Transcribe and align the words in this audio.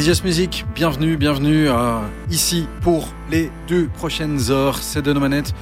Just 0.00 0.24
Music, 0.24 0.64
bienvenue, 0.74 1.16
bienvenue 1.16 1.68
euh, 1.68 1.98
ici 2.30 2.66
pour 2.82 3.08
les 3.30 3.50
deux 3.66 3.88
prochaines 3.88 4.50
heures. 4.50 4.78
C'est 4.78 5.02
de 5.02 5.12
nos 5.12 5.18
manettes. 5.20 5.52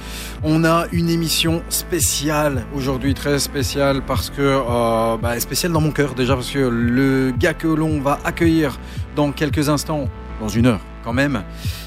On 0.43 0.63
a 0.63 0.85
une 0.91 1.09
émission 1.09 1.63
spéciale 1.69 2.65
aujourd'hui, 2.73 3.13
très 3.13 3.39
spéciale 3.39 4.03
parce 4.05 4.29
que 4.29 4.41
euh, 4.41 5.17
bah, 5.17 5.39
spéciale 5.39 5.71
dans 5.71 5.81
mon 5.81 5.91
cœur 5.91 6.13
déjà 6.13 6.35
parce 6.35 6.51
que 6.51 6.59
le 6.59 7.33
gars 7.37 7.55
que 7.55 7.67
l'on 7.67 7.99
va 7.99 8.19
accueillir 8.23 8.79
dans 9.15 9.31
quelques 9.31 9.69
instants, 9.69 10.07
dans 10.39 10.49
une 10.49 10.67
heure 10.67 10.81
quand 11.03 11.13
même, 11.13 11.43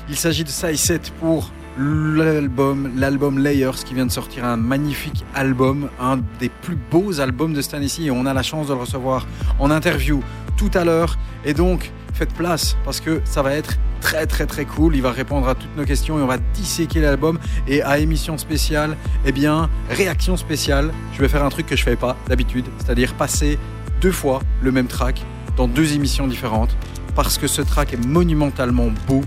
il 0.08 0.16
s'agit 0.16 0.44
de 0.44 0.48
Size 0.48 1.00
pour 1.20 1.52
l'album, 1.78 2.90
l'album 2.96 3.38
Layers 3.38 3.84
qui 3.84 3.94
vient 3.94 4.06
de 4.06 4.10
sortir 4.10 4.44
un 4.44 4.56
magnifique 4.56 5.24
album, 5.34 5.88
un 6.00 6.18
des 6.40 6.48
plus 6.48 6.76
beaux 6.90 7.20
albums 7.20 7.54
de 7.54 7.62
Stan 7.62 7.80
ici 7.80 8.08
et 8.08 8.10
on 8.10 8.26
a 8.26 8.34
la 8.34 8.42
chance 8.42 8.66
de 8.66 8.74
le 8.74 8.80
recevoir 8.80 9.26
en 9.60 9.70
interview 9.70 10.22
tout 10.56 10.70
à 10.74 10.84
l'heure 10.84 11.16
et 11.44 11.54
donc 11.54 11.92
faites 12.20 12.34
place 12.34 12.76
parce 12.84 13.00
que 13.00 13.22
ça 13.24 13.40
va 13.40 13.54
être 13.54 13.78
très 14.02 14.26
très 14.26 14.44
très 14.44 14.66
cool. 14.66 14.94
Il 14.94 15.00
va 15.00 15.10
répondre 15.10 15.48
à 15.48 15.54
toutes 15.54 15.74
nos 15.74 15.86
questions 15.86 16.18
et 16.18 16.22
on 16.22 16.26
va 16.26 16.36
disséquer 16.52 17.00
l'album. 17.00 17.38
Et 17.66 17.80
à 17.82 17.96
émission 17.96 18.36
spéciale, 18.36 18.94
eh 19.24 19.32
bien, 19.32 19.70
réaction 19.88 20.36
spéciale, 20.36 20.92
je 21.14 21.22
vais 21.22 21.28
faire 21.28 21.42
un 21.42 21.48
truc 21.48 21.64
que 21.64 21.76
je 21.76 21.82
fais 21.82 21.96
pas 21.96 22.18
d'habitude, 22.28 22.66
c'est-à-dire 22.76 23.14
passer 23.14 23.58
deux 24.02 24.12
fois 24.12 24.42
le 24.60 24.70
même 24.70 24.86
track 24.86 25.24
dans 25.56 25.66
deux 25.66 25.94
émissions 25.94 26.26
différentes 26.26 26.76
parce 27.14 27.38
que 27.38 27.46
ce 27.46 27.62
track 27.62 27.94
est 27.94 28.06
monumentalement 28.06 28.88
beau. 29.08 29.22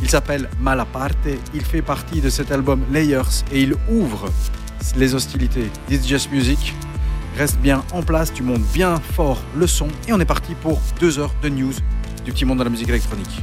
Il 0.00 0.10
s'appelle 0.10 0.48
Malaparte, 0.60 1.28
il 1.54 1.64
fait 1.64 1.82
partie 1.82 2.20
de 2.20 2.28
cet 2.28 2.50
album 2.50 2.82
Layers 2.90 3.44
et 3.52 3.62
il 3.62 3.76
ouvre 3.88 4.28
les 4.96 5.14
hostilités 5.14 5.70
It's 5.88 6.08
Just 6.08 6.32
Music. 6.32 6.74
Reste 7.38 7.58
bien 7.60 7.84
en 7.92 8.02
place, 8.02 8.32
tu 8.32 8.42
montes 8.42 8.66
bien 8.74 8.96
fort 9.14 9.40
le 9.56 9.68
son 9.68 9.86
et 10.08 10.12
on 10.12 10.18
est 10.18 10.24
parti 10.24 10.56
pour 10.56 10.80
deux 10.98 11.20
heures 11.20 11.34
de 11.40 11.48
news 11.48 11.72
du 12.24 12.32
petit 12.32 12.44
monde 12.44 12.58
de 12.58 12.64
la 12.64 12.70
musique 12.70 12.88
électronique. 12.88 13.42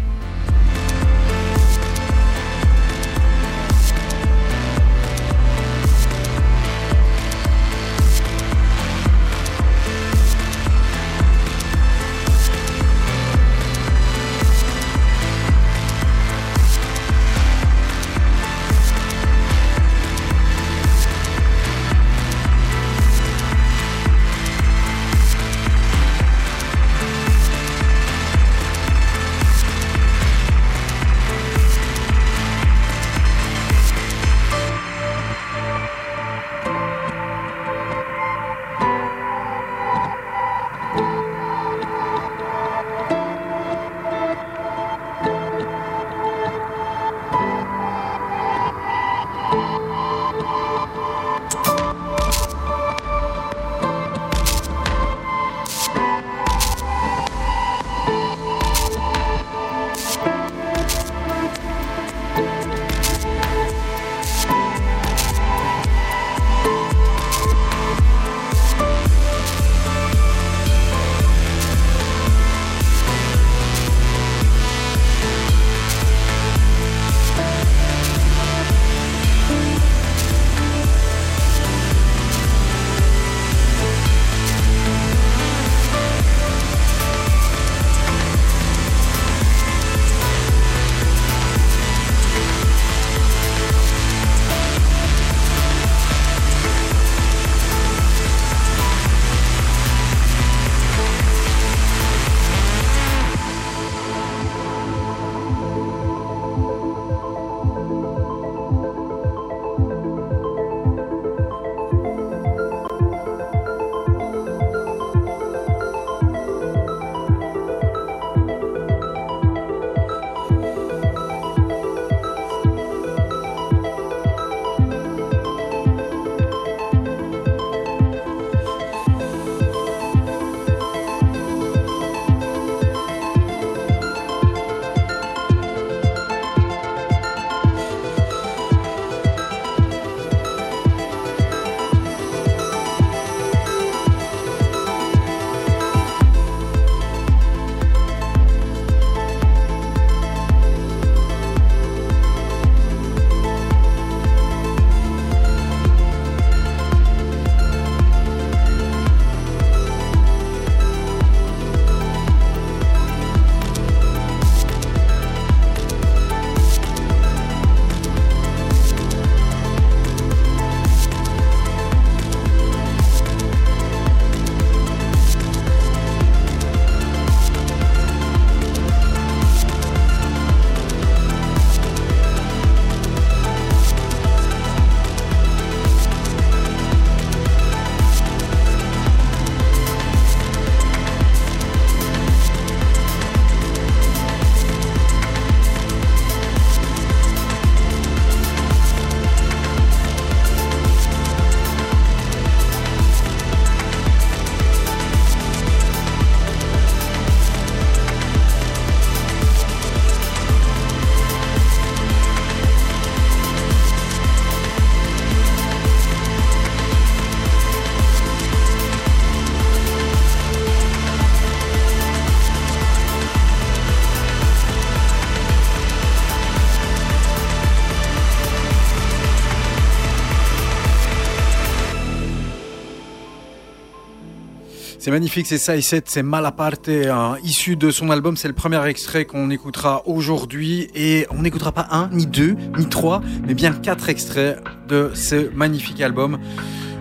Magnifique, 235.12 235.48
c'est 235.48 235.58
ça, 235.58 235.80
7, 235.80 236.06
c'est 236.08 236.22
Malaparte, 236.22 236.90
hein, 236.90 237.38
issu 237.44 237.76
de 237.76 237.90
son 237.90 238.12
album. 238.12 238.38
C'est 238.38 238.48
le 238.48 238.54
premier 238.54 238.86
extrait 238.88 239.26
qu'on 239.26 239.50
écoutera 239.50 240.04
aujourd'hui. 240.06 240.88
Et 240.94 241.26
on 241.32 241.42
n'écoutera 241.42 241.72
pas 241.72 241.88
un, 241.90 242.10
ni 242.10 242.28
deux, 242.28 242.56
ni 242.78 242.88
trois, 242.88 243.22
mais 243.48 243.56
bien 243.56 243.72
quatre 243.72 244.10
extraits 244.10 244.62
de 244.88 245.10
ce 245.16 245.50
magnifique 245.56 246.00
album. 246.02 246.38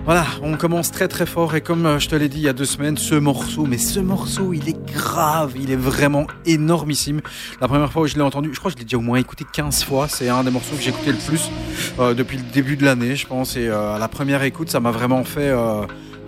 Voilà, 0.07 0.25
on 0.43 0.57
commence 0.57 0.91
très 0.91 1.07
très 1.07 1.27
fort 1.27 1.55
et 1.55 1.61
comme 1.61 1.85
euh, 1.85 1.99
je 1.99 2.09
te 2.09 2.17
l'ai 2.17 2.31
dit 2.31 2.39
il 2.39 2.45
y 2.45 2.49
a 2.49 2.55
deux 2.55 2.65
semaines, 2.65 2.97
ce 2.97 3.15
morceau, 3.15 3.67
mais 3.67 3.77
ce 3.77 4.01
morceau, 4.01 4.55
il 4.55 4.67
est 4.67 4.87
grave, 4.91 5.53
il 5.61 5.71
est 5.71 5.77
vraiment 5.77 6.27
énormissime. 6.47 7.21
La 7.61 7.69
première 7.69 7.93
fois 7.93 8.03
où 8.03 8.07
je 8.07 8.15
l'ai 8.15 8.23
entendu, 8.23 8.49
je 8.55 8.59
crois 8.59 8.71
que 8.71 8.79
je 8.79 8.79
l'ai 8.79 8.87
déjà 8.87 8.97
au 8.97 9.03
moins 9.03 9.19
écouté 9.19 9.45
15 9.53 9.85
fois, 9.85 10.09
c'est 10.09 10.31
un 10.31 10.45
des 10.45 10.51
morceaux 10.51 10.77
que 10.77 10.83
j'ai 10.83 10.91
écouté 10.91 11.13
le 11.13 11.19
plus 11.19 11.51
euh, 11.99 12.15
depuis 12.15 12.39
le 12.39 12.45
début 12.55 12.79
de 12.79 12.87
l'année, 12.87 13.17
je 13.17 13.27
pense, 13.27 13.55
et 13.59 13.69
à 13.69 13.99
la 13.99 14.09
première 14.09 14.43
écoute, 14.45 14.71
ça 14.71 14.81
m'a 14.81 14.93
vraiment 14.93 15.25
fait 15.25 15.53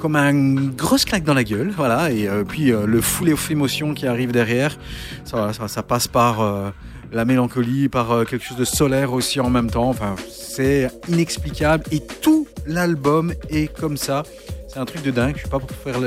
comme 0.00 0.17
un 0.17 0.55
grosse 0.70 1.05
claque 1.05 1.25
dans 1.25 1.35
la 1.35 1.44
gueule, 1.44 1.73
voilà, 1.76 2.11
et 2.11 2.29
puis 2.49 2.73
le 2.73 3.00
full 3.00 3.35
émotion 3.50 3.94
qui 3.94 4.06
arrive 4.06 4.32
derrière, 4.32 4.76
ça, 5.25 5.52
ça, 5.52 5.82
passe 5.82 6.08
par 6.08 6.73
la 7.12 7.25
mélancolie, 7.25 7.88
par 7.88 8.25
quelque 8.26 8.44
chose 8.44 8.56
de 8.56 8.64
solaire 8.64 9.12
aussi 9.12 9.41
en 9.41 9.50
même 9.50 9.70
temps, 9.70 9.88
enfin, 9.88 10.17
c'est 10.31 10.91
inexplicable, 11.08 11.85
et 11.93 12.00
tout 12.00 12.47
l'album 12.67 13.32
est 13.50 13.73
comme 13.79 13.97
ça. 13.97 14.25
C'est 14.72 14.78
un 14.78 14.84
truc 14.84 15.02
de 15.02 15.11
dingue. 15.11 15.34
Je 15.34 15.40
suis 15.40 15.49
pas 15.49 15.58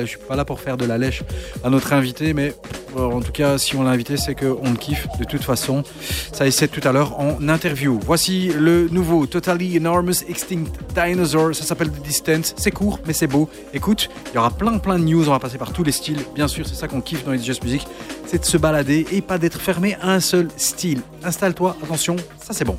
suis 0.06 0.18
pas 0.18 0.38
là 0.38 0.45
pour 0.45 0.62
faire 0.62 0.77
de 0.77 0.86
la 0.86 0.98
lèche 0.98 1.24
à 1.65 1.69
notre 1.69 1.92
invité, 1.92 2.33
mais 2.33 2.54
euh, 2.98 3.01
en 3.01 3.19
tout 3.19 3.33
cas, 3.33 3.57
si 3.57 3.75
on 3.75 3.83
l'a 3.83 3.89
invité, 3.89 4.15
c'est 4.15 4.36
qu'on 4.36 4.69
le 4.69 4.77
kiffe 4.77 5.06
de 5.19 5.25
toute 5.25 5.44
façon. 5.44 5.83
Ça 6.31 6.48
essaie 6.48 6.69
tout 6.69 6.80
à 6.88 6.94
l'heure 6.94 7.19
en 7.19 7.50
interview. 7.50 8.00
Voici 8.06 8.51
le 8.57 8.88
nouveau 8.88 9.25
Totally 9.25 9.77
Enormous 9.77 10.24
Extinct 10.30 10.71
Dinosaur. 10.95 11.54
Ça 11.54 11.65
s'appelle 11.65 11.92
The 11.92 12.04
Distance. 12.04 12.54
C'est 12.56 12.71
court, 12.71 13.00
mais 13.06 13.12
c'est 13.12 13.27
beau. 13.27 13.50
Écoute, 13.74 14.10
il 14.31 14.36
y 14.36 14.38
aura 14.38 14.51
plein 14.51 14.77
plein 14.77 14.98
de 14.98 15.04
news. 15.04 15.27
On 15.27 15.31
va 15.31 15.39
passer 15.39 15.57
par 15.57 15.74
tous 15.74 15.83
les 15.83 15.92
styles. 15.92 16.24
Bien 16.33 16.48
sûr, 16.48 16.65
c'est 16.65 16.75
ça 16.75 16.88
qu'on 16.88 17.01
kiffe 17.01 17.25
dans 17.25 17.33
les 17.33 17.39
Just 17.39 17.63
Music. 17.65 17.86
C'est 18.27 18.39
de 18.39 18.45
se 18.45 18.56
balader 18.56 19.06
et 19.12 19.21
pas 19.21 19.38
d'être 19.38 19.60
fermé 19.60 19.98
à 20.01 20.12
un 20.12 20.21
seul 20.21 20.48
style. 20.56 21.01
Installe-toi. 21.21 21.75
Attention, 21.83 22.15
ça 22.42 22.54
c'est 22.54 22.65
bon. 22.65 22.77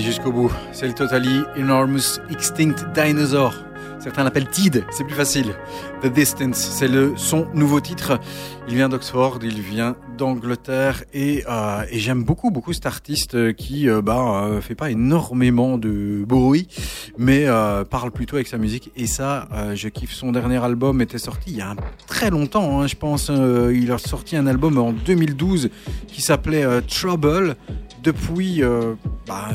Jusqu'au 0.00 0.32
bout. 0.32 0.52
C'est 0.72 0.86
le 0.86 0.94
Totally 0.94 1.42
Enormous 1.56 2.18
Extinct 2.30 2.74
Dinosaur. 2.94 3.54
Certains 3.98 4.22
l'appellent 4.22 4.48
Tide, 4.48 4.84
c'est 4.90 5.02
plus 5.02 5.16
facile. 5.16 5.54
The 6.00 6.06
Distance, 6.06 6.58
c'est 6.58 6.86
le 6.86 7.14
son 7.16 7.48
nouveau 7.54 7.80
titre. 7.80 8.20
Il 8.68 8.74
vient 8.74 8.88
d'Oxford, 8.88 9.40
il 9.42 9.60
vient 9.60 9.96
d'Angleterre 10.16 11.02
et, 11.12 11.42
euh, 11.48 11.84
j'aime 11.90 12.22
beaucoup 12.22 12.52
beaucoup 12.52 12.72
cet 12.72 12.86
artiste 12.86 13.54
qui 13.54 13.88
euh, 13.88 14.02
bah 14.02 14.44
euh, 14.44 14.60
fait 14.60 14.76
pas 14.76 14.92
énormément 14.92 15.76
de 15.76 16.24
bruit, 16.24 16.68
mais 17.18 17.46
euh, 17.46 17.84
parle 17.84 18.12
plutôt 18.12 18.36
avec 18.36 18.46
sa 18.46 18.58
musique. 18.58 18.92
Et 18.94 19.06
ça, 19.08 19.48
je 19.74 19.88
kiffe. 19.88 20.12
Son 20.12 20.30
dernier 20.30 20.62
album 20.62 21.00
était 21.00 21.18
sorti 21.18 21.50
il 21.50 21.56
y 21.56 21.62
a 21.62 21.74
très 22.06 22.30
longtemps, 22.30 22.80
hein, 22.80 22.86
je 22.86 22.94
pense. 22.94 23.28
il 23.28 23.90
a 23.90 23.98
sorti 23.98 24.36
un 24.36 24.46
album 24.46 24.78
en 24.78 24.92
2012 24.92 25.70
qui 26.06 26.22
s'appelait 26.22 26.64
Trouble. 26.82 27.56
Depuis, 28.04 28.62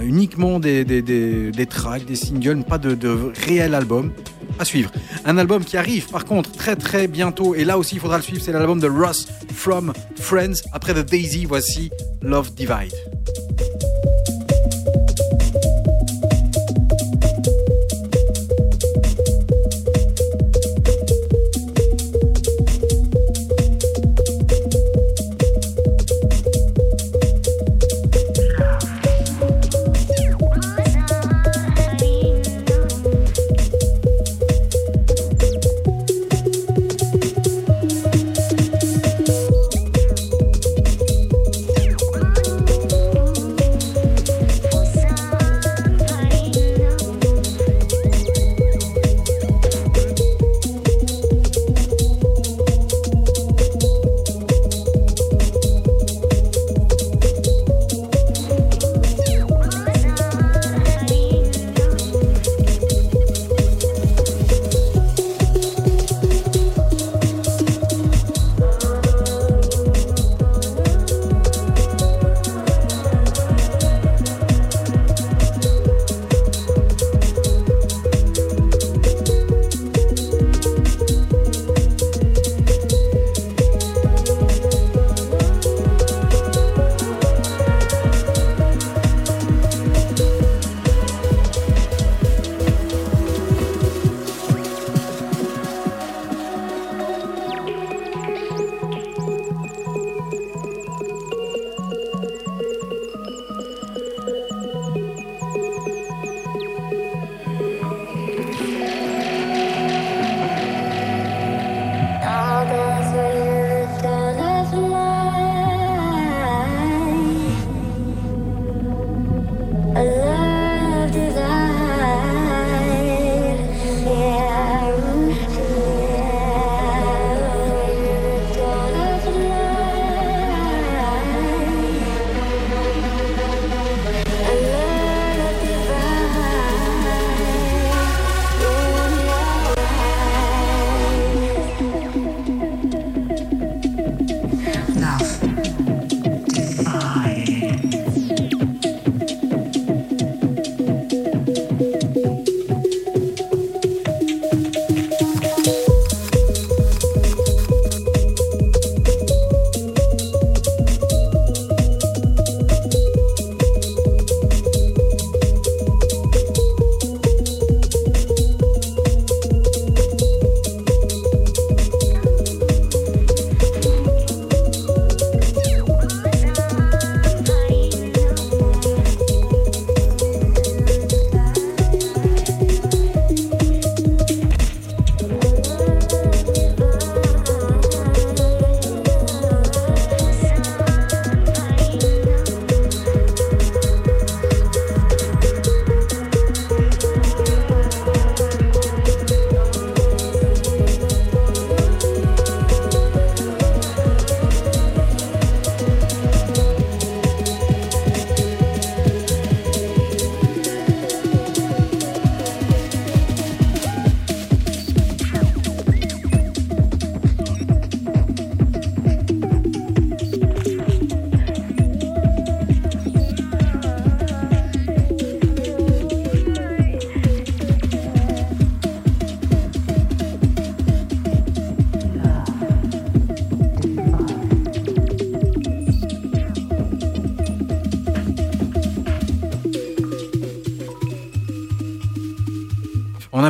uniquement 0.03 0.60
des, 0.60 1.65
tracks, 1.69 2.05
des 2.05 2.15
singles, 2.15 2.63
pas 2.63 2.77
de, 2.77 2.95
de 2.95 3.31
réel 3.45 3.74
album 3.75 4.12
à 4.60 4.65
suivre. 4.65 4.91
Un 5.25 5.38
album 5.38 5.63
qui 5.63 5.77
arrive 5.77 6.07
par 6.10 6.25
contre 6.25 6.51
très 6.51 6.75
très 6.75 7.07
bientôt 7.07 7.55
et 7.55 7.63
là 7.63 7.77
aussi 7.77 7.95
il 7.95 8.01
faudra 8.01 8.17
le 8.17 8.24
suivre, 8.24 8.41
c'est 8.43 8.51
l'album 8.51 8.79
de 8.79 8.88
Ross 8.88 9.27
From 9.53 9.93
Friends. 10.15 10.62
Après 10.71 10.93
The 10.93 11.05
Daisy, 11.05 11.45
voici 11.45 11.89
Love 12.21 12.53
Divide. 12.53 12.93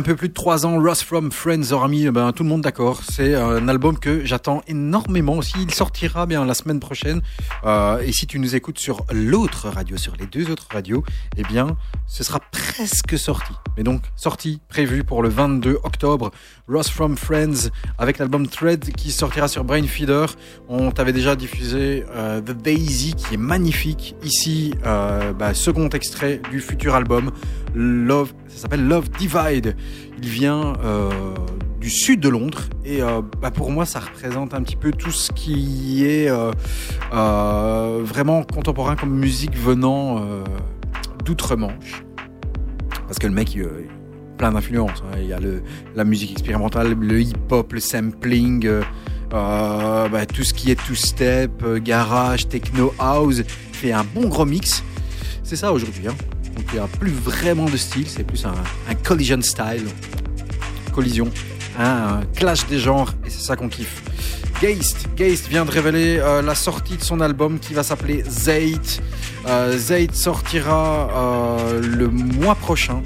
Un 0.02 0.04
peu 0.04 0.16
plus 0.16 0.30
de 0.30 0.34
trois 0.34 0.66
ans, 0.66 0.82
Ross 0.82 1.00
From 1.00 1.30
Friends 1.30 1.70
aura 1.70 1.86
mis 1.86 2.10
ben, 2.10 2.32
tout 2.32 2.42
le 2.42 2.48
monde 2.48 2.62
d'accord. 2.62 3.02
C'est 3.08 3.36
un 3.36 3.68
album 3.68 3.96
que 3.96 4.24
j'attends 4.24 4.60
énormément 4.66 5.34
aussi. 5.34 5.54
Il 5.60 5.72
sortira 5.72 6.26
bien 6.26 6.44
la 6.44 6.54
semaine 6.54 6.80
prochaine. 6.80 7.22
Euh, 7.64 7.98
et 8.00 8.12
si 8.12 8.26
tu 8.26 8.38
nous 8.38 8.54
écoutes 8.56 8.78
sur 8.78 9.04
l'autre 9.12 9.68
radio, 9.68 9.96
sur 9.96 10.16
les 10.16 10.26
deux 10.26 10.50
autres 10.50 10.66
radios, 10.70 11.04
eh 11.36 11.42
bien, 11.42 11.76
ce 12.06 12.24
sera 12.24 12.40
presque 12.40 13.18
sorti. 13.18 13.52
Mais 13.76 13.82
donc, 13.82 14.02
sorti, 14.16 14.60
prévu 14.68 15.04
pour 15.04 15.22
le 15.22 15.28
22 15.28 15.78
octobre. 15.84 16.30
Ross 16.68 16.88
From 16.88 17.16
Friends 17.16 17.70
avec 17.98 18.18
l'album 18.18 18.46
Thread 18.46 18.92
qui 18.94 19.10
sortira 19.10 19.48
sur 19.48 19.64
Brain 19.64 19.84
Feeder. 19.84 20.26
On 20.68 20.90
t'avait 20.90 21.12
déjà 21.12 21.36
diffusé 21.36 22.04
euh, 22.10 22.40
The 22.40 22.52
Daisy 22.52 23.14
qui 23.14 23.34
est 23.34 23.38
magnifique. 23.38 24.14
Ici, 24.22 24.74
euh, 24.84 25.32
bah, 25.32 25.54
second 25.54 25.88
extrait 25.90 26.40
du 26.50 26.60
futur 26.60 26.94
album 26.94 27.32
Love, 27.74 28.32
ça 28.48 28.62
s'appelle 28.62 28.86
Love 28.86 29.08
Divide. 29.10 29.76
Il 30.22 30.28
vient 30.28 30.74
euh, 30.84 31.10
du 31.80 31.90
sud 31.90 32.20
de 32.20 32.28
Londres 32.28 32.62
et 32.84 33.02
euh, 33.02 33.22
bah, 33.40 33.50
pour 33.50 33.72
moi 33.72 33.84
ça 33.84 33.98
représente 33.98 34.54
un 34.54 34.62
petit 34.62 34.76
peu 34.76 34.92
tout 34.92 35.10
ce 35.10 35.32
qui 35.32 36.04
est 36.06 36.28
euh, 36.30 36.52
vraiment 38.04 38.44
contemporain 38.44 38.94
comme 38.94 39.10
musique 39.18 39.56
venant 39.56 40.24
d'outre-Manche. 41.24 42.04
Parce 43.06 43.18
que 43.18 43.26
le 43.26 43.34
mec, 43.34 43.54
il, 43.54 43.62
euh, 43.62 43.84
plein 44.38 44.52
d'influences. 44.52 45.02
hein. 45.12 45.18
Il 45.18 45.26
y 45.26 45.32
a 45.32 45.40
la 45.94 46.04
musique 46.04 46.30
expérimentale, 46.32 46.94
le 46.94 47.20
hip-hop, 47.20 47.72
le 47.72 47.80
sampling, 47.80 48.68
bah, 49.30 50.26
tout 50.32 50.44
ce 50.44 50.54
qui 50.54 50.70
est 50.70 50.80
two-step, 50.86 51.64
garage, 51.82 52.48
techno, 52.48 52.94
house. 52.98 53.38
Il 53.38 53.76
fait 53.76 53.92
un 53.92 54.04
bon 54.04 54.28
gros 54.28 54.46
mix. 54.46 54.82
C'est 55.42 55.56
ça 55.56 55.72
aujourd'hui. 55.72 56.06
Hein. 56.08 56.14
Donc 56.54 56.64
il 56.72 56.74
n'y 56.74 56.80
a 56.80 56.86
plus 56.86 57.10
vraiment 57.10 57.66
de 57.66 57.76
style, 57.76 58.08
c'est 58.08 58.24
plus 58.24 58.44
un, 58.44 58.54
collision 59.02 59.40
style. 59.42 59.86
Collision. 60.92 61.30
hein, 61.78 62.20
un 62.20 62.24
clash 62.34 62.66
des 62.66 62.78
genres, 62.78 63.12
et 63.26 63.30
c'est 63.30 63.44
ça 63.44 63.56
qu'on 63.56 63.68
kiffe. 63.68 64.02
Geist, 64.60 65.48
vient 65.48 65.64
de 65.64 65.70
révéler 65.70 66.18
euh, 66.20 66.40
la 66.40 66.54
sortie 66.54 66.96
de 66.96 67.02
son 67.02 67.20
album 67.20 67.58
qui 67.58 67.74
va 67.74 67.82
s'appeler 67.82 68.22
Zayt. 68.28 69.02
Euh, 69.46 69.76
sortira 70.12 71.08
euh, 71.10 71.80
le 71.80 72.08
mois 72.08 72.54
prochain. 72.54 73.02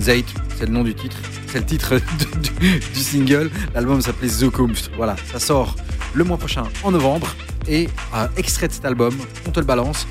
Zayt, 0.00 0.26
c'est 0.56 0.66
le 0.66 0.72
nom 0.72 0.82
du 0.82 0.94
titre. 0.94 1.16
C'est 1.46 1.60
le 1.60 1.66
titre 1.66 2.00
du, 2.94 3.00
single. 3.00 3.50
L'album 3.74 4.00
s'appelait 4.00 4.28
Zukunft. 4.28 4.90
Voilà, 4.96 5.14
ça 5.30 5.38
sort 5.38 5.76
le 6.14 6.24
mois 6.24 6.36
prochain 6.36 6.64
en 6.82 6.90
novembre. 6.90 7.28
Et 7.68 7.88
euh, 8.14 8.26
extrait 8.36 8.66
de 8.66 8.72
cet 8.72 8.84
album, 8.84 9.16
on 9.46 9.50
te 9.50 9.60
le 9.60 9.66
balance. 9.66 10.06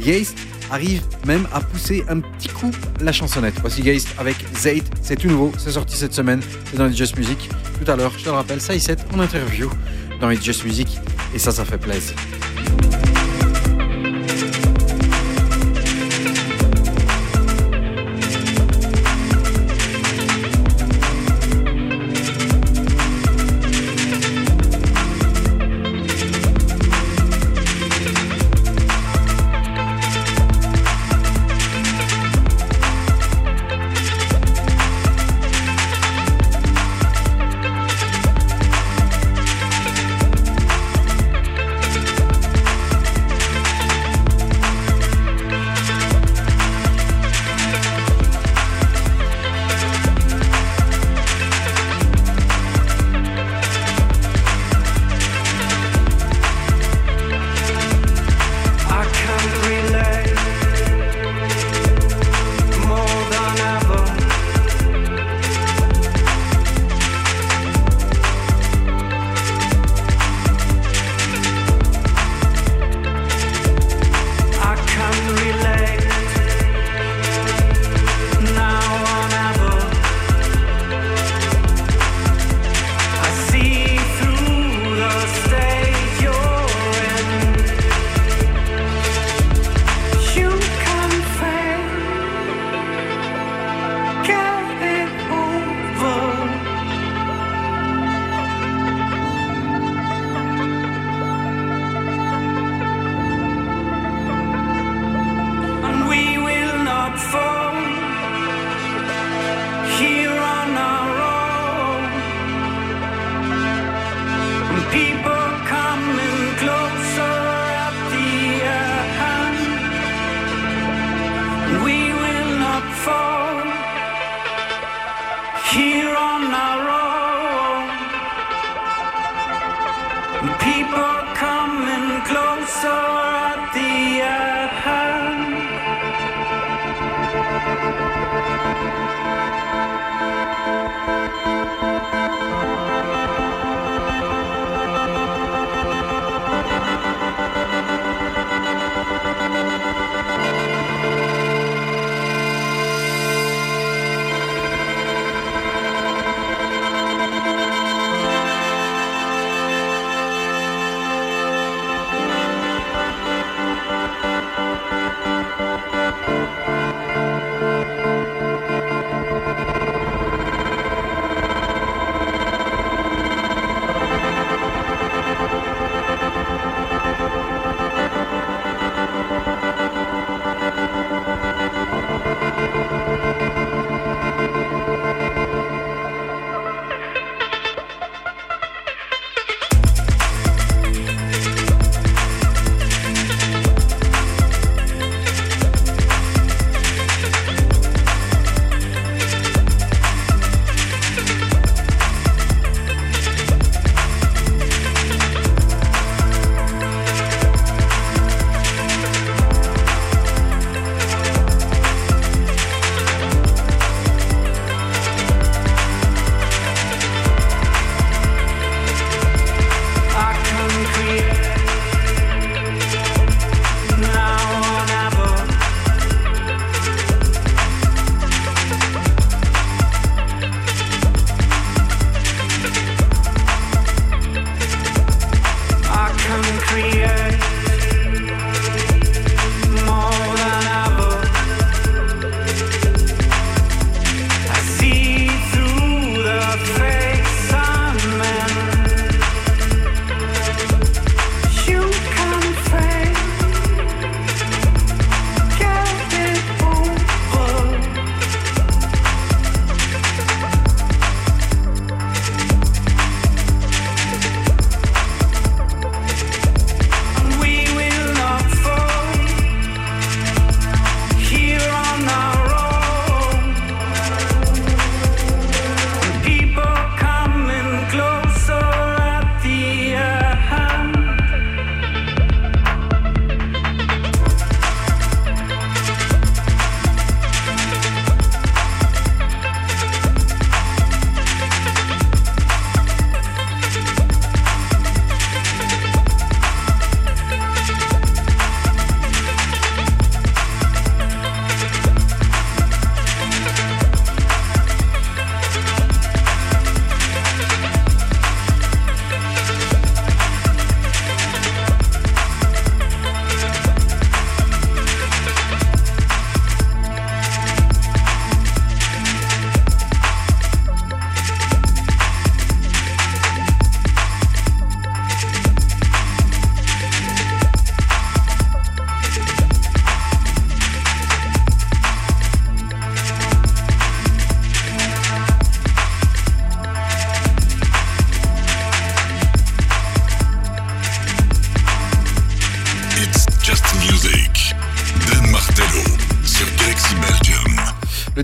Geist 0.00 0.36
arrive 0.70 1.02
même 1.26 1.46
à 1.52 1.60
pousser 1.60 2.04
un 2.08 2.20
petit 2.20 2.48
coup 2.48 2.70
la 3.00 3.12
chansonnette. 3.12 3.54
Voici 3.60 3.82
Geist 3.82 4.08
avec 4.18 4.36
Zayt. 4.56 4.84
C'est 5.02 5.16
tout 5.16 5.28
nouveau, 5.28 5.52
c'est 5.58 5.72
sorti 5.72 5.96
cette 5.96 6.14
semaine. 6.14 6.40
C'est 6.70 6.76
dans 6.76 6.86
les 6.86 6.94
Just 6.94 7.16
Music. 7.16 7.48
Tout 7.82 7.90
à 7.90 7.96
l'heure, 7.96 8.12
je 8.16 8.24
te 8.24 8.28
le 8.28 8.34
rappelle, 8.34 8.60
ça 8.60 8.74
y 8.74 8.80
7 8.80 9.06
en 9.14 9.20
interview 9.20 9.70
dans 10.20 10.28
les 10.28 10.40
Just 10.40 10.64
Music. 10.64 10.98
Et 11.34 11.38
ça, 11.38 11.52
ça 11.52 11.64
fait 11.64 11.78
plaisir. 11.78 12.14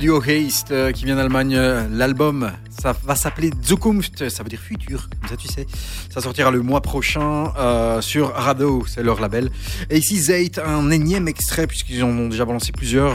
Duo 0.05 0.21
Haste 0.21 0.71
euh, 0.71 0.93
qui 0.93 1.07
vient 1.07 1.17
d'Allemagne. 1.17 1.55
euh, 1.57 1.88
L'album, 1.90 2.53
ça 2.69 2.95
va 3.05 3.14
s'appeler 3.17 3.51
Zukunft, 3.64 4.29
ça 4.29 4.43
veut 4.43 4.51
dire 4.51 4.61
futur, 4.61 5.09
comme 5.19 5.31
ça 5.31 5.37
tu 5.38 5.49
sais. 5.49 5.67
Ça 6.12 6.21
sortira 6.21 6.51
le 6.51 6.61
mois 6.61 6.83
prochain 6.83 7.55
euh, 7.59 8.03
sur 8.03 8.35
Rado, 8.35 8.85
c'est 8.87 9.03
leur 9.03 9.19
label. 9.19 9.51
Et 9.88 9.97
ici 9.97 10.19
Zayt, 10.19 10.59
un 10.59 10.90
énième 10.90 11.27
extrait, 11.27 11.67
puisqu'ils 11.67 12.05
ont 12.05 12.29
déjà 12.29 12.45
balancé 12.45 12.71
plusieurs 12.71 13.14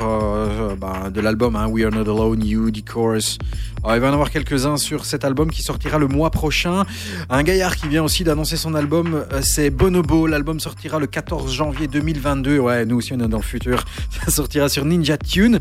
bah, 0.78 1.12
de 1.14 1.22
l'album, 1.22 1.56
hein, 1.56 1.68
We 1.68 1.86
Are 1.86 1.92
Not 1.92 2.12
Alone, 2.12 2.44
You, 2.44 2.72
The 2.72 2.84
Chorus. 2.84 3.38
Alors, 3.84 3.96
il 3.96 4.00
va 4.02 4.08
y 4.08 4.10
en 4.10 4.14
avoir 4.14 4.32
quelques-uns 4.32 4.78
sur 4.78 5.06
cet 5.06 5.24
album 5.24 5.52
qui 5.52 5.62
sortira 5.62 6.00
le 6.00 6.08
mois 6.08 6.32
prochain. 6.32 6.86
Un 7.30 7.44
gaillard 7.44 7.76
qui 7.78 7.88
vient 7.88 8.04
aussi 8.04 8.24
d'annoncer 8.24 8.58
son 8.58 8.74
album, 8.74 9.26
c'est 9.42 9.70
Bonobo. 9.70 10.26
L'album 10.28 10.60
sortira 10.60 11.00
le 11.00 11.08
14 11.08 11.54
janvier 11.54 11.88
2022. 11.88 12.58
Ouais, 12.60 12.86
nous 12.86 12.98
aussi 12.98 13.14
on 13.14 13.20
est 13.20 13.28
dans 13.28 13.38
le 13.38 13.44
futur. 13.44 13.86
Ça 14.26 14.32
sortira 14.32 14.68
sur 14.68 14.84
Ninja 14.86 15.18
Tune. 15.18 15.60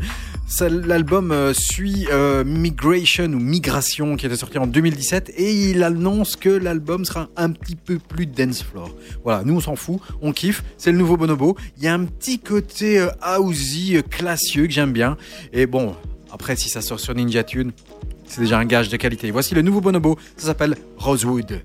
L'album 0.61 1.31
euh, 1.31 1.53
suit 1.53 2.07
euh, 2.11 2.43
Migration 2.43 3.25
ou 3.25 3.39
Migration 3.39 4.15
qui 4.17 4.25
était 4.25 4.35
sorti 4.35 4.57
en 4.57 4.67
2017 4.67 5.31
et 5.37 5.69
il 5.69 5.83
annonce 5.83 6.35
que 6.35 6.49
l'album 6.49 7.05
sera 7.05 7.29
un 7.37 7.51
petit 7.51 7.75
peu 7.75 7.97
plus 7.97 8.25
dance 8.25 8.63
floor. 8.63 8.93
Voilà, 9.23 9.43
nous 9.43 9.55
on 9.55 9.59
s'en 9.59 9.75
fout, 9.75 9.99
on 10.21 10.33
kiffe. 10.33 10.63
C'est 10.77 10.91
le 10.91 10.97
nouveau 10.97 11.17
Bonobo. 11.17 11.55
Il 11.77 11.83
y 11.83 11.87
a 11.87 11.93
un 11.93 12.05
petit 12.05 12.39
côté 12.39 12.99
euh, 12.99 13.09
housey 13.39 14.03
classieux 14.03 14.67
que 14.67 14.73
j'aime 14.73 14.91
bien. 14.91 15.17
Et 15.53 15.65
bon, 15.65 15.95
après 16.31 16.55
si 16.55 16.69
ça 16.69 16.81
sort 16.81 16.99
sur 16.99 17.15
Ninja 17.15 17.43
Tune, 17.43 17.71
c'est 18.25 18.41
déjà 18.41 18.59
un 18.59 18.65
gage 18.65 18.89
de 18.89 18.97
qualité. 18.97 19.31
Voici 19.31 19.55
le 19.55 19.61
nouveau 19.61 19.81
Bonobo, 19.81 20.17
ça 20.35 20.47
s'appelle 20.47 20.75
Rosewood. 20.97 21.61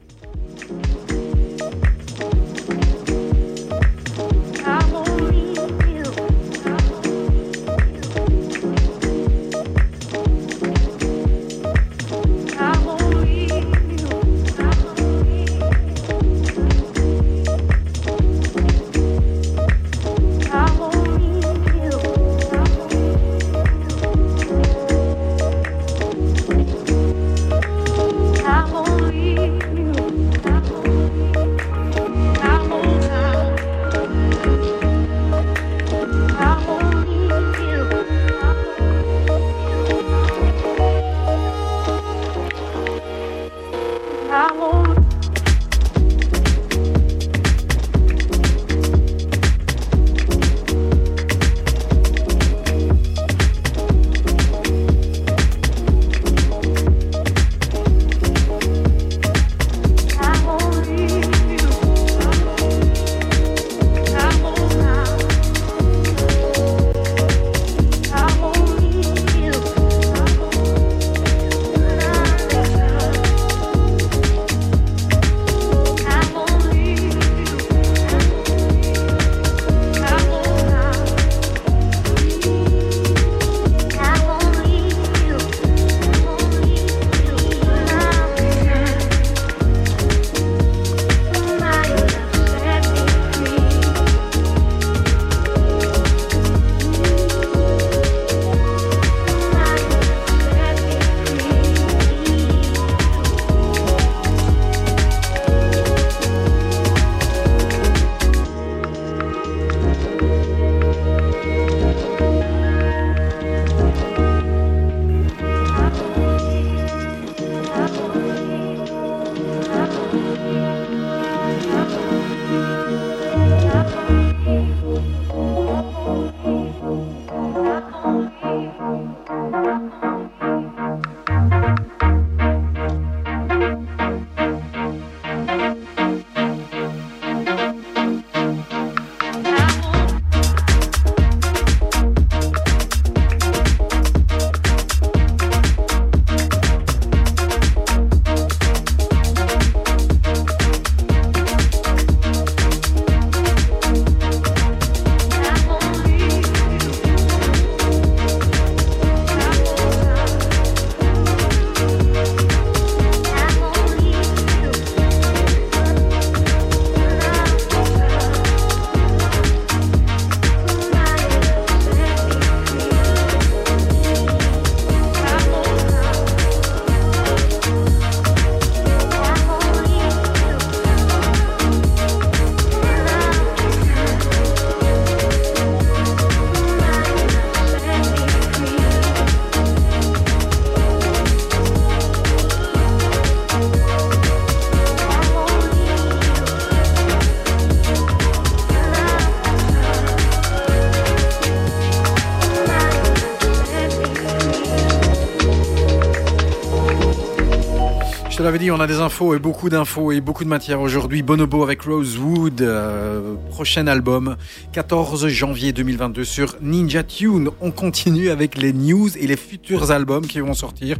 Je 208.36 208.42
l'avais 208.42 208.58
dit, 208.58 208.72
on 208.72 208.80
a 208.80 208.88
des 208.88 208.98
infos 208.98 209.32
et 209.36 209.38
beaucoup 209.38 209.68
d'infos 209.68 210.10
et 210.10 210.20
beaucoup 210.20 210.42
de 210.42 210.48
matière 210.48 210.80
aujourd'hui. 210.80 211.22
Bonobo 211.22 211.62
avec 211.62 211.82
Rosewood, 211.82 212.62
euh, 212.62 213.36
prochain 213.50 213.86
album, 213.86 214.36
14 214.72 215.28
janvier 215.28 215.72
2022 215.72 216.24
sur 216.24 216.56
Ninja 216.60 217.04
Tune. 217.04 217.50
On 217.60 217.70
continue 217.70 218.30
avec 218.30 218.58
les 218.58 218.72
news 218.72 219.08
et 219.16 219.28
les 219.28 219.36
futurs 219.36 219.92
albums 219.92 220.26
qui 220.26 220.40
vont 220.40 220.52
sortir. 220.52 220.96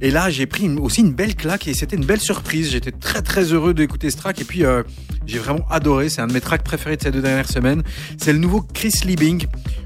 Et 0.00 0.10
là, 0.10 0.30
j'ai 0.30 0.46
pris 0.46 0.66
aussi 0.70 1.02
une 1.02 1.12
belle 1.12 1.36
claque 1.36 1.68
et 1.68 1.74
c'était 1.74 1.96
une 1.96 2.06
belle 2.06 2.22
surprise. 2.22 2.70
J'étais 2.70 2.90
très 2.90 3.20
très 3.20 3.52
heureux 3.52 3.74
d'écouter 3.74 4.10
ce 4.10 4.16
track 4.16 4.40
et 4.40 4.44
puis 4.44 4.64
euh, 4.64 4.82
j'ai 5.26 5.40
vraiment 5.40 5.66
adoré. 5.68 6.08
C'est 6.08 6.22
un 6.22 6.26
de 6.26 6.32
mes 6.32 6.40
tracks 6.40 6.64
préférés 6.64 6.96
de 6.96 7.02
ces 7.02 7.10
deux 7.10 7.20
dernières 7.20 7.50
semaines. 7.50 7.82
C'est 8.16 8.32
le 8.32 8.38
nouveau 8.38 8.62
Chris 8.62 8.94
Liebing. 9.04 9.44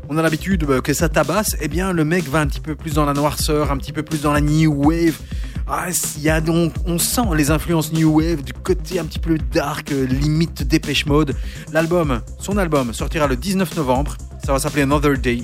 On 0.09 0.18
a 0.18 0.22
l'habitude 0.22 0.62
euh, 0.70 0.81
que 0.81 0.92
ça 0.92 1.09
tabasse. 1.09 1.57
Eh 1.61 1.66
bien, 1.66 1.92
le 1.92 2.05
mec 2.05 2.29
va 2.29 2.38
un 2.38 2.46
petit 2.46 2.61
peu 2.61 2.77
plus 2.77 2.94
dans 2.94 3.07
la 3.07 3.12
noirceur, 3.12 3.72
un 3.72 3.77
petit 3.77 3.92
peu 3.92 4.05
plus 4.05 4.22
dans 4.22 4.33
la 4.33 4.40
new 4.40 4.72
wave. 4.72 5.18
Ah, 5.68 5.88
y 6.20 6.29
a 6.29 6.40
donc, 6.40 6.72
on 6.87 6.96
sent 6.96 7.22
les 7.35 7.50
influences 7.50 7.92
new 7.92 8.20
wave 8.20 8.44
du 8.44 8.52
côté 8.52 9.00
un 9.00 9.05
petit 9.05 9.18
peu 9.18 9.37
dark, 9.52 9.90
euh, 9.90 10.07
limite 10.07 10.62
dépêche 10.62 11.07
mode. 11.07 11.35
L'album, 11.72 12.20
son 12.38 12.57
album 12.57 12.94
sortira 12.94 13.26
le 13.26 13.35
19 13.35 13.74
novembre. 13.76 14.16
Ça 14.44 14.52
va 14.52 14.61
s'appeler 14.61 14.83
Another 14.83 15.18
Day. 15.18 15.42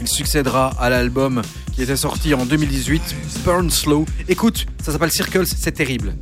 Il 0.00 0.08
succédera 0.08 0.72
à 0.80 0.90
l'album 0.90 1.40
qui 1.72 1.82
était 1.82 1.96
sorti 1.96 2.34
en 2.34 2.44
2018, 2.44 3.14
Burn 3.44 3.70
Slow. 3.70 4.06
Écoute, 4.28 4.66
ça 4.82 4.90
s'appelle 4.90 5.12
Circles, 5.12 5.46
c'est 5.46 5.72
terrible. 5.72 6.14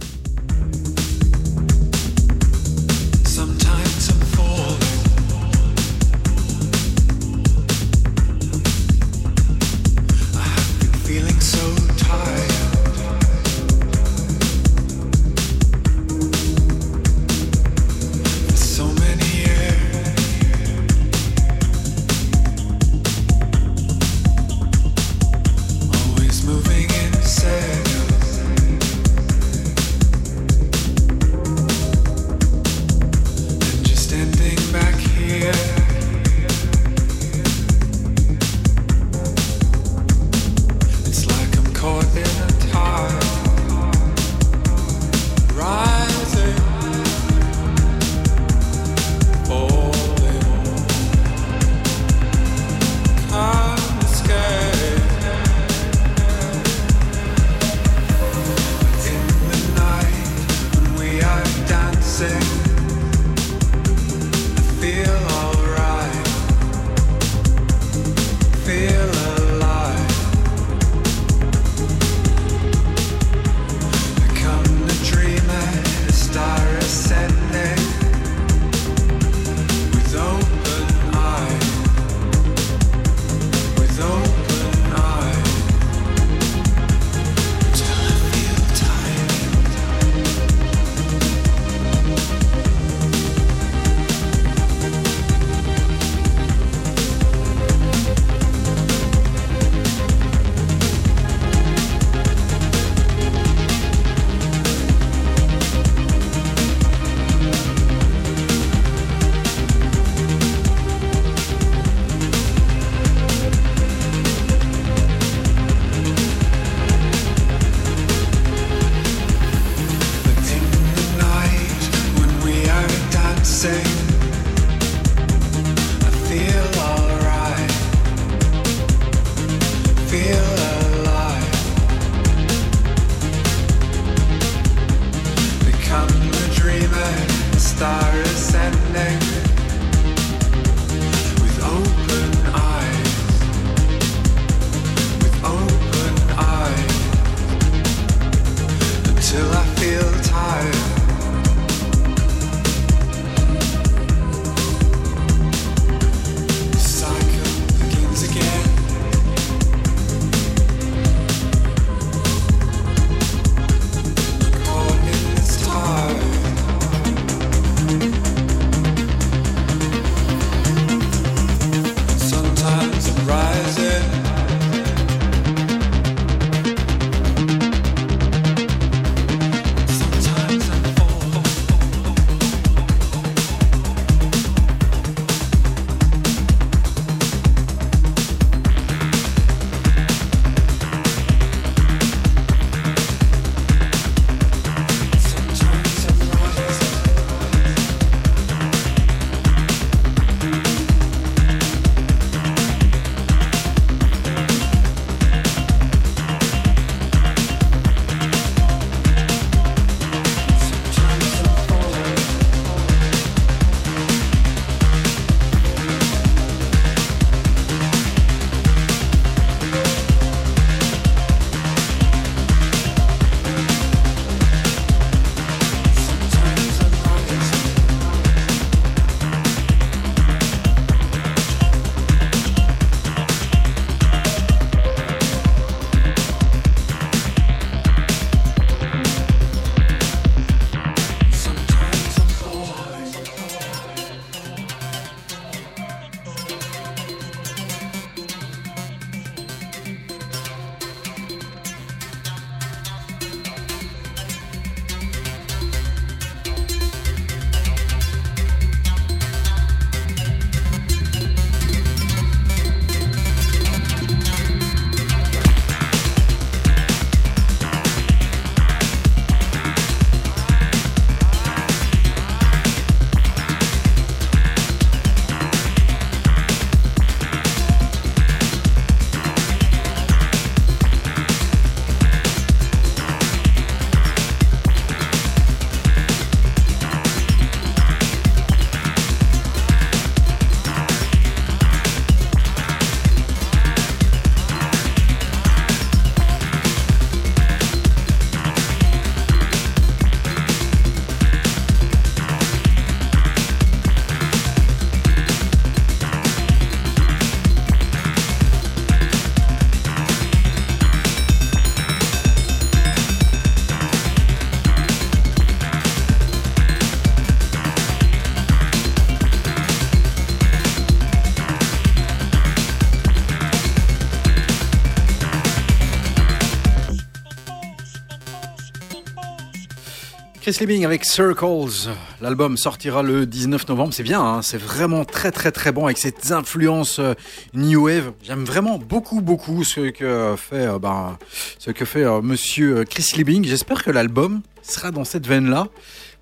Chris 330.42 330.56
Liebing 330.58 330.84
avec 330.84 331.04
Circles. 331.04 331.88
L'album 332.20 332.56
sortira 332.56 333.04
le 333.04 333.26
19 333.26 333.68
novembre. 333.68 333.94
C'est 333.94 334.02
bien, 334.02 334.20
hein, 334.20 334.42
c'est 334.42 334.58
vraiment 334.58 335.04
très 335.04 335.30
très 335.30 335.52
très 335.52 335.70
bon 335.70 335.84
avec 335.84 335.98
cette 335.98 336.32
influence 336.32 336.98
euh, 336.98 337.14
new 337.54 337.84
wave. 337.84 338.10
J'aime 338.24 338.44
vraiment 338.44 338.76
beaucoup 338.76 339.20
beaucoup 339.20 339.62
ce 339.62 339.90
que 339.90 340.34
fait 340.36 340.66
euh, 340.66 340.80
ben, 340.80 341.16
ce 341.60 341.70
que 341.70 341.84
fait 341.84 342.02
euh, 342.02 342.22
Monsieur 342.22 342.82
Chris 342.82 343.06
Liebing. 343.14 343.44
J'espère 343.44 343.84
que 343.84 343.92
l'album 343.92 344.42
sera 344.62 344.90
dans 344.90 345.04
cette 345.04 345.28
veine-là. 345.28 345.68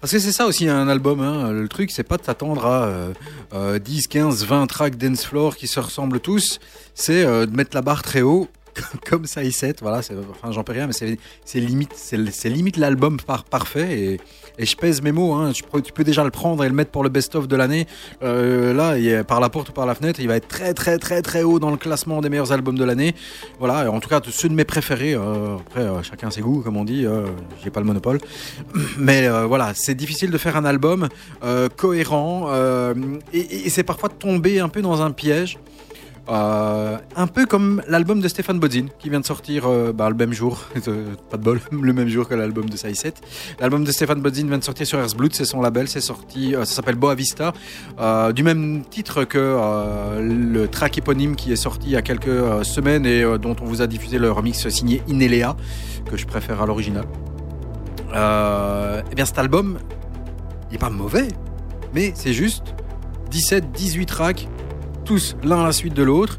Parce 0.01 0.13
que 0.13 0.19
c'est 0.19 0.33
ça 0.33 0.47
aussi 0.47 0.69
un 0.69 0.89
album. 0.89 1.21
Hein. 1.21 1.53
Le 1.53 1.69
truc, 1.69 1.91
c'est 1.91 2.03
pas 2.03 2.17
de 2.17 2.25
s'attendre 2.25 2.65
à 2.65 2.85
euh, 2.85 3.13
euh, 3.53 3.79
10, 3.79 4.07
15, 4.09 4.45
20 4.47 4.67
tracks 4.67 4.97
dance 4.97 5.25
floor 5.25 5.57
qui 5.57 5.67
se 5.67 5.79
ressemblent 5.79 6.21
tous. 6.21 6.59
C'est 6.95 7.25
de 7.25 7.55
mettre 7.55 7.75
la 7.75 7.83
barre 7.83 8.03
très 8.03 8.21
haut, 8.21 8.49
comme 9.09 9.27
ça 9.27 9.43
y 9.43 9.53
7 9.53 9.81
Voilà, 9.81 10.01
enfin 10.31 10.53
j'en 10.53 10.65
peux 10.65 10.73
rien, 10.73 10.87
mais 10.87 10.93
c'est 10.93 11.61
limite, 11.61 11.95
limite 12.45 12.77
l'album 12.77 13.19
par, 13.19 13.45
parfait. 13.45 13.99
Et, 13.99 14.21
et 14.59 14.67
je 14.67 14.77
pèse 14.77 15.03
mes 15.03 15.13
mots. 15.13 15.33
Hein. 15.35 15.53
Tu, 15.53 15.63
peux, 15.63 16.05
déjà 16.05 16.25
le 16.25 16.31
prendre 16.31 16.65
et 16.65 16.69
le 16.69 16.75
mettre 16.75 16.91
pour 16.91 17.03
le 17.03 17.09
best-of 17.09 17.49
de 17.49 17.57
l'année. 17.57 17.87
Euh, 18.23 18.75
là, 18.75 18.99
il 18.99 19.09
est 19.09 19.25
par 19.25 19.41
la 19.41 19.49
porte 19.49 19.71
ou 19.71 19.73
par 19.73 19.87
la 19.87 19.95
fenêtre, 19.95 20.21
il 20.21 20.29
va 20.29 20.37
être 20.37 20.49
très 20.49 20.75
très 20.75 20.99
très 20.99 21.23
très 21.23 21.43
haut 21.43 21.59
dans 21.59 21.71
le 21.71 21.77
classement 21.77 22.21
des 22.21 22.29
meilleurs 22.29 22.53
albums 22.53 22.77
de 22.77 22.85
l'année. 22.85 23.15
Voilà, 23.59 23.85
et 23.85 23.89
en 23.89 24.01
tout 24.01 24.09
cas 24.09 24.21
ceux 24.29 24.49
de 24.49 24.55
mes 24.55 24.65
préférés. 24.65 25.15
euh, 25.15 25.57
après, 25.57 25.81
euh, 25.81 26.03
chacun 26.03 26.31
ses 26.31 26.41
goûts, 26.43 26.61
comme 26.61 26.77
on 26.77 26.85
dit. 26.85 27.07
J'ai 27.63 27.71
pas 27.71 27.81
le 27.81 27.87
monopole. 27.87 28.19
Mais 28.99 29.29
voilà, 29.47 29.73
c'est 29.75 29.95
difficile 29.95 30.31
de 30.31 30.39
faire 30.39 30.57
un 30.57 30.65
album 30.65 31.09
cohérent 31.77 32.51
et, 33.33 33.67
et 33.67 33.71
c'est 33.71 33.83
parfois 33.83 34.09
de 34.09 34.15
tomber 34.15 34.61
un 34.61 34.69
peu 34.69 34.83
dans 34.83 35.03
un 35.03 35.11
piège. 35.11 35.59
Euh, 36.29 36.97
un 37.17 37.27
peu 37.27 37.47
comme 37.47 37.83
l'album 37.89 38.21
de 38.21 38.29
Stéphane 38.29 38.61
Bodzin 38.61 38.87
qui 38.99 39.11
vient 39.11 39.21
de 39.21 39.27
sortir 39.27 39.67
euh, 39.67 39.93
bah, 39.93 40.09
le 40.09 40.15
même 40.15 40.33
jour, 40.33 40.65
pas 41.31 41.37
de 41.37 41.43
bol, 41.43 41.61
le 41.73 41.93
même 41.93 42.09
jour 42.09 42.29
que 42.29 42.35
l'album 42.35 42.69
de 42.69 42.77
7. 42.77 43.21
L'album 43.59 43.85
de 43.85 43.91
Stéphane 43.91 44.21
Bodzin 44.21 44.47
vient 44.47 44.59
de 44.59 44.65
sortir 44.65 44.87
sur 44.87 44.99
Earthblood, 44.99 45.35
c'est 45.35 45.45
son 45.45 45.61
label, 45.61 45.89
c'est 45.89 46.01
sorti, 46.01 46.55
euh, 46.55 46.65
ça 46.65 46.77
s'appelle 46.77 46.97
Boa 46.97 47.15
Vista, 47.15 47.53
du 48.35 48.43
même 48.43 48.85
titre 48.85 49.25
que 49.25 49.39
le 50.21 50.67
track 50.69 50.99
éponyme 50.99 51.37
qui 51.37 51.53
est 51.53 51.57
sorti 51.57 51.89
il 51.89 51.93
y 51.93 51.97
a 51.97 52.03
quelques 52.03 52.65
semaines 52.65 53.07
et 53.07 53.23
dont 53.39 53.57
on 53.61 53.65
vous 53.65 53.83
a 53.83 53.87
diffusé 53.87 54.19
le 54.19 54.31
remix 54.31 54.69
signé 54.69 55.03
Inelea, 55.09 55.57
que 56.09 56.17
je 56.17 56.27
préfère 56.27 56.63
à 56.63 56.67
l'original. 56.67 57.05
Euh, 58.15 59.03
eh 59.11 59.15
bien 59.15 59.25
cet 59.25 59.39
album, 59.39 59.79
il 60.71 60.77
est 60.77 60.79
pas 60.79 60.91
mauvais, 60.91 61.29
mais 61.95 62.13
c'est 62.15 62.33
juste 62.33 62.75
17, 63.31 63.71
18 63.73 64.07
tracks, 64.07 64.49
l'un 65.43 65.61
à 65.61 65.65
la 65.65 65.73
suite 65.73 65.95
de 65.95 66.03
l'autre, 66.03 66.39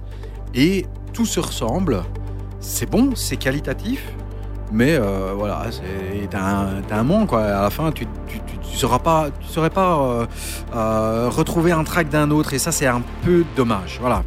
et 0.54 0.86
tout 1.14 1.26
se 1.26 1.40
ressemble. 1.40 2.04
C'est 2.60 2.90
bon, 2.90 3.16
c'est 3.16 3.38
qualitatif, 3.38 4.04
mais 4.72 4.96
euh, 4.96 5.34
voilà, 5.36 5.66
c'est 5.72 6.36
un, 6.36 6.82
un 6.90 7.04
manque 7.04 7.30
quoi. 7.30 7.44
À 7.44 7.62
la 7.64 7.70
fin, 7.70 7.92
tu 7.92 8.06
tu, 8.28 8.40
tu, 8.40 8.78
sauras 8.78 9.00
pas, 9.00 9.28
tu 9.42 9.48
saurais 9.48 9.70
pas 9.70 9.98
euh, 9.98 10.26
euh, 10.76 11.30
retrouver 11.30 11.72
un 11.72 11.84
track 11.84 12.10
d'un 12.10 12.32
autre, 12.32 12.54
et 12.54 12.60
ça 12.60 12.72
c'est 12.72 12.88
un 12.88 13.02
peu 13.24 13.44
dommage. 13.56 13.98
Voilà. 14.00 14.24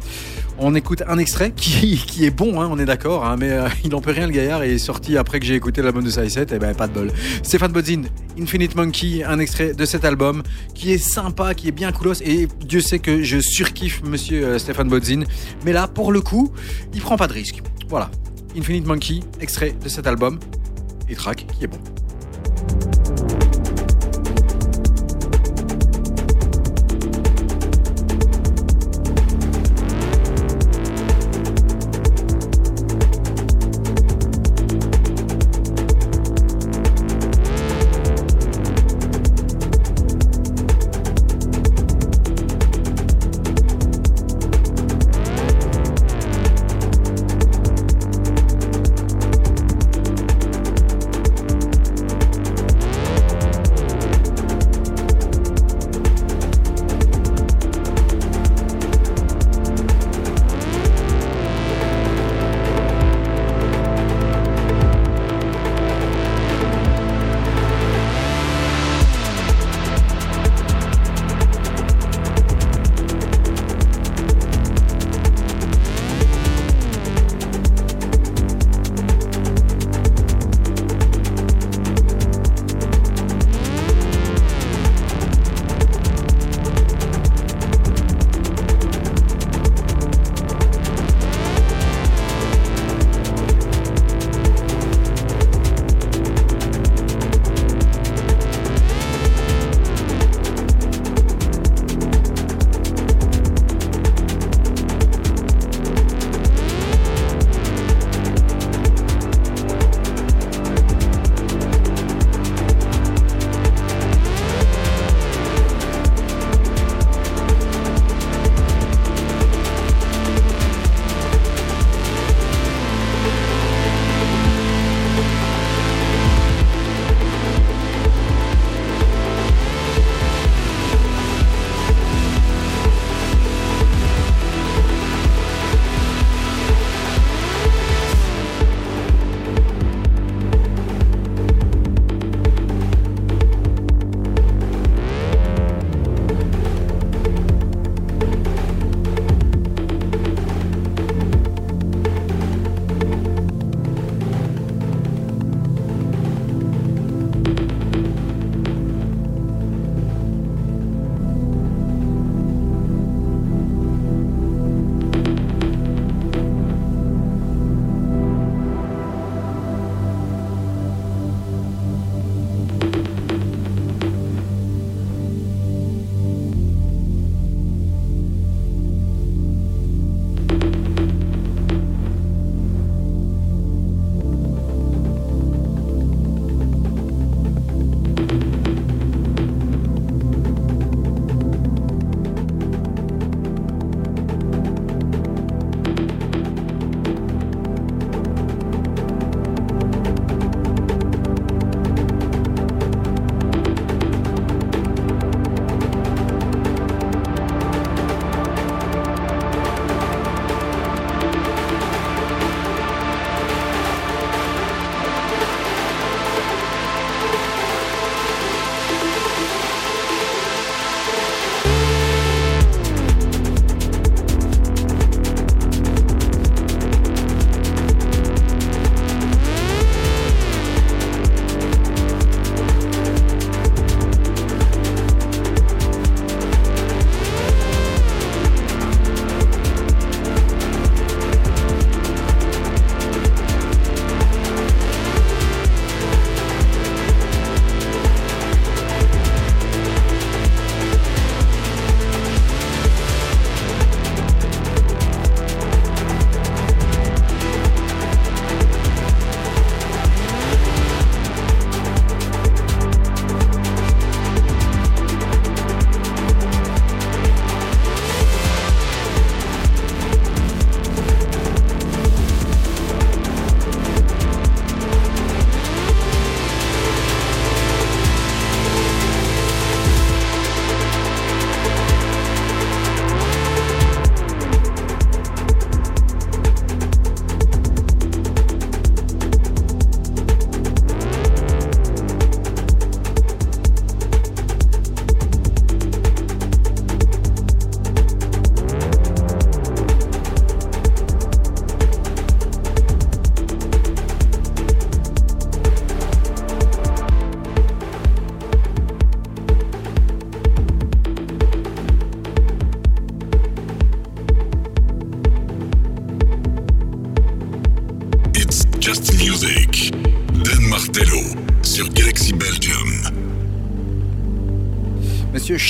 On 0.57 0.73
écoute 0.73 1.03
un 1.07 1.17
extrait 1.17 1.51
qui, 1.51 1.97
qui 1.97 2.25
est 2.25 2.31
bon, 2.31 2.61
hein, 2.61 2.69
on 2.71 2.79
est 2.79 2.85
d'accord, 2.85 3.25
hein, 3.25 3.35
mais 3.37 3.51
euh, 3.51 3.67
il 3.83 3.93
en 3.93 3.99
peut 3.99 4.11
rien 4.11 4.25
le 4.25 4.31
gaillard 4.31 4.63
et 4.63 4.75
est 4.75 4.77
sorti 4.77 5.17
après 5.17 5.41
que 5.41 5.45
j'ai 5.45 5.55
écouté 5.55 5.81
l'album 5.81 6.03
de 6.03 6.09
7, 6.09 6.53
et 6.53 6.59
ben 6.59 6.73
pas 6.73 6.87
de 6.87 6.93
bol. 6.93 7.11
Stéphane 7.43 7.73
Bodzin, 7.73 8.03
Infinite 8.39 8.73
Monkey, 8.75 9.21
un 9.23 9.39
extrait 9.39 9.73
de 9.73 9.85
cet 9.85 10.05
album 10.05 10.43
qui 10.73 10.93
est 10.93 10.97
sympa, 10.97 11.53
qui 11.53 11.67
est 11.67 11.73
bien 11.73 11.91
coolos, 11.91 12.21
et 12.23 12.47
Dieu 12.61 12.79
sait 12.79 12.99
que 12.99 13.21
je 13.21 13.39
surkiffe 13.39 14.01
monsieur 14.03 14.45
euh, 14.45 14.59
Stéphane 14.59 14.87
Bodzin, 14.87 15.23
mais 15.65 15.73
là 15.73 15.89
pour 15.89 16.13
le 16.13 16.21
coup, 16.21 16.53
il 16.93 17.01
prend 17.01 17.17
pas 17.17 17.27
de 17.27 17.33
risque. 17.33 17.61
Voilà, 17.89 18.09
Infinite 18.57 18.87
Monkey, 18.87 19.19
extrait 19.41 19.75
de 19.83 19.89
cet 19.89 20.07
album, 20.07 20.39
et 21.09 21.15
track 21.15 21.47
qui 21.57 21.65
est 21.65 21.67
bon. 21.67 21.79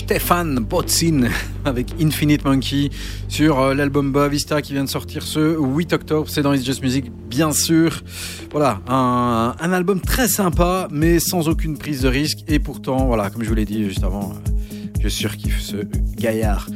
Stéphane 0.06 0.60
Botzin 0.60 1.30
avec 1.66 1.96
Infinite 2.00 2.46
Monkey 2.46 2.92
sur 3.28 3.60
euh, 3.60 3.74
l'album 3.74 4.12
Boa 4.12 4.28
Vista 4.28 4.62
qui 4.62 4.74
vient 4.74 4.84
de 4.84 4.90
sortir 4.90 5.24
ce 5.24 5.58
8 5.58 5.94
octobre. 5.94 6.30
C'est 6.30 6.44
dans 6.44 6.54
It's 6.54 6.64
Just 6.64 6.84
Music, 6.84 7.06
bien 7.28 7.52
sûr. 7.52 8.04
Voilà, 8.52 8.82
un, 8.88 9.56
album 9.74 10.00
très 10.00 10.28
sympa, 10.28 10.88
mais 10.92 11.18
sans 11.18 11.50
aucune 11.50 11.76
prise 11.80 12.04
de 12.04 12.08
risque. 12.08 12.38
Et 12.48 12.60
pourtant, 12.60 13.08
voilà, 13.08 13.32
comme 13.32 13.42
je 13.42 13.50
vous 13.50 13.56
l'ai 13.56 13.66
dit 13.66 13.84
juste 13.84 14.04
avant, 14.04 14.34
euh, 14.34 14.92
je 15.02 15.10
surkiffe 15.10 15.60
ce 15.60 15.78
gaillard. 16.16 16.68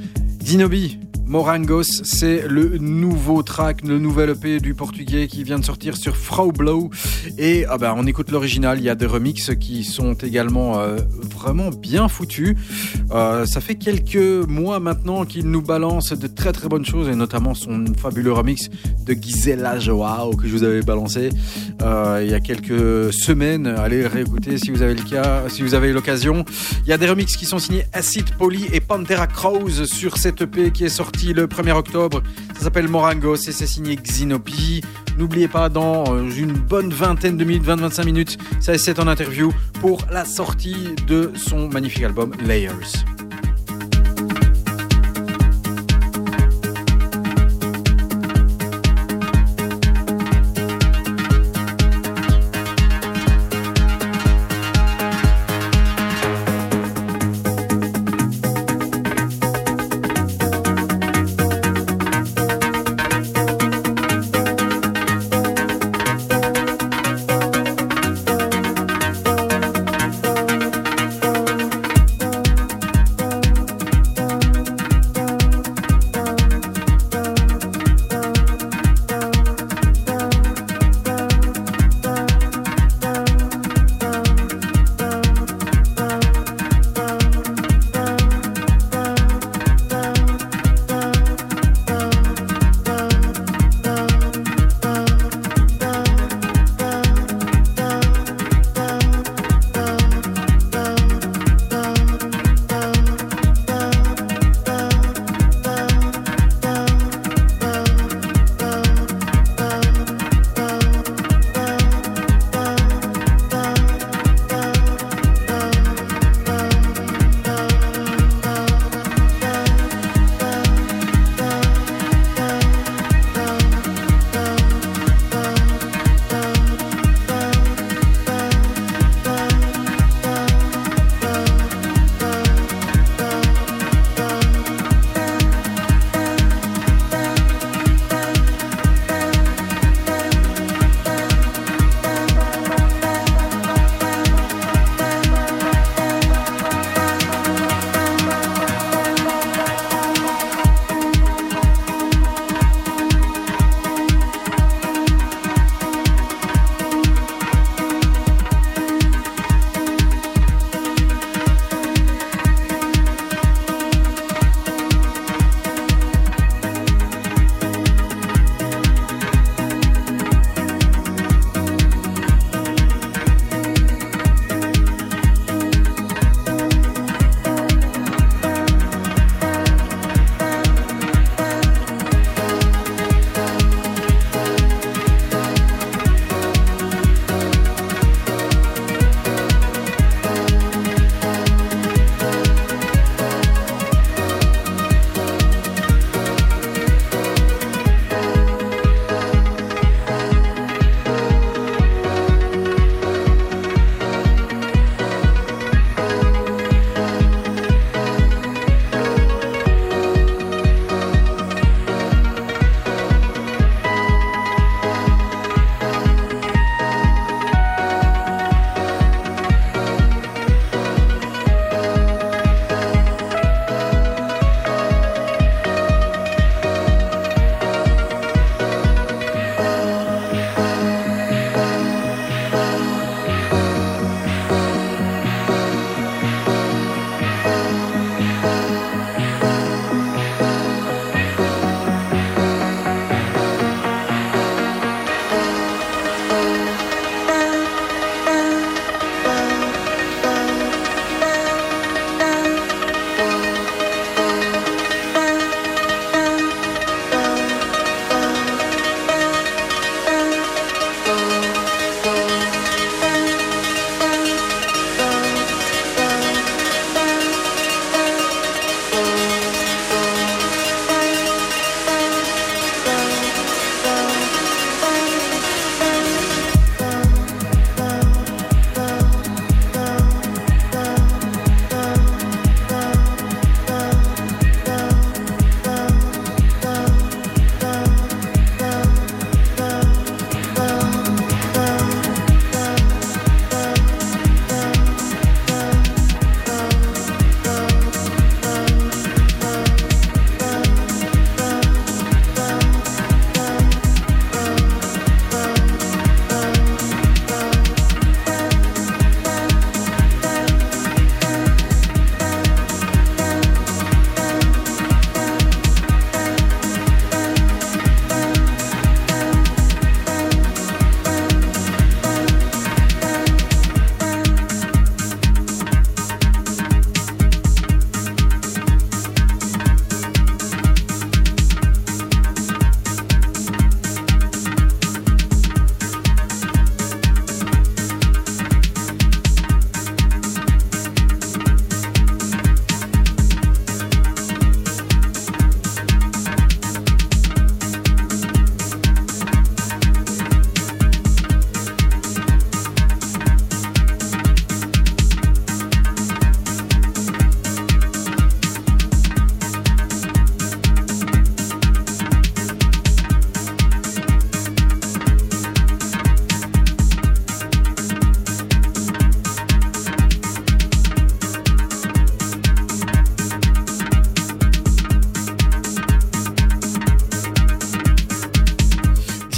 Zinobi, 0.44 0.98
Morangos, 1.30 1.84
c'est 1.84 2.48
le 2.48 2.80
nouveau 2.80 3.44
track, 3.44 3.84
le 3.84 4.00
nouvel 4.00 4.32
EP 4.32 4.60
du 4.60 4.74
portugais 4.74 5.28
qui 5.28 5.44
vient 5.44 5.60
de 5.60 5.64
sortir 5.64 5.96
sur 5.96 6.18
Frau 6.18 6.52
Blow. 6.52 6.90
Et 7.38 7.66
ah 7.70 7.78
ben, 7.78 7.94
on 7.96 8.08
écoute 8.08 8.32
l'original, 8.32 8.80
il 8.80 8.86
y 8.86 8.90
a 8.90 8.96
des 8.96 9.06
remixes 9.06 9.52
qui 9.60 9.84
sont 9.84 10.16
également 10.16 10.80
euh, 10.80 10.98
vraiment 11.40 11.70
bien 11.70 12.08
foutus. 12.08 12.56
Euh, 13.12 13.46
ça 13.46 13.62
fait 13.62 13.76
quelques 13.76 14.48
mois 14.48 14.80
maintenant 14.80 15.26
qu'il 15.26 15.50
nous 15.50 15.62
balance 15.62 16.14
de 16.14 16.28
très 16.28 16.52
très 16.52 16.68
bonnes 16.68 16.86
choses, 16.86 17.08
et 17.08 17.16
notamment 17.16 17.54
son 17.54 17.86
fabuleux 17.98 18.34
remix 18.34 18.70
de 19.06 19.14
Gisela 19.14 19.80
Joao 19.80 20.36
que 20.36 20.48
je 20.48 20.54
vous 20.54 20.64
avais 20.64 20.82
balancé 20.82 21.30
euh, 21.82 22.20
il 22.24 22.30
y 22.30 22.34
a 22.34 22.40
quelques 22.40 23.14
semaines. 23.14 23.68
Allez 23.68 24.06
réécouter 24.06 24.58
si 24.58 24.72
vous 24.72 24.82
avez 24.82 24.96
le 24.96 25.04
cas, 25.04 25.44
si 25.50 25.62
vous 25.62 25.74
avez 25.74 25.92
l'occasion. 25.92 26.46
Il 26.84 26.90
y 26.90 26.94
a 26.94 26.98
des 26.98 27.08
remixes 27.08 27.36
qui 27.36 27.46
sont 27.46 27.60
signés 27.60 27.86
Acid 27.94 28.36
Poly 28.38 28.68
et 28.74 28.80
Pantera 28.80 29.28
Crows 29.28 29.86
sur 29.86 30.18
cette 30.18 30.42
EP 30.42 30.72
qui 30.72 30.86
est 30.86 30.90
sortie 30.90 31.34
le 31.34 31.48
1er 31.48 31.72
octobre. 31.72 32.22
Ça 32.56 32.66
s'appelle 32.66 32.88
Morangos 32.88 33.36
et 33.36 33.52
c'est 33.52 33.68
signé 33.68 33.96
Xinobi. 33.96 34.82
N'oubliez 35.18 35.48
pas, 35.48 35.70
dans 35.70 36.16
euh, 36.16 36.30
une 36.30 36.54
bonne 36.54 36.92
vingtaine 36.92 37.38
de 37.38 37.44
minutes, 37.44 37.66
20-25 37.66 38.06
minutes, 38.06 38.38
ça 38.60 38.78
c'est 38.78 39.00
en 39.00 39.08
interview 39.08 39.54
pour 39.82 40.06
la 40.12 40.26
sortie 40.26 40.96
de 41.08 41.32
son 41.36 41.68
magnifique 41.68 42.04
album 42.04 42.32
Layers. 42.46 43.04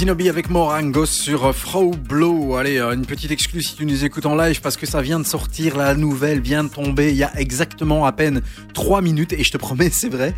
Tinobi 0.02 0.28
avec 0.28 0.50
Morangos 0.50 1.06
sur 1.06 1.46
euh, 1.46 1.52
Frau 1.52 1.92
Blow. 1.92 2.56
Allez, 2.56 2.78
euh, 2.78 2.90
une 2.90 3.06
petite 3.06 3.30
exclue 3.30 3.62
si 3.62 3.76
tu 3.76 3.86
nous 3.86 4.04
écoutes 4.04 4.26
en 4.26 4.34
live 4.34 4.60
parce 4.60 4.76
que 4.76 4.84
ça 4.84 5.00
vient 5.00 5.20
de 5.20 5.24
sortir, 5.24 5.76
la 5.76 5.94
nouvelle 5.94 6.40
vient 6.40 6.64
de 6.64 6.68
tomber 6.68 7.10
il 7.10 7.16
y 7.16 7.22
a 7.22 7.30
exactement 7.38 8.04
à 8.04 8.10
peine 8.10 8.42
3 8.74 9.00
minutes 9.00 9.32
et 9.32 9.44
je 9.44 9.52
te 9.52 9.58
promets, 9.58 9.90
c'est 9.92 10.08
vrai. 10.08 10.34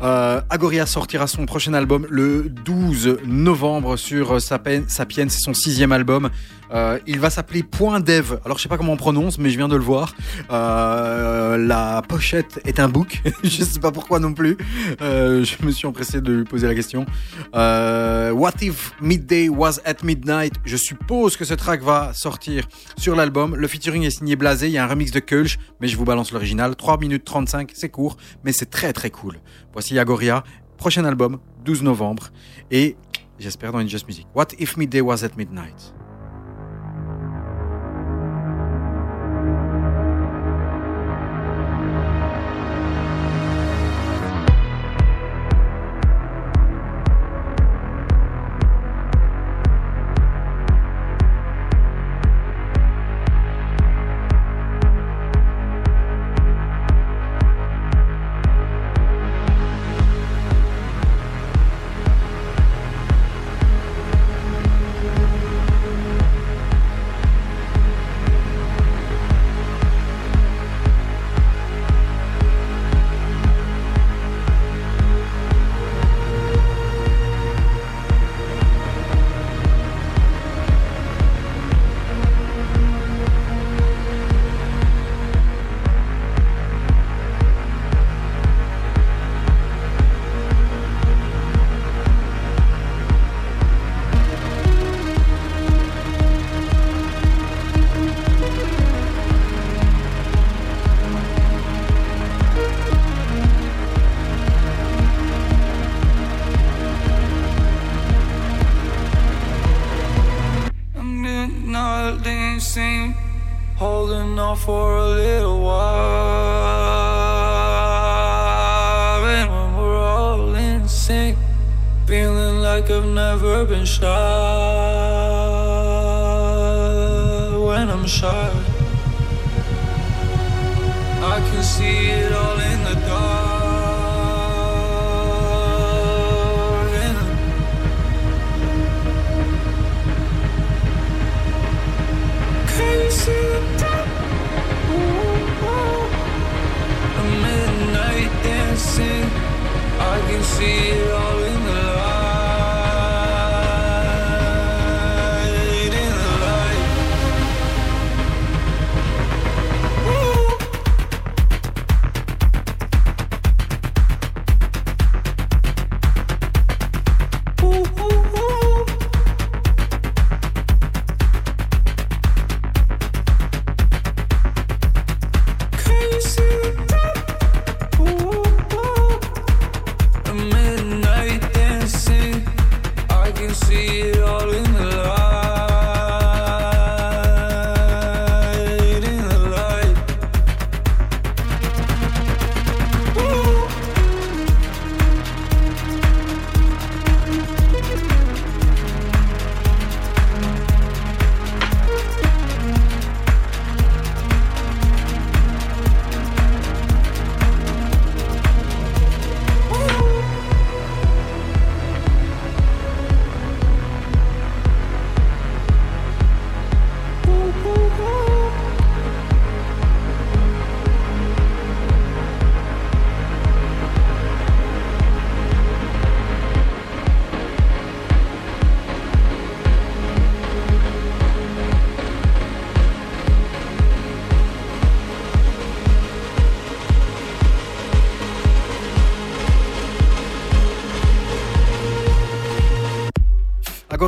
Euh, 0.00 0.40
Agoria 0.48 0.86
sortira 0.86 1.26
son 1.26 1.44
prochain 1.44 1.74
album 1.74 2.06
le 2.08 2.48
12 2.64 3.18
novembre 3.26 3.96
sur 3.96 4.40
Sapien, 4.40 4.84
Sapiens, 4.86 5.28
c'est 5.28 5.40
son 5.40 5.54
sixième 5.54 5.90
album. 5.90 6.30
Euh, 6.72 6.98
il 7.06 7.18
va 7.18 7.30
s'appeler 7.30 7.62
Point 7.62 8.00
Dev. 8.00 8.38
Alors 8.44 8.58
je 8.58 8.62
sais 8.62 8.68
pas 8.68 8.76
comment 8.76 8.92
on 8.92 8.96
prononce, 8.96 9.38
mais 9.38 9.50
je 9.50 9.56
viens 9.56 9.68
de 9.68 9.76
le 9.76 9.82
voir. 9.82 10.14
Euh, 10.50 11.56
la 11.56 12.02
pochette 12.06 12.60
est 12.64 12.80
un 12.80 12.88
book. 12.88 13.22
je 13.42 13.64
sais 13.64 13.80
pas 13.80 13.90
pourquoi 13.90 14.20
non 14.20 14.32
plus. 14.32 14.56
Euh, 15.00 15.44
je 15.44 15.64
me 15.64 15.70
suis 15.70 15.86
empressé 15.86 16.20
de 16.20 16.32
lui 16.32 16.44
poser 16.44 16.66
la 16.66 16.74
question. 16.74 17.06
What 17.52 18.54
if 18.62 18.92
Midday 19.00 19.48
was 19.48 19.80
at 19.84 20.04
midnight? 20.04 20.54
Je 20.64 20.76
suppose 20.76 21.36
que 21.36 21.44
ce 21.44 21.54
track 21.54 21.82
va 21.82 22.12
sortir 22.14 22.64
sur 22.96 23.16
l'album. 23.16 23.56
Le 23.56 23.68
featuring 23.68 24.04
est 24.04 24.10
signé 24.10 24.36
Blasé. 24.36 24.66
Il 24.66 24.72
y 24.72 24.78
a 24.78 24.84
un 24.84 24.88
remix 24.88 25.10
de 25.10 25.20
Kulch, 25.20 25.58
mais 25.80 25.88
je 25.88 25.96
vous 25.96 26.04
balance 26.04 26.32
l'original. 26.32 26.76
3 26.76 26.98
minutes 26.98 27.24
35, 27.24 27.72
c'est 27.74 27.88
court, 27.88 28.16
mais 28.44 28.52
c'est 28.52 28.70
très 28.70 28.92
très 28.92 29.10
cool. 29.10 29.38
Voici 29.72 29.98
Agoria, 29.98 30.44
prochain 30.76 31.04
album, 31.04 31.38
12 31.64 31.82
novembre. 31.82 32.28
Et 32.70 32.96
j'espère 33.38 33.72
dans 33.72 33.86
Just 33.86 34.06
Music. 34.06 34.26
What 34.34 34.48
if 34.58 34.76
Midday 34.76 35.00
was 35.00 35.24
at 35.24 35.36
midnight? 35.36 35.92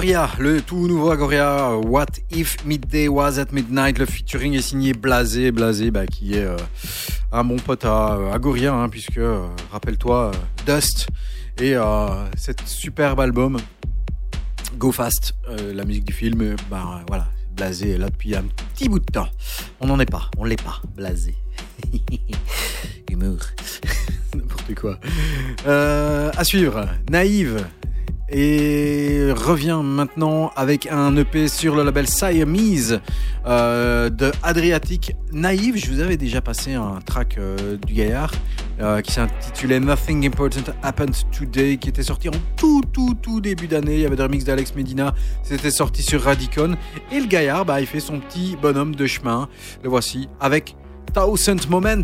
Agoria, 0.02 0.28
le 0.40 0.60
tout 0.60 0.88
nouveau 0.88 1.12
Agoria, 1.12 1.76
What 1.76 2.06
If 2.32 2.64
Midday 2.64 3.06
Was 3.06 3.38
at 3.38 3.52
Midnight, 3.52 4.00
le 4.00 4.06
featuring 4.06 4.52
est 4.54 4.60
signé 4.60 4.94
Blasé, 4.94 5.52
Blasé 5.52 5.92
bah, 5.92 6.06
qui 6.08 6.34
est 6.34 6.44
euh, 6.44 6.56
un 7.30 7.44
bon 7.44 7.56
pote 7.56 7.84
à 7.84 8.14
euh, 8.16 8.32
Agoria, 8.32 8.74
hein, 8.74 8.88
puisque, 8.88 9.18
euh, 9.18 9.46
rappelle-toi, 9.70 10.32
euh, 10.34 10.74
Dust 10.74 11.06
et 11.58 11.76
euh, 11.76 12.08
cet 12.36 12.66
superbe 12.66 13.20
album, 13.20 13.58
Go 14.76 14.90
Fast, 14.90 15.36
euh, 15.48 15.72
la 15.72 15.84
musique 15.84 16.04
du 16.06 16.12
film, 16.12 16.40
euh, 16.40 16.56
bah, 16.68 17.04
voilà, 17.06 17.28
Blasé 17.54 17.92
est 17.92 17.98
là 17.98 18.08
depuis 18.08 18.34
un 18.34 18.46
petit 18.74 18.88
bout 18.88 18.98
de 18.98 19.04
temps. 19.04 19.28
On 19.78 19.86
n'en 19.86 20.00
est 20.00 20.10
pas, 20.10 20.32
on 20.36 20.42
l'est 20.42 20.60
pas, 20.60 20.82
Blasé. 20.96 21.36
Humour. 23.08 23.38
N'importe 24.34 24.74
quoi. 24.74 24.98
Euh, 25.64 26.32
à 26.36 26.42
suivre, 26.42 26.88
Naïve 27.08 27.64
et 28.32 29.30
revient 29.32 29.80
maintenant 29.84 30.50
avec 30.56 30.86
un 30.90 31.16
EP 31.16 31.48
sur 31.48 31.76
le 31.76 31.82
label 31.82 32.08
Siamese 32.08 33.00
euh, 33.46 34.08
de 34.08 34.32
Adriatic 34.42 35.14
Naïve. 35.32 35.76
Je 35.76 35.90
vous 35.90 36.00
avais 36.00 36.16
déjà 36.16 36.40
passé 36.40 36.74
un 36.74 36.98
track 37.04 37.36
euh, 37.38 37.76
du 37.76 37.92
gaillard. 37.94 38.32
euh, 38.80 39.00
qui 39.00 39.12
s'intitulait 39.12 39.80
Nothing 39.80 40.26
Important 40.26 40.72
Happened 40.82 41.14
Today, 41.30 41.76
qui 41.76 41.90
était 41.90 42.02
sorti 42.02 42.28
en 42.28 42.32
tout, 42.56 42.82
tout, 42.92 43.14
tout 43.20 43.40
début 43.40 43.68
d'année. 43.68 43.96
Il 43.96 44.00
y 44.00 44.06
avait 44.06 44.16
des 44.16 44.22
remix 44.22 44.44
d'Alex 44.44 44.74
Medina, 44.74 45.14
c'était 45.42 45.70
sorti 45.70 46.02
sur 46.02 46.22
Radicon. 46.22 46.76
Et 47.12 47.20
le 47.20 47.26
gaillard, 47.26 47.64
bah, 47.64 47.80
il 47.80 47.86
fait 47.86 48.00
son 48.00 48.18
petit 48.18 48.56
bonhomme 48.60 48.94
de 48.94 49.06
chemin. 49.06 49.48
Le 49.82 49.90
voici 49.90 50.28
avec 50.40 50.74
Thousand 51.12 51.68
Moment. 51.68 52.02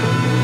Bye. 0.00 0.37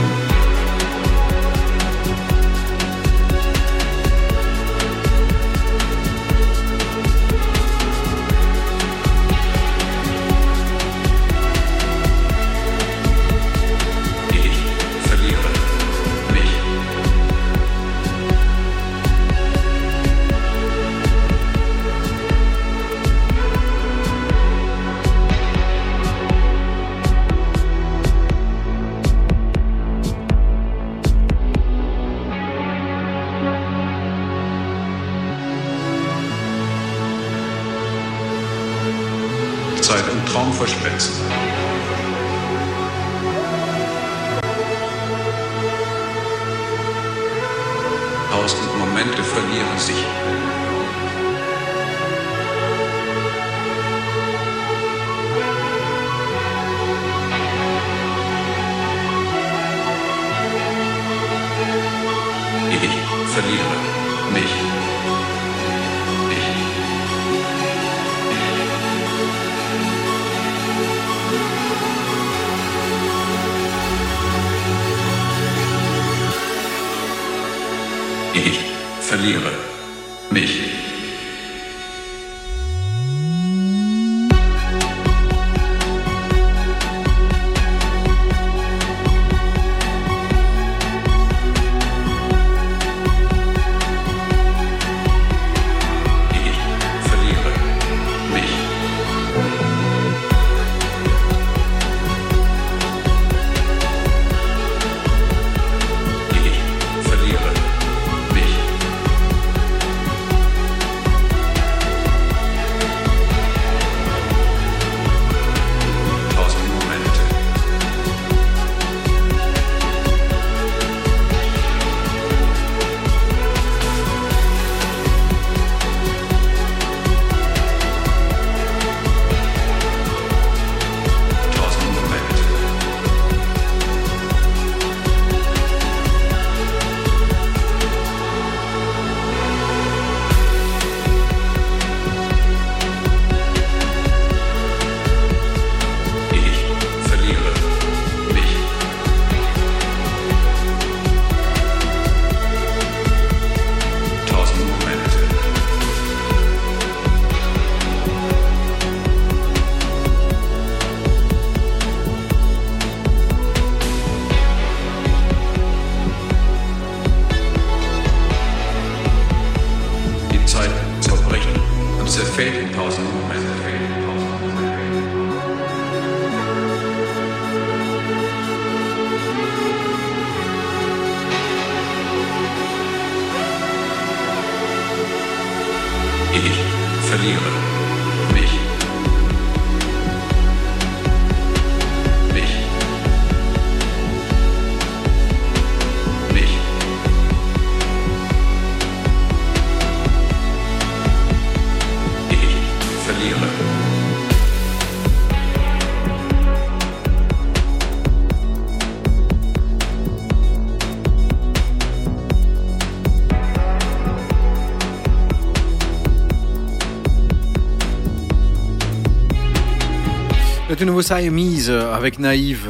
Le 220.85 220.91
nouveau 220.91 221.01
Siamese 221.01 221.71
avec 221.71 222.19
Naïve. 222.19 222.69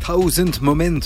Thousand 0.00 0.60
Moment. 0.60 1.00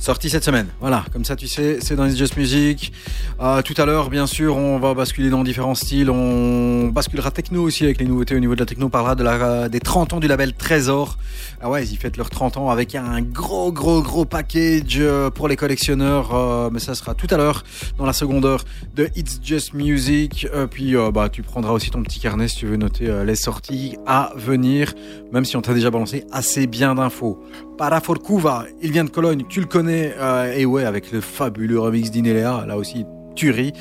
Sorti 0.00 0.30
cette 0.30 0.44
semaine. 0.44 0.68
Voilà, 0.80 1.04
comme 1.12 1.26
ça 1.26 1.36
tu 1.36 1.46
sais, 1.46 1.76
c'est 1.82 1.94
dans 1.94 2.06
It's 2.06 2.16
Just 2.16 2.38
Music. 2.38 2.90
Euh, 3.38 3.60
tout 3.60 3.74
à 3.76 3.84
l'heure, 3.84 4.08
bien 4.08 4.26
sûr, 4.26 4.56
on 4.56 4.78
va 4.78 4.94
basculer 4.94 5.28
dans 5.28 5.44
différents 5.44 5.74
styles. 5.74 6.08
On 6.08 6.86
basculera 6.86 7.30
techno 7.30 7.62
aussi 7.62 7.84
avec 7.84 8.00
les 8.00 8.06
nouveautés 8.06 8.34
au 8.34 8.38
niveau 8.38 8.54
de 8.54 8.60
la 8.60 8.64
techno. 8.64 8.86
On 8.86 8.88
parlera 8.88 9.14
de 9.14 9.22
la, 9.22 9.68
des 9.68 9.78
30 9.78 10.14
ans 10.14 10.18
du 10.18 10.26
label 10.26 10.54
Trésor. 10.54 11.18
Ah 11.60 11.68
ouais, 11.68 11.84
ils 11.86 11.98
fêtent 11.98 12.16
leurs 12.16 12.30
30 12.30 12.56
ans 12.56 12.70
avec 12.70 12.94
un 12.94 13.20
gros, 13.20 13.72
gros, 13.72 14.00
gros 14.00 14.24
package 14.24 14.96
euh, 14.96 15.28
pour 15.28 15.48
les 15.48 15.56
collectionneurs. 15.56 16.34
Euh, 16.34 16.70
mais 16.72 16.78
ça 16.80 16.94
sera 16.94 17.14
tout 17.14 17.28
à 17.28 17.36
l'heure 17.36 17.62
dans 17.98 18.06
la 18.06 18.14
seconde 18.14 18.46
heure 18.46 18.64
de 18.94 19.10
It's 19.16 19.38
Just 19.42 19.74
Music. 19.74 20.48
Euh, 20.54 20.66
puis 20.66 20.96
euh, 20.96 21.10
bah, 21.10 21.28
tu 21.28 21.42
prendras 21.42 21.72
aussi 21.72 21.90
ton 21.90 22.02
petit 22.02 22.20
carnet 22.20 22.48
si 22.48 22.56
tu 22.56 22.66
veux 22.66 22.76
noter 22.76 23.10
euh, 23.10 23.22
les 23.22 23.34
sorties 23.34 23.98
à 24.06 24.32
venir, 24.34 24.94
même 25.30 25.44
si 25.44 25.58
on 25.58 25.60
t'a 25.60 25.74
déjà 25.74 25.90
balancé 25.90 26.24
assez 26.32 26.66
bien 26.66 26.94
d'infos. 26.94 27.38
Paraforkuva, 27.80 28.66
il 28.82 28.92
vient 28.92 29.04
de 29.04 29.08
Cologne, 29.08 29.44
tu 29.48 29.58
le 29.58 29.64
connais, 29.64 30.14
euh, 30.18 30.52
et 30.54 30.66
ouais, 30.66 30.84
avec 30.84 31.12
le 31.12 31.22
fabuleux 31.22 31.80
remix 31.80 32.10
d'Inelea, 32.10 32.66
là 32.66 32.76
aussi, 32.76 33.06
tuerie. 33.34 33.72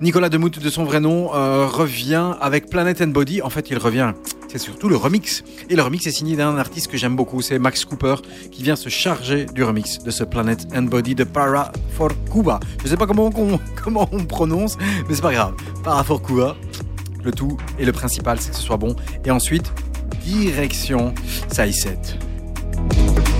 Nicolas 0.00 0.28
Demout, 0.28 0.58
de 0.58 0.70
son 0.70 0.82
vrai 0.82 0.98
nom, 0.98 1.32
euh, 1.32 1.68
revient 1.68 2.32
avec 2.40 2.68
Planet 2.68 3.00
and 3.00 3.12
Body. 3.12 3.42
En 3.42 3.50
fait, 3.50 3.70
il 3.70 3.78
revient, 3.78 4.12
c'est 4.48 4.58
surtout 4.58 4.88
le 4.88 4.96
remix. 4.96 5.44
Et 5.70 5.76
le 5.76 5.82
remix 5.82 6.04
est 6.08 6.10
signé 6.10 6.34
d'un 6.34 6.58
artiste 6.58 6.88
que 6.88 6.96
j'aime 6.96 7.14
beaucoup, 7.14 7.42
c'est 7.42 7.60
Max 7.60 7.84
Cooper, 7.84 8.16
qui 8.50 8.64
vient 8.64 8.74
se 8.74 8.88
charger 8.88 9.46
du 9.46 9.62
remix 9.62 10.00
de 10.00 10.10
ce 10.10 10.24
Planet 10.24 10.66
and 10.74 10.82
Body 10.82 11.14
de 11.14 11.22
Paraforkuva. 11.22 12.58
Je 12.82 12.88
sais 12.88 12.96
pas 12.96 13.06
comment 13.06 13.30
on, 13.36 13.60
comment 13.84 14.08
on 14.10 14.24
prononce, 14.24 14.76
mais 15.08 15.14
c'est 15.14 15.22
pas 15.22 15.32
grave. 15.32 15.54
Paraforkuva, 15.84 16.56
le 17.22 17.30
tout 17.30 17.56
et 17.78 17.84
le 17.84 17.92
principal, 17.92 18.40
c'est 18.40 18.50
que 18.50 18.56
ce 18.56 18.62
soit 18.62 18.78
bon. 18.78 18.96
Et 19.24 19.30
ensuite, 19.30 19.72
direction 20.24 21.14
Saïset. 21.46 22.00
Il 22.90 23.33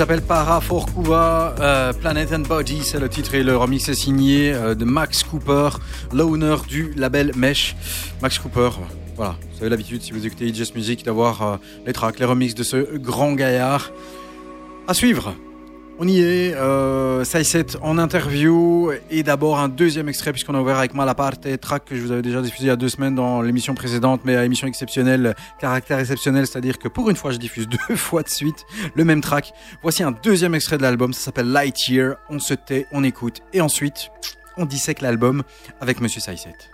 s'appelle 0.00 0.22
Para 0.22 0.62
Forkuva, 0.62 1.54
euh, 1.60 1.92
Planet 1.92 2.32
and 2.32 2.48
Body, 2.48 2.84
c'est 2.84 2.98
le 2.98 3.10
titre 3.10 3.34
et 3.34 3.42
le 3.42 3.54
remix 3.54 3.86
est 3.86 3.94
signé 3.94 4.50
euh, 4.50 4.74
de 4.74 4.86
Max 4.86 5.22
Cooper, 5.22 5.68
l'owner 6.10 6.56
du 6.66 6.94
label 6.96 7.32
Mesh. 7.36 7.76
Max 8.22 8.38
Cooper, 8.38 8.70
voilà, 9.16 9.36
vous 9.52 9.60
avez 9.60 9.68
l'habitude 9.68 10.00
si 10.00 10.12
vous 10.12 10.24
écoutez 10.24 10.54
Just 10.54 10.74
Music 10.74 11.04
d'avoir 11.04 11.42
euh, 11.42 11.56
les 11.84 11.92
tracks, 11.92 12.18
les 12.18 12.24
remixes 12.24 12.54
de 12.54 12.62
ce 12.62 12.96
grand 12.96 13.34
gaillard. 13.34 13.92
À 14.88 14.94
suivre. 14.94 15.34
On 16.02 16.08
y 16.08 16.20
est, 16.22 16.54
euh, 16.56 17.22
en 17.82 17.98
interview 17.98 18.90
et 19.10 19.22
d'abord 19.22 19.58
un 19.58 19.68
deuxième 19.68 20.08
extrait 20.08 20.32
puisqu'on 20.32 20.54
a 20.54 20.60
ouvert 20.62 20.78
avec 20.78 20.94
Malaparte, 20.94 21.60
track 21.60 21.84
que 21.84 21.94
je 21.94 22.00
vous 22.00 22.10
avais 22.10 22.22
déjà 22.22 22.40
diffusé 22.40 22.64
il 22.64 22.68
y 22.68 22.70
a 22.70 22.76
deux 22.76 22.88
semaines 22.88 23.14
dans 23.14 23.42
l'émission 23.42 23.74
précédente, 23.74 24.22
mais 24.24 24.34
à 24.34 24.46
émission 24.46 24.66
exceptionnelle, 24.66 25.34
caractère 25.58 25.98
exceptionnel, 25.98 26.46
c'est-à-dire 26.46 26.78
que 26.78 26.88
pour 26.88 27.10
une 27.10 27.16
fois 27.16 27.32
je 27.32 27.36
diffuse 27.36 27.68
deux 27.88 27.96
fois 27.96 28.22
de 28.22 28.30
suite 28.30 28.64
le 28.94 29.04
même 29.04 29.20
track. 29.20 29.52
Voici 29.82 30.02
un 30.02 30.12
deuxième 30.12 30.54
extrait 30.54 30.78
de 30.78 30.82
l'album, 30.82 31.12
ça 31.12 31.20
s'appelle 31.20 31.52
Lightyear, 31.52 32.16
on 32.30 32.38
se 32.38 32.54
tait, 32.54 32.86
on 32.92 33.04
écoute 33.04 33.42
et 33.52 33.60
ensuite 33.60 34.10
on 34.56 34.64
dissèque 34.64 35.02
l'album 35.02 35.42
avec 35.82 36.00
Monsieur 36.00 36.22
Saïset. 36.22 36.69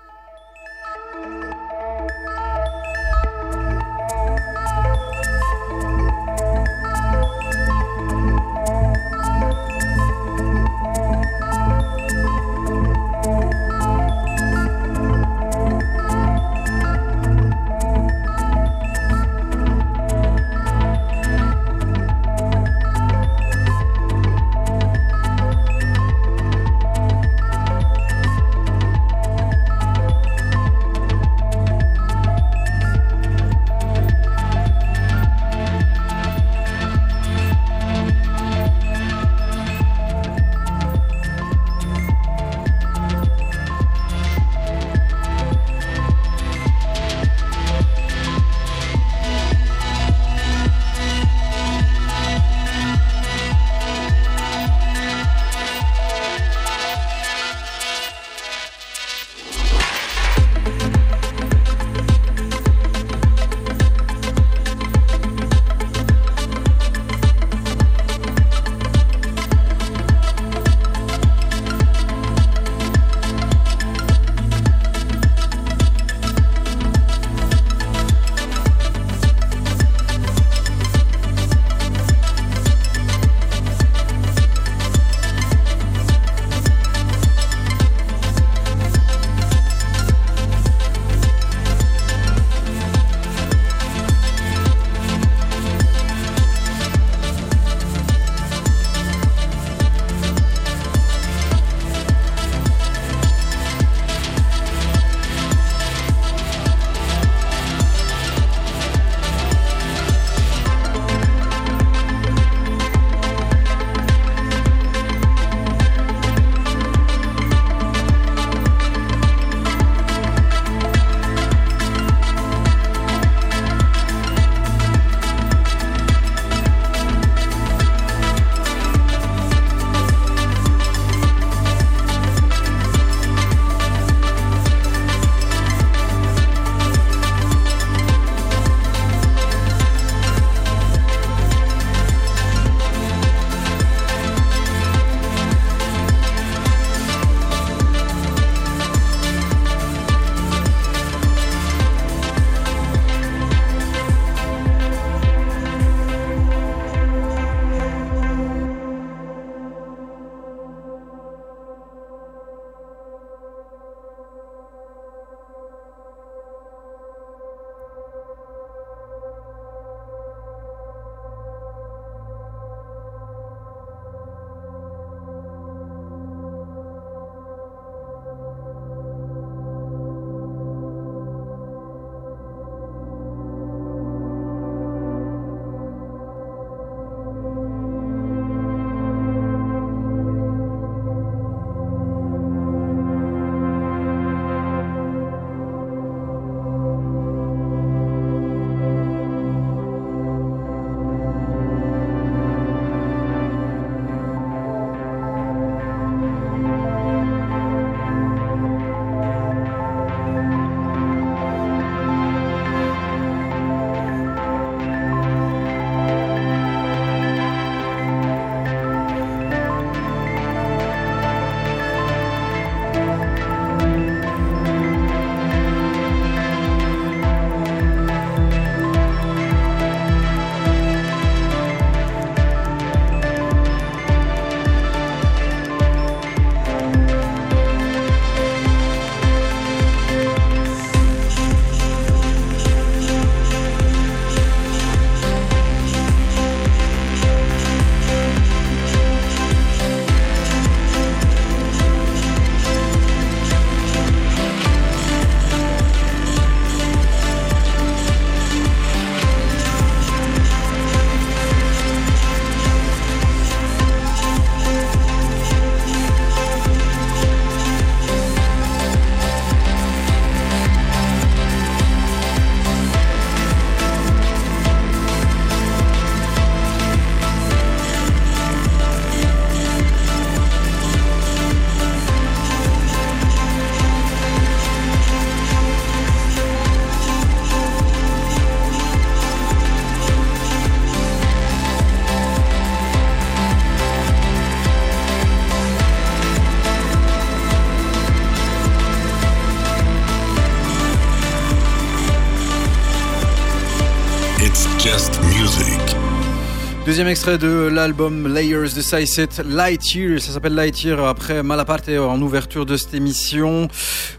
Deuxième 306.97 307.09
extrait 307.09 307.37
de 307.37 307.69
l'album 307.71 308.27
Layers 308.27 308.73
de 308.75 308.81
Size 308.81 309.29
Lightyear. 309.45 310.19
Ça 310.19 310.33
s'appelle 310.33 310.55
Lightyear 310.55 311.05
après 311.05 311.43
Malaparte 311.43 311.91
en 311.91 312.19
ouverture 312.23 312.65
de 312.65 312.75
cette 312.79 312.95
émission. 312.95 313.69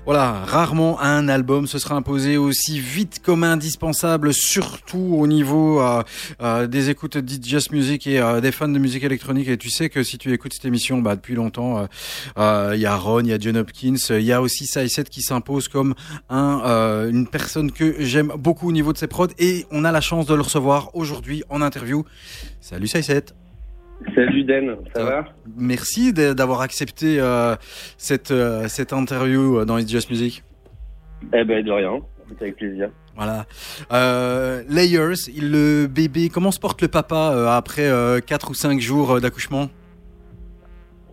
Voilà, 0.08 0.46
rarement 0.46 1.02
un 1.02 1.28
album 1.28 1.68
se 1.68 1.80
sera 1.80 1.96
imposé 1.96 2.38
aussi 2.38 2.80
vite 2.80 3.20
comme 3.22 3.44
indispensable, 3.44 4.34
surtout 4.34 5.18
au 5.20 5.28
niveau 5.28 5.82
euh, 5.82 6.02
euh, 6.42 6.66
des 6.66 6.90
écoutes 6.90 7.18
de 7.18 7.44
Just 7.44 7.74
Music 7.74 8.08
et 8.08 8.22
euh, 8.22 8.40
des 8.40 8.54
fans 8.54 8.70
de 8.70 8.80
musique 8.80 9.04
électronique. 9.04 9.50
Et 9.50 9.58
tu 9.58 9.70
sais 9.70 9.90
que 9.90 10.04
si 10.04 10.18
tu 10.18 10.32
écoutes 10.32 10.54
cette 10.54 10.64
émission 10.64 11.00
bah, 11.00 11.18
depuis 11.18 11.36
longtemps, 11.36 11.80
euh, 11.80 11.86
euh, 12.38 12.72
il 12.76 12.80
y 12.80 12.86
a 12.86 12.96
Ron, 12.96 13.20
il 13.20 13.28
y 13.28 13.34
a 13.34 13.38
John 13.38 13.58
Hopkins, 13.58 13.98
il 14.12 14.22
y 14.22 14.32
a 14.32 14.42
aussi 14.42 14.66
Size 14.66 15.04
qui 15.12 15.22
s'impose 15.22 15.68
comme 15.68 15.94
un, 16.30 16.62
euh, 16.66 17.10
une 17.10 17.28
personne 17.28 17.74
que 17.74 17.98
j'aime 18.00 18.32
beaucoup 18.40 18.70
au 18.70 18.72
niveau 18.72 18.94
de 18.94 18.98
ses 18.98 19.08
prods. 19.08 19.28
Et 19.40 19.66
on 19.72 19.84
a 19.84 19.92
la 19.92 20.00
chance 20.00 20.26
de 20.26 20.36
le 20.36 20.42
recevoir 20.42 20.96
aujourd'hui 20.96 21.44
en 21.50 21.62
interview. 21.62 22.06
Salut 22.62 22.88
Saïset. 22.88 23.26
Salut 24.14 24.44
Den, 24.44 24.78
ça 24.94 25.02
Ça 25.02 25.06
va 25.06 25.26
Merci 25.58 26.14
d'avoir 26.14 26.62
accepté 26.62 27.20
euh, 27.20 27.56
cette, 27.98 28.32
euh, 28.32 28.68
cette 28.68 28.94
interview 28.94 29.66
dans 29.66 29.78
It's 29.78 29.92
Just 29.92 30.10
Music. 30.10 30.44
Eh 31.34 31.44
ben 31.44 31.64
de 31.64 31.72
rien, 31.72 32.00
c'est 32.30 32.42
avec 32.44 32.58
plaisir. 32.58 32.90
Voilà. 33.16 33.46
Euh, 33.92 34.62
Layers, 34.70 35.32
le 35.42 35.88
bébé, 35.88 36.30
comment 36.32 36.52
se 36.52 36.60
porte 36.60 36.82
le 36.84 36.88
papa 36.88 37.34
euh, 37.34 37.48
après 37.48 37.90
4 38.26 38.52
ou 38.52 38.54
5 38.54 38.80
jours 38.80 39.14
euh, 39.14 39.20
d'accouchement? 39.20 39.70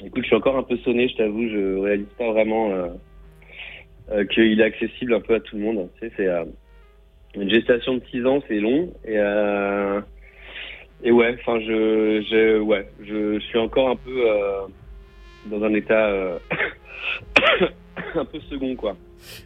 Écoute, 0.05 0.23
je 0.23 0.27
suis 0.27 0.37
encore 0.37 0.59
un 0.59 0.63
peu 0.63 0.77
sonné, 0.79 1.09
je 1.09 1.17
t'avoue, 1.17 1.49
je 1.49 1.79
réalise 1.79 2.13
pas 2.19 2.31
vraiment 2.31 2.71
euh, 2.71 2.89
euh, 4.13 4.25
qu'il 4.27 4.61
est 4.61 4.65
accessible 4.65 5.15
un 5.15 5.21
peu 5.21 5.35
à 5.35 5.41
tout 5.41 5.57
le 5.57 5.63
monde. 5.63 5.89
Tu 5.99 6.07
sais, 6.07 6.13
c'est 6.19 6.29
euh, 6.29 6.45
une 7.35 7.49
gestation 7.49 7.95
de 7.95 8.03
6 8.11 8.27
ans, 8.27 8.43
c'est 8.47 8.61
long 8.61 8.93
et 9.07 9.19
euh, 9.19 10.03
et 11.05 11.13
ouais, 11.13 11.37
enfin 11.39 11.61
je, 11.61 12.25
je 12.29 12.59
ouais, 12.61 12.89
je, 13.03 13.39
suis 13.41 13.59
encore 13.59 13.91
un 13.91 13.97
peu 13.97 14.29
euh, 14.29 14.63
dans 15.47 15.63
un 15.63 15.75
état 15.75 16.07
euh, 16.07 16.39
un 18.15 18.25
peu 18.25 18.41
second 18.51 18.75
quoi. 18.75 18.97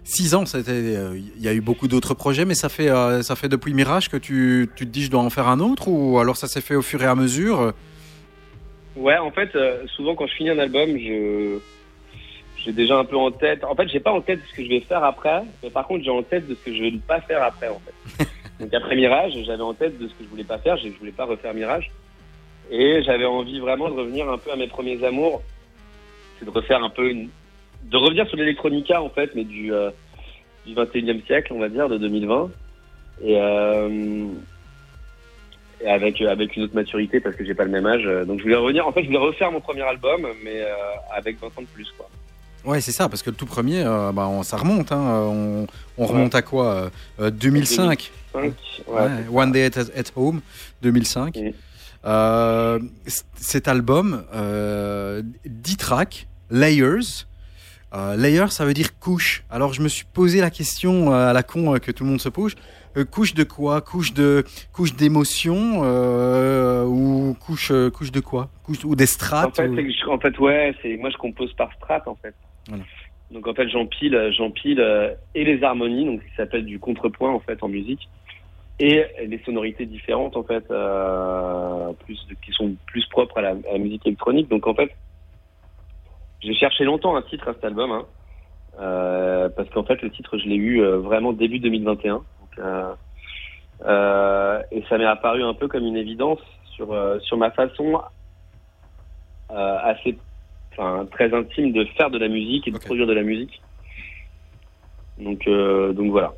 6 0.05 0.35
ans, 0.35 0.47
c'était, 0.47 0.71
euh, 0.73 1.17
il 1.37 1.43
y 1.43 1.49
a 1.49 1.55
eu 1.55 1.61
beaucoup 1.61 1.87
d'autres 1.87 2.15
projets, 2.15 2.45
mais 2.45 2.55
ça 2.55 2.69
fait, 2.69 2.91
euh, 2.91 3.23
ça 3.23 3.37
fait 3.37 3.49
depuis 3.49 3.75
Mirage 3.75 4.09
que 4.09 4.17
tu, 4.17 4.69
tu 4.75 4.87
te 4.87 4.91
dis 4.91 5.05
je 5.05 5.11
dois 5.11 5.21
en 5.21 5.31
faire 5.31 5.47
un 5.47 5.61
autre 5.61 5.89
ou 5.89 6.19
alors 6.19 6.37
ça 6.37 6.49
s'est 6.49 6.61
fait 6.61 6.75
au 6.75 6.83
fur 6.83 7.03
et 7.03 7.07
à 7.07 7.15
mesure? 7.15 7.73
Ouais, 8.97 9.19
en 9.19 9.31
fait, 9.31 9.55
euh, 9.55 9.87
souvent 9.95 10.15
quand 10.15 10.27
je 10.27 10.35
finis 10.35 10.51
un 10.51 10.59
album, 10.59 10.99
je 10.99 11.59
j'ai 12.65 12.73
déjà 12.73 12.99
un 12.99 13.05
peu 13.05 13.17
en 13.17 13.31
tête. 13.31 13.63
En 13.65 13.77
fait, 13.77 13.89
j'ai 13.89 14.01
pas 14.01 14.11
en 14.11 14.21
tête 14.21 14.41
ce 14.51 14.57
que 14.57 14.65
je 14.65 14.69
vais 14.69 14.81
faire 14.81 15.05
après, 15.05 15.43
mais 15.63 15.71
par 15.71 15.87
contre, 15.87 16.05
j'ai 16.05 16.11
en 16.11 16.23
tête 16.25 16.49
de 16.49 16.55
ce 16.55 16.65
que 16.65 16.75
je 16.75 16.83
vais 16.83 16.91
ne 16.91 16.99
pas 16.99 17.21
faire 17.21 17.43
après, 17.43 17.69
en 17.69 17.81
fait. 17.81 18.27
Donc 18.61 18.75
après 18.75 18.97
Mirage, 18.97 19.35
j'avais 19.45 19.63
en 19.63 19.75
tête 19.75 19.99
de 19.99 20.09
ce 20.09 20.15
que 20.15 20.25
je 20.25 20.29
voulais 20.29 20.45
pas 20.45 20.59
faire. 20.59 20.77
Je 20.77 20.89
voulais 20.99 21.13
pas 21.13 21.27
refaire 21.27 21.55
Mirage, 21.55 21.91
et 22.71 23.03
j'avais 23.03 23.25
envie 23.25 23.61
vraiment 23.61 23.89
de 23.89 23.95
revenir 23.95 24.29
un 24.29 24.39
peu 24.39 24.51
à 24.51 24.57
mes 24.57 24.67
premiers 24.67 25.03
amours. 25.05 25.43
C'est 26.39 26.45
de 26.45 26.51
refaire 26.51 26.83
un 26.83 26.91
peu 26.91 27.11
une, 27.11 27.29
de 27.85 27.97
revenir 27.97 28.27
sur 28.29 28.37
l'électronica 28.37 29.03
en 29.03 29.09
fait, 29.11 29.35
mais 29.35 29.45
du 29.45 29.73
euh, 29.73 29.91
du 30.67 30.75
21e 30.75 31.25
siècle, 31.27 31.53
on 31.53 31.59
va 31.59 31.69
dire, 31.69 31.89
de 31.89 31.99
2020, 31.99 32.51
et 33.23 33.37
euh, 33.41 34.27
et 35.81 35.89
avec 35.89 36.21
avec 36.21 36.57
une 36.57 36.65
autre 36.65 36.75
maturité 36.75 37.21
parce 37.21 37.37
que 37.37 37.45
j'ai 37.45 37.55
pas 37.55 37.65
le 37.65 37.71
même 37.71 37.87
âge. 37.87 38.05
Donc 38.27 38.39
je 38.39 38.43
voulais 38.43 38.57
revenir. 38.57 38.87
En 38.87 38.93
fait, 38.93 39.03
je 39.03 39.07
voulais 39.07 39.19
refaire 39.19 39.53
mon 39.53 39.61
premier 39.61 39.83
album, 39.83 40.27
mais 40.43 40.63
euh, 40.63 40.75
avec 41.15 41.41
20 41.41 41.47
ans 41.47 41.63
de 41.63 41.67
plus, 41.67 41.91
quoi. 41.97 42.09
Ouais, 42.69 42.81
c'est 42.81 42.93
ça, 42.93 43.09
parce 43.09 43.23
que 43.23 43.31
le 43.31 43.37
tout 43.37 43.47
premier, 43.47 43.83
euh, 43.85 44.13
bah, 44.13 44.29
on- 44.29 44.43
ça 44.43 44.57
remonte. 44.59 44.93
hein, 44.93 45.01
on, 45.01 45.67
on 45.97 46.07
remonte 46.07 46.35
à 46.35 46.43
quoi 46.43 46.67
euh, 46.75 46.91
euh, 47.21 47.31
2005 47.31 48.11
5, 48.33 48.43
ouais. 48.43 48.53
Ouais, 48.87 49.09
One 49.33 49.53
Day 49.53 49.65
at, 49.65 49.81
at 49.97 50.05
Home, 50.17 50.41
2005. 50.83 51.37
Mhm. 51.37 51.53
Euh, 52.05 52.79
c- 53.07 53.23
cet 53.37 53.69
album, 53.69 54.25
euh, 54.35 55.23
10 55.47 55.77
tracks, 55.77 56.29
Layers. 56.51 57.25
Euh, 57.95 58.17
layers, 58.17 58.51
ça 58.51 58.67
veut 58.67 58.75
dire 58.75 58.99
couche. 58.99 59.45
Alors 59.51 59.73
je 59.73 59.81
me 59.81 59.89
suis 59.89 60.05
posé 60.05 60.43
la 60.43 60.51
question 60.51 61.11
euh, 61.13 61.31
à 61.31 61.33
la 61.33 61.43
con 61.43 61.75
euh, 61.75 61.79
que 61.79 61.91
tout 61.91 62.05
le 62.05 62.11
monde 62.11 62.21
se 62.21 62.29
pose. 62.29 62.55
Euh, 62.99 63.05
couche 63.07 63.33
de 63.33 63.45
quoi? 63.45 63.81
Couche 63.81 64.13
de 64.13 64.45
couche 64.73 64.95
d'émotion 64.95 65.81
euh, 65.85 66.85
ou 66.85 67.35
couche 67.41 67.71
euh, 67.71 67.91
couche 67.91 68.13
de 68.13 68.21
quoi? 68.21 68.51
Couche 68.63 68.85
ou 68.85 68.95
des 68.95 69.07
strates 69.07 69.47
En 69.49 69.53
fait, 69.53 69.69
ou- 69.69 70.11
en 70.13 70.19
ouais, 70.45 70.75
c'est 70.83 70.99
moi 70.99 71.09
je 71.11 71.17
compose 71.17 71.53
par 71.55 71.73
strat 71.75 72.03
en 72.07 72.15
fait. 72.17 72.35
Donc 73.31 73.47
en 73.47 73.55
fait, 73.55 73.69
j'empile, 73.69 74.31
j'empile 74.37 74.81
euh, 74.81 75.15
et 75.35 75.45
les 75.45 75.63
harmonies, 75.63 76.07
donc 76.07 76.23
ce 76.23 76.29
qui 76.29 76.35
s'appelle 76.37 76.65
du 76.65 76.79
contrepoint 76.79 77.33
en 77.33 77.41
fait 77.41 77.63
en 77.63 77.69
musique, 77.69 78.09
et 78.81 79.05
les 79.27 79.39
sonorités 79.45 79.87
différentes 79.87 80.37
en 80.37 80.45
fait, 80.45 80.65
euh, 80.71 81.93
plus 82.05 82.27
qui 82.45 82.53
sont 82.53 82.75
plus 82.87 83.05
propres 83.07 83.39
à 83.39 83.43
la, 83.43 83.55
musique 83.79 84.07
électronique. 84.07 84.49
Donc 84.49 84.67
en 84.67 84.75
fait, 84.75 84.91
j'ai 86.41 86.55
cherché 86.55 86.85
longtemps 86.85 87.17
un 87.17 87.23
titre 87.23 87.49
à 87.49 87.55
cet 87.55 87.65
album, 87.65 87.91
hein, 87.91 88.07
euh, 88.81 89.49
parce 89.51 89.69
qu'en 89.71 89.83
fait 89.83 90.01
le 90.01 90.11
titre 90.11 90.39
je 90.39 90.49
l'ai 90.49 90.57
eu 90.57 90.83
vraiment 90.83 91.33
début 91.33 91.59
2021. 91.59 92.15
Donc, 92.15 92.25
euh, 92.59 92.95
euh, 93.85 94.63
et 94.71 94.83
ça 94.89 94.97
m'est 94.97 95.05
apparu 95.05 95.43
un 95.43 95.55
peu 95.55 95.69
comme 95.69 95.85
une 95.85 95.97
évidence 95.97 96.41
sur 96.75 96.95
sur 97.21 97.37
ma 97.37 97.51
façon 97.51 98.01
assez, 99.51 100.17
enfin 100.79 101.07
très 101.11 101.35
intime 101.35 101.73
de 101.73 101.85
faire 101.97 102.11
de 102.11 102.19
la 102.19 102.29
musique 102.29 102.67
et 102.69 102.71
de 102.71 102.79
produire 102.79 103.07
de 103.07 103.13
la 103.13 103.23
musique. 103.23 103.61
Donc 105.19 105.47
euh, 105.49 105.93
donc 105.93 106.11
voilà. 106.11 106.33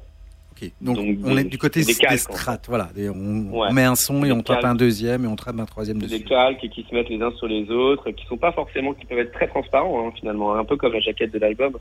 Donc, 0.82 0.96
Donc, 0.96 1.06
on 1.24 1.34
des- 1.34 1.40
est 1.40 1.44
du 1.44 1.56
côté 1.56 1.80
des 1.80 1.86
des, 1.86 1.94
calques, 1.94 2.18
strates, 2.18 2.66
voilà. 2.68 2.90
Des- 2.94 3.08
on, 3.08 3.14
Ouais. 3.50 3.68
on 3.70 3.72
met 3.72 3.84
un 3.84 3.94
son 3.94 4.22
et 4.24 4.28
Des 4.28 4.32
on 4.32 4.42
tape 4.42 4.62
un 4.66 4.74
deuxième 4.74 5.24
et 5.24 5.26
on 5.26 5.34
tape 5.34 5.58
un 5.58 5.64
troisième 5.64 5.96
des 5.98 6.06
dessus. 6.06 6.24
calques 6.24 6.68
qui 6.68 6.82
se 6.82 6.94
mettent 6.94 7.08
les 7.08 7.22
uns 7.22 7.30
sur 7.38 7.46
les 7.48 7.70
autres, 7.70 8.10
qui 8.10 8.26
sont 8.26 8.36
pas 8.36 8.52
forcément, 8.52 8.92
qui 8.92 9.06
peuvent 9.06 9.20
être 9.20 9.32
très 9.32 9.48
transparents 9.48 10.06
hein, 10.08 10.12
finalement, 10.20 10.54
un 10.54 10.64
peu 10.66 10.76
comme 10.76 10.92
la 10.92 11.00
jaquette 11.00 11.32
de 11.32 11.38
l'album. 11.38 11.78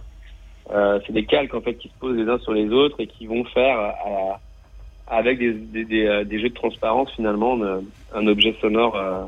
Euh, 0.72 0.98
c'est 1.06 1.12
des 1.12 1.26
calques 1.26 1.54
en 1.54 1.60
fait 1.60 1.74
qui 1.76 1.90
se 1.90 1.94
posent 2.00 2.16
les 2.16 2.30
uns 2.30 2.40
sur 2.40 2.54
les 2.54 2.70
autres 2.70 3.02
et 3.02 3.08
qui 3.08 3.26
vont 3.28 3.44
faire 3.46 3.78
à- 3.78 4.40
avec 5.08 5.40
des, 5.40 5.52
des, 5.52 5.84
des, 5.84 6.06
euh, 6.06 6.24
des 6.24 6.40
jeux 6.40 6.48
de 6.50 6.54
transparence 6.54 7.12
finalement 7.18 7.62
un, 7.62 7.82
un 8.16 8.28
objet 8.28 8.56
sonore 8.62 8.96
euh, 8.96 9.24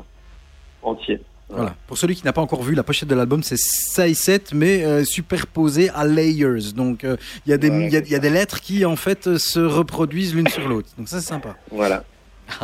entier. 0.82 1.20
Voilà. 1.54 1.74
Pour 1.86 1.98
celui 1.98 2.14
qui 2.16 2.24
n'a 2.24 2.32
pas 2.32 2.40
encore 2.40 2.62
vu, 2.62 2.74
la 2.74 2.82
pochette 2.82 3.08
de 3.08 3.14
l'album, 3.14 3.42
c'est 3.42 3.56
6-7, 3.58 4.54
mais 4.54 4.84
euh, 4.84 5.04
superposé 5.04 5.90
à 5.90 6.04
layers. 6.06 6.72
Donc, 6.74 7.04
euh, 7.04 7.16
il 7.46 7.50
y, 7.50 7.52
a 7.52 7.58
des- 7.58 7.68
Voilà, 7.68 7.86
il 7.86 7.92
y 7.92 7.96
a- 7.96 8.00
y 8.08 8.14
a 8.14 8.18
des 8.18 8.30
lettres 8.30 8.60
qui, 8.60 8.84
en 8.84 8.96
fait, 8.96 9.26
euh, 9.26 9.38
se 9.38 9.60
reproduisent 9.60 10.34
l'une 10.34 10.48
sur 10.48 10.68
l'autre. 10.68 10.88
Donc, 10.98 11.08
ça, 11.08 11.20
c'est 11.20 11.28
sympa. 11.28 11.56
Voilà. 11.70 12.04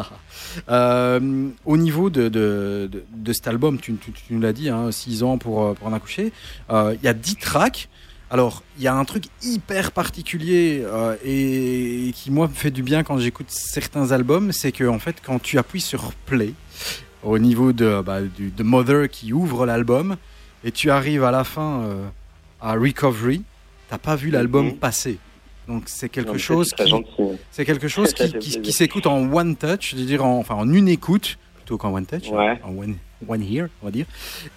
Euh, 0.71 1.49
au 1.67 1.77
niveau 1.77 2.11
de, 2.11 2.29
de, 2.29 2.89
de, 2.91 3.05
de 3.15 3.33
cet 3.33 3.47
album, 3.49 3.79
tu, 3.79 3.95
tu, 3.95 4.13
tu 4.13 4.23
nous 4.31 4.41
l'as 4.41 4.53
dit, 4.55 4.71
6 4.91 5.23
ans 5.23 5.39
pour, 5.39 5.75
pour 5.75 5.87
en 5.87 5.93
accoucher, 5.93 6.33
il 6.71 6.99
y 7.03 7.09
a 7.09 7.13
10 7.13 7.37
tracks. 7.37 7.89
Alors, 8.31 8.63
il 8.77 8.83
y 8.85 8.89
a 8.89 8.95
un 8.95 9.05
truc 9.05 9.25
hyper 9.43 9.93
particulier 9.93 10.83
euh, 10.85 11.17
et, 11.25 12.09
et 12.09 12.13
qui, 12.13 12.31
moi, 12.31 12.49
me 12.49 12.53
fait 12.55 12.71
du 12.71 12.83
bien 12.83 13.03
quand 13.03 13.19
j'écoute 13.19 13.47
certains 13.51 14.11
albums, 14.13 14.53
c'est 14.53 14.73
que, 14.73 14.85
en 14.85 14.99
fait, 14.99 15.17
quand 15.25 15.39
tu 15.41 15.59
appuies 15.59 15.81
sur 15.81 16.13
play, 16.27 16.53
au 17.23 17.39
niveau 17.39 17.73
de, 17.73 18.01
bah, 18.05 18.21
du, 18.23 18.51
de 18.51 18.63
Mother 18.63 19.09
qui 19.09 19.33
ouvre 19.33 19.67
l'album, 19.67 20.17
et 20.65 20.73
tu 20.73 20.91
arrives 20.91 21.25
à 21.25 21.31
la 21.31 21.45
fin 21.45 21.81
euh, 21.83 22.07
à 22.61 22.75
Recovery, 22.75 23.43
t'as 23.89 23.99
pas 23.99 24.17
vu 24.17 24.31
l'album 24.31 24.67
Mhm. 24.67 24.77
passer. 24.77 25.19
Donc, 25.67 25.85
c'est 25.87 26.09
quelque 26.09 26.39
chose 26.39 26.73
qui, 26.73 26.87
gentil. 26.87 27.11
c'est 27.51 27.65
quelque 27.65 27.89
chose 27.89 28.09
Ça 28.17 28.27
qui, 28.29 28.73
s'écoute 28.73 29.07
en 29.07 29.31
one 29.33 29.55
touch, 29.57 29.91
je 29.91 29.97
veux 29.97 30.05
dire 30.05 30.25
en, 30.25 30.39
enfin 30.39 30.55
en 30.55 30.73
une 30.73 30.89
écoute 30.89 31.39
plutôt 31.57 31.77
qu'en 31.77 31.93
one 31.95 32.07
touch, 32.07 32.29
Ouais. 32.31 32.59
en 32.65 32.71
one, 32.77 32.97
one 33.29 33.43
hear, 33.43 33.69
on 33.83 33.87
va 33.87 33.91
dire. 33.93 34.07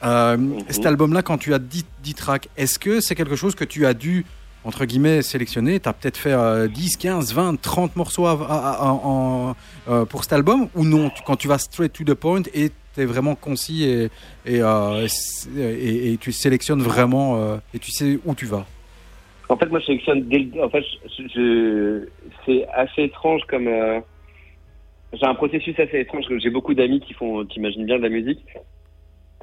Euh, 0.03 0.38
Mhm. 0.38 0.59
Cet 0.69 0.85
album-là, 0.85 1.21
quand 1.21 1.38
tu 1.38 1.53
as 1.53 1.59
10, 1.59 1.85
10 2.03 2.13
tracks, 2.13 2.47
est-ce 2.57 2.79
que 2.79 3.01
c'est 3.01 3.15
quelque 3.15 3.35
chose 3.35 3.55
que 3.55 3.65
tu 3.65 3.85
as 3.85 3.93
dû, 3.93 4.25
entre 4.63 4.85
guillemets, 4.85 5.21
sélectionner 5.21 5.79
Tu 5.79 5.89
as 5.89 5.93
peut-être 5.93 6.17
fait 6.17 6.33
euh, 6.33 6.67
10, 6.67 6.97
15, 6.97 7.33
20, 7.33 7.59
30 7.61 7.95
morceaux 7.95 8.27
euh, 8.27 10.05
pour 10.05 10.23
cet 10.23 10.33
album 10.33 10.67
ou 10.75 10.85
non? 10.85 11.11
Quand 11.25 11.35
tu 11.35 11.47
vas 11.47 11.57
straight 11.57 11.93
to 11.93 12.03
the 12.03 12.13
point 12.13 12.43
et 12.53 12.69
tu 12.93 13.01
es 13.01 13.05
vraiment 13.05 13.35
concis 13.35 13.85
euh, 14.45 15.07
et- 15.55 16.17
tu 16.19 16.31
sélectionnes 16.31 16.81
vraiment 16.81 17.38
euh, 17.38 17.57
et 17.73 17.79
tu 17.79 17.91
sais 17.91 18.19
où 18.25 18.35
tu 18.35 18.45
vas 18.45 18.65
En 19.49 19.57
fait, 19.57 19.67
moi, 19.67 19.79
je 19.79 19.85
sélectionne 19.88 20.23
dès 20.27 20.39
le... 20.39 20.63
En 20.63 20.69
fait, 20.69 20.83
c'est 22.45 22.67
assez 22.73 23.03
étrange 23.03 23.41
comme... 23.47 23.67
J'ai 25.13 25.25
un 25.25 25.35
processus 25.35 25.77
assez 25.79 25.99
étrange. 25.99 26.23
J'ai 26.41 26.49
beaucoup 26.49 26.73
d'amis 26.73 27.01
qui 27.01 27.13
font, 27.13 27.45
qui 27.45 27.59
imaginent 27.59 27.85
bien 27.85 27.97
de 27.97 28.03
la 28.03 28.09
musique 28.09 28.45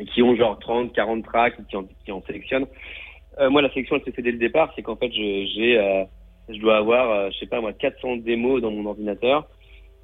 et 0.01 0.07
qui 0.07 0.23
ont 0.23 0.35
genre 0.35 0.59
30, 0.59 0.95
40 0.95 1.25
tracks 1.25 1.57
qui 1.69 1.77
qui 2.05 2.13
en 2.13 2.23
sélectionnent. 2.27 2.67
Euh, 3.41 3.51
moi, 3.51 3.63
la 3.63 3.71
sélection, 3.71 3.97
elle 3.97 4.05
se 4.05 4.11
fait 4.11 4.23
dès 4.23 4.33
le 4.33 4.39
départ. 4.39 4.73
C'est 4.77 4.83
qu'en 4.83 4.97
fait, 4.97 5.11
j'ai, 5.13 5.79
euh, 5.79 6.05
je 6.49 6.59
dois 6.59 6.77
avoir, 6.79 7.11
euh, 7.11 7.31
je 7.33 7.39
sais 7.39 7.47
pas 7.47 7.61
moi, 7.61 7.73
400 7.73 8.17
démos 8.19 8.61
dans 8.63 8.71
mon 8.71 8.87
ordinateur. 8.87 9.49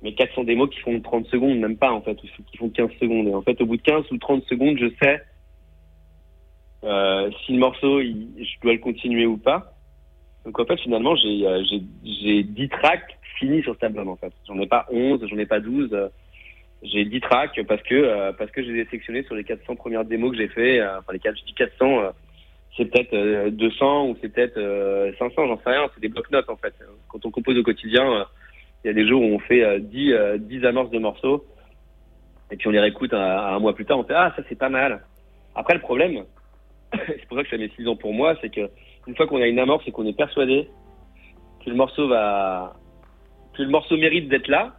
Mais 0.02 0.14
400 0.14 0.44
démos 0.44 0.70
qui 0.70 0.80
font 0.80 1.00
30 1.00 1.26
secondes, 1.28 1.58
même 1.58 1.78
pas 1.78 1.90
en 1.92 2.02
fait, 2.02 2.12
ou 2.22 2.26
qui 2.44 2.56
font 2.58 2.70
15 2.70 2.90
secondes. 3.00 3.28
Et 3.28 3.34
en 3.34 3.42
fait, 3.42 3.60
au 3.62 3.66
bout 3.66 3.76
de 3.78 3.82
15 3.82 4.04
ou 4.12 4.18
30 4.18 4.44
secondes, 4.46 4.78
je 4.78 4.88
sais 5.02 5.20
euh, 6.84 7.30
si 7.46 7.52
le 7.54 7.58
morceau, 7.58 8.00
il- 8.00 8.34
je 8.44 8.60
dois 8.62 8.74
le 8.74 8.78
continuer 8.80 9.26
ou 9.26 9.38
pas. 9.38 9.78
Donc 10.44 10.58
en 10.60 10.66
fait, 10.66 10.78
finalement, 10.80 11.16
j'ai 11.16 11.46
euh, 11.46 11.62
j'ai 11.70 11.82
j'ai 12.22 12.42
10 12.44 12.68
tracks 12.68 13.18
fini 13.38 13.62
sur 13.62 13.74
cet 13.74 13.84
album 13.84 14.08
en 14.08 14.16
fait. 14.16 14.32
J'en 14.46 14.58
ai 14.60 14.66
pas 14.66 14.86
11, 14.90 15.26
j'en 15.28 15.38
ai 15.38 15.46
pas 15.46 15.60
12. 15.60 15.90
euh, 15.94 16.08
J'ai 16.82 17.04
10 17.06 17.20
tracks 17.20 17.60
parce 17.66 17.82
que 17.84 17.94
euh, 17.94 18.32
parce 18.34 18.50
que 18.52 18.62
je 18.62 18.70
les 18.70 18.82
ai 18.82 18.84
sélectionnés 18.86 19.24
sur 19.24 19.34
les 19.36 19.44
400 19.44 19.76
premières 19.76 20.04
démos 20.04 20.32
que 20.32 20.38
j'ai 20.38 20.48
fait. 20.48 20.80
euh, 20.80 20.98
Enfin 21.00 21.12
les 21.14 21.20
4, 21.20 21.38
je 21.38 21.44
dis 21.46 21.54
400, 21.54 22.00
euh, 22.02 22.10
c'est 22.76 22.86
peut-être 22.86 23.14
euh, 23.14 23.50
200 23.50 24.08
ou 24.08 24.16
c'est 24.20 24.28
peut-être 24.28 24.56
euh, 24.56 25.12
500, 25.18 25.46
j'en 25.46 25.56
sais 25.58 25.70
rien. 25.70 25.88
C'est 25.94 26.00
des 26.00 26.08
blocs-notes 26.08 26.48
en 26.50 26.56
fait. 26.56 26.74
Quand 27.08 27.24
on 27.24 27.30
compose 27.30 27.58
au 27.58 27.62
quotidien, 27.62 28.12
euh, 28.12 28.24
il 28.84 28.88
y 28.88 28.90
a 28.90 28.94
des 28.94 29.06
jours 29.06 29.22
où 29.22 29.26
on 29.26 29.38
fait 29.38 29.64
euh, 29.64 29.78
10 29.78 30.12
euh, 30.12 30.38
10 30.38 30.64
amorces 30.66 30.90
de 30.90 30.98
morceaux 30.98 31.44
et 32.50 32.56
puis 32.56 32.68
on 32.68 32.70
les 32.70 32.80
réécoute 32.80 33.14
un, 33.14 33.58
mois 33.58 33.74
plus 33.74 33.86
tard, 33.86 33.98
on 33.98 34.04
fait 34.04 34.14
ah 34.14 34.32
ça 34.36 34.42
c'est 34.48 34.58
pas 34.58 34.68
mal. 34.68 35.02
Après 35.54 35.74
le 35.74 35.80
problème, 35.80 36.24
c'est 36.92 37.26
pour 37.26 37.36
ça 37.38 37.44
que 37.44 37.50
ça 37.50 37.56
met 37.56 37.70
6 37.76 37.88
ans 37.88 37.96
pour 37.96 38.12
moi, 38.12 38.34
c'est 38.40 38.50
que 38.50 38.68
une 39.06 39.16
fois 39.16 39.26
qu'on 39.26 39.40
a 39.40 39.46
une 39.46 39.58
amorce 39.58 39.86
et 39.86 39.92
qu'on 39.92 40.06
est 40.06 40.16
persuadé 40.16 40.68
que 41.64 41.70
le 41.70 41.76
morceau 41.76 42.08
va 42.08 42.74
que 43.54 43.62
le 43.62 43.70
morceau 43.70 43.96
mérite 43.96 44.28
d'être 44.28 44.48
là, 44.48 44.74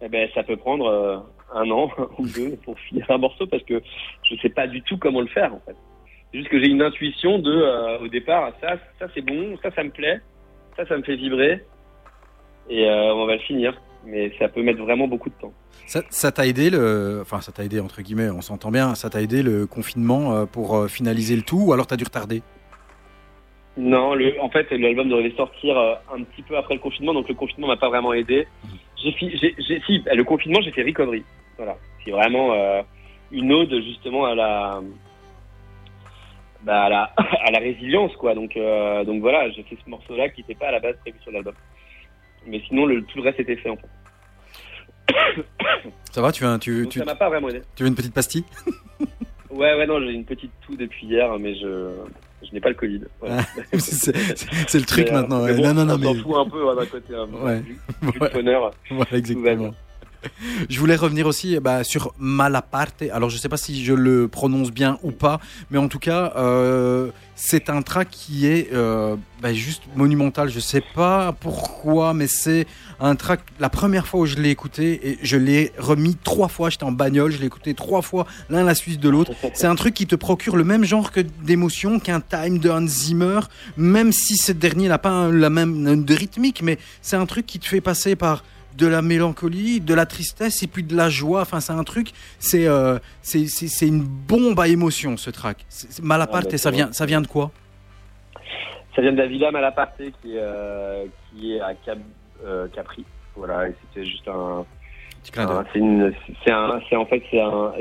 eh 0.00 0.08
ben 0.08 0.28
ça 0.34 0.42
peut 0.42 0.56
prendre 0.56 0.86
euh, 0.86 1.18
un 1.52 1.70
an 1.70 1.90
ou 2.18 2.26
deux 2.26 2.56
pour 2.64 2.78
finir 2.78 3.04
un 3.10 3.18
morceau 3.18 3.46
parce 3.46 3.64
que 3.64 3.82
je 4.22 4.36
sais 4.36 4.50
pas 4.50 4.66
du 4.66 4.80
tout 4.82 4.96
comment 4.96 5.20
le 5.20 5.26
faire 5.26 5.52
en 5.52 5.60
fait. 5.60 5.76
C'est 6.30 6.38
juste 6.38 6.50
que 6.50 6.60
j'ai 6.60 6.68
une 6.68 6.82
intuition 6.82 7.38
de 7.38 7.50
euh, 7.50 7.98
au 7.98 8.08
départ 8.08 8.52
ça 8.60 8.76
ça 8.98 9.06
c'est 9.14 9.20
bon, 9.22 9.56
ça 9.62 9.70
ça 9.72 9.82
me 9.82 9.90
plaît, 9.90 10.20
ça 10.76 10.86
ça 10.86 10.96
me 10.96 11.02
fait 11.02 11.16
vibrer 11.16 11.64
et 12.68 12.84
euh, 12.86 13.14
on 13.14 13.26
va 13.26 13.34
le 13.34 13.40
finir. 13.40 13.80
Mais 14.06 14.32
ça 14.38 14.48
peut 14.48 14.62
mettre 14.62 14.80
vraiment 14.80 15.06
beaucoup 15.08 15.28
de 15.28 15.34
temps. 15.34 15.52
Ça 16.08 16.32
t'a 16.32 16.46
aidé 16.46 16.70
le, 16.70 17.18
enfin 17.20 17.42
ça 17.42 17.52
t'a 17.52 17.64
aidé 17.64 17.80
entre 17.80 18.00
guillemets, 18.00 18.30
on 18.30 18.40
s'entend 18.40 18.70
bien. 18.70 18.94
Ça 18.94 19.10
t'a 19.10 19.20
aidé 19.20 19.42
le 19.42 19.66
confinement 19.66 20.32
euh, 20.34 20.46
pour 20.46 20.88
finaliser 20.88 21.36
le 21.36 21.42
tout, 21.42 21.60
ou 21.66 21.72
alors 21.74 21.86
t'as 21.86 21.96
dû 21.96 22.04
retarder? 22.04 22.40
Non, 23.76 24.14
le, 24.14 24.40
en 24.40 24.48
fait, 24.48 24.70
l'album 24.72 25.08
devait 25.10 25.34
sortir 25.36 25.76
un 26.12 26.22
petit 26.24 26.42
peu 26.42 26.56
après 26.56 26.74
le 26.74 26.80
confinement, 26.80 27.12
donc 27.12 27.28
le 27.28 27.34
confinement 27.34 27.68
m'a 27.68 27.76
pas 27.76 27.88
vraiment 27.90 28.12
aidé. 28.14 28.46
J'ai, 29.02 29.12
fi- 29.12 29.36
j'ai, 29.36 29.80
si, 29.86 30.02
le 30.12 30.24
confinement, 30.24 30.60
j'ai 30.62 30.72
fait 30.72 30.82
Recovery. 30.82 31.24
Voilà, 31.56 31.76
c'est 32.04 32.10
vraiment 32.10 32.52
euh, 32.54 32.82
une 33.30 33.52
ode 33.52 33.74
justement 33.82 34.24
à 34.24 34.34
la, 34.34 34.80
bah, 36.64 36.84
à 36.84 36.88
la, 36.88 37.02
à 37.46 37.50
la 37.50 37.58
résilience, 37.58 38.14
quoi. 38.16 38.34
Donc, 38.34 38.56
euh, 38.56 39.04
donc 39.04 39.20
voilà, 39.20 39.50
j'ai 39.50 39.62
fait 39.64 39.76
ce 39.84 39.90
morceau-là 39.90 40.28
qui 40.28 40.40
n'était 40.42 40.54
pas 40.54 40.68
à 40.68 40.72
la 40.72 40.80
base 40.80 40.96
prévu 41.00 41.18
sur 41.22 41.32
l'album. 41.32 41.54
Mais 42.46 42.60
sinon, 42.68 42.86
le, 42.86 43.02
tout 43.04 43.18
le 43.18 43.24
reste 43.24 43.40
était 43.40 43.56
fait 43.56 43.70
en 43.70 43.76
fait. 43.76 43.88
Ça 46.12 46.22
va 46.22 46.32
Tu 46.32 46.44
veux, 46.44 46.50
un- 46.50 46.58
tu, 46.58 46.82
Donc 46.82 46.92
tu, 46.92 46.98
ça 47.00 47.04
m'a 47.04 47.14
pas 47.14 47.28
vraiment 47.28 47.48
aidé. 47.48 47.62
tu 47.76 47.82
veux 47.82 47.88
une 47.88 47.94
petite 47.94 48.14
pastille? 48.14 48.44
Ouais, 49.50 49.74
ouais, 49.74 49.84
non, 49.84 49.98
j'ai 50.00 50.12
une 50.12 50.24
petite 50.24 50.52
toux 50.64 50.76
depuis 50.76 51.06
hier, 51.08 51.36
mais 51.40 51.56
je, 51.56 51.90
je 52.46 52.52
n'ai 52.52 52.60
pas 52.60 52.68
le 52.68 52.76
Covid. 52.76 53.00
C'est 53.76 54.78
le 54.78 54.84
truc 54.86 55.06
Mais, 55.06 55.10
euh, 55.12 55.20
maintenant. 55.22 55.44
mais 55.44 55.50
ouais. 55.50 55.56
bon, 55.56 55.62
non, 55.64 55.74
non, 55.74 55.84
non, 55.86 55.94
on 55.94 55.98
mais 55.98 56.06
s'en 56.06 56.22
fout 56.22 56.36
un 56.36 56.48
peu 56.48 56.68
hein, 56.70 56.76
d'un 56.76 56.86
côté. 56.86 57.14
hein, 57.16 57.26
Ouais. 57.32 57.62
le 58.00 58.20
Ouais. 58.20 58.30
bonheur. 58.32 58.70
Voilà, 58.92 59.10
exactement. 59.16 59.74
Je 60.68 60.78
voulais 60.78 60.96
revenir 60.96 61.26
aussi 61.26 61.54
eh 61.54 61.60
ben, 61.60 61.82
sur 61.82 62.12
Malaparte. 62.18 63.02
Alors, 63.12 63.30
je 63.30 63.36
ne 63.36 63.40
sais 63.40 63.48
pas 63.48 63.56
si 63.56 63.84
je 63.84 63.94
le 63.94 64.28
prononce 64.28 64.70
bien 64.70 64.98
ou 65.02 65.10
pas, 65.12 65.40
mais 65.70 65.78
en 65.78 65.88
tout 65.88 65.98
cas, 65.98 66.32
euh, 66.36 67.10
c'est 67.34 67.70
un 67.70 67.82
track 67.82 68.08
qui 68.10 68.46
est 68.46 68.68
euh, 68.72 69.16
ben, 69.42 69.54
juste 69.54 69.82
monumental. 69.96 70.48
Je 70.50 70.56
ne 70.56 70.60
sais 70.60 70.82
pas 70.94 71.32
pourquoi, 71.32 72.14
mais 72.14 72.26
c'est 72.26 72.66
un 73.00 73.14
track. 73.16 73.40
La 73.58 73.70
première 73.70 74.06
fois 74.06 74.20
où 74.20 74.26
je 74.26 74.36
l'ai 74.36 74.50
écouté, 74.50 75.10
et 75.10 75.18
je 75.22 75.36
l'ai 75.36 75.72
remis 75.78 76.16
trois 76.22 76.48
fois. 76.48 76.70
J'étais 76.70 76.84
en 76.84 76.92
bagnole, 76.92 77.32
je 77.32 77.38
l'ai 77.38 77.46
écouté 77.46 77.74
trois 77.74 78.02
fois, 78.02 78.26
l'un 78.50 78.62
la 78.62 78.74
suite 78.74 79.00
de 79.00 79.08
l'autre. 79.08 79.32
C'est 79.54 79.66
un 79.66 79.74
truc 79.74 79.94
qui 79.94 80.06
te 80.06 80.16
procure 80.16 80.56
le 80.56 80.64
même 80.64 80.84
genre 80.84 81.10
que 81.12 81.20
d'émotion 81.20 81.98
qu'un 81.98 82.20
Time 82.20 82.58
de 82.58 82.68
Hans 82.70 82.86
Zimmer, 82.86 83.40
même 83.76 84.12
si 84.12 84.36
ce 84.36 84.52
dernier 84.52 84.88
n'a 84.88 84.98
pas 84.98 85.10
un- 85.10 85.32
la 85.32 85.50
même 85.50 86.04
de 86.04 86.14
rythmique, 86.14 86.62
mais 86.62 86.78
c'est 87.02 87.16
un 87.16 87.26
truc 87.26 87.46
qui 87.46 87.58
te 87.58 87.66
fait 87.66 87.80
passer 87.80 88.16
par 88.16 88.44
de 88.76 88.86
la 88.86 89.02
mélancolie, 89.02 89.80
de 89.80 89.94
la 89.94 90.06
tristesse 90.06 90.62
et 90.62 90.66
puis 90.66 90.82
de 90.82 90.96
la 90.96 91.08
joie. 91.08 91.42
Enfin, 91.42 91.60
c'est 91.60 91.72
un 91.72 91.84
truc, 91.84 92.12
c'est 92.38 92.66
euh, 92.66 92.98
c'est 93.22 93.86
une 93.86 94.02
bombe 94.02 94.58
à 94.60 94.68
émotion 94.68 95.16
ce 95.16 95.30
track. 95.30 95.66
Malaparte, 96.02 96.48
Ah, 96.52 96.58
ça 96.58 96.70
vient, 96.70 96.92
ça 96.92 97.06
vient 97.06 97.20
de 97.20 97.26
quoi? 97.26 97.50
Ça 98.94 99.02
vient 99.02 99.12
de 99.12 99.18
la 99.18 99.26
Villa 99.26 99.50
Malaparte 99.50 99.96
qui 100.22 100.34
est, 100.34 100.40
euh, 100.40 101.06
qui 101.30 101.54
est 101.54 101.60
à 101.60 101.74
Cap, 101.74 101.98
euh, 102.44 102.68
Capri. 102.68 103.04
Voilà, 103.36 103.68
et 103.68 103.74
c'était 103.82 104.06
juste 104.06 104.26
un. 104.28 104.64
C'est 105.22 105.38
en 106.96 107.06
fait. 107.06 107.22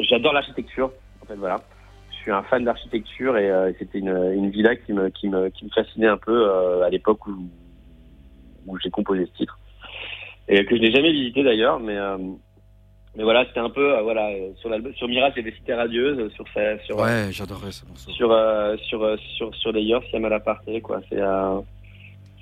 J'adore 0.10 0.34
l'architecture. 0.34 0.92
En 1.22 1.26
fait, 1.26 1.36
voilà. 1.36 1.62
Je 2.12 2.24
suis 2.24 2.32
un 2.32 2.44
fan 2.44 2.66
d'architecture 2.66 3.38
et 3.38 3.74
c'était 3.80 4.00
une, 4.00 4.10
une 4.10 4.50
villa 4.50 4.76
qui 4.76 4.92
me, 4.92 5.10
qui 5.10 5.30
me, 5.30 5.50
qui 5.50 5.64
me 5.66 5.70
fascinait 5.70 6.08
un 6.08 6.18
peu 6.18 6.84
à 6.84 6.90
l'époque 6.90 7.26
où, 7.28 7.48
où 8.68 8.78
j'ai 8.80 8.90
composé 8.90 9.26
ce 9.26 9.38
titre 9.38 9.58
et 10.50 10.66
que 10.66 10.76
je 10.76 10.82
n'ai 10.82 10.92
jamais 10.92 11.12
visité 11.12 11.44
d'ailleurs, 11.44 11.80
mais. 11.80 11.96
euh, 11.98 12.18
mais 13.16 13.24
voilà, 13.24 13.44
c'était 13.48 13.60
un 13.60 13.72
peu 13.72 13.98
euh, 13.98 14.02
voilà 14.04 14.28
euh, 14.30 14.52
sur 14.58 14.70
l'album 14.70 14.94
sur 14.94 15.08
Mirage, 15.08 15.34
il 15.36 15.40
y 15.40 15.48
avait 15.48 15.56
Cité 15.58 15.74
radieuse, 15.74 16.32
sur 16.36 16.46
sa, 16.54 16.78
sur 16.86 16.98
Ouais, 16.98 17.30
j'adorais 17.32 17.72
ce 17.72 17.84
morceau. 17.88 18.12
sur 18.12 18.32
euh, 18.32 18.78
sur 18.78 19.04
euh, 19.04 19.18
sur 19.36 19.54
sur 19.56 19.72
Layers, 19.72 20.00
il 20.10 20.14
y 20.14 20.16
a 20.16 20.20
Malaparte 20.20 20.82
quoi. 20.84 21.02
C'est 21.10 21.20
euh, 21.20 21.60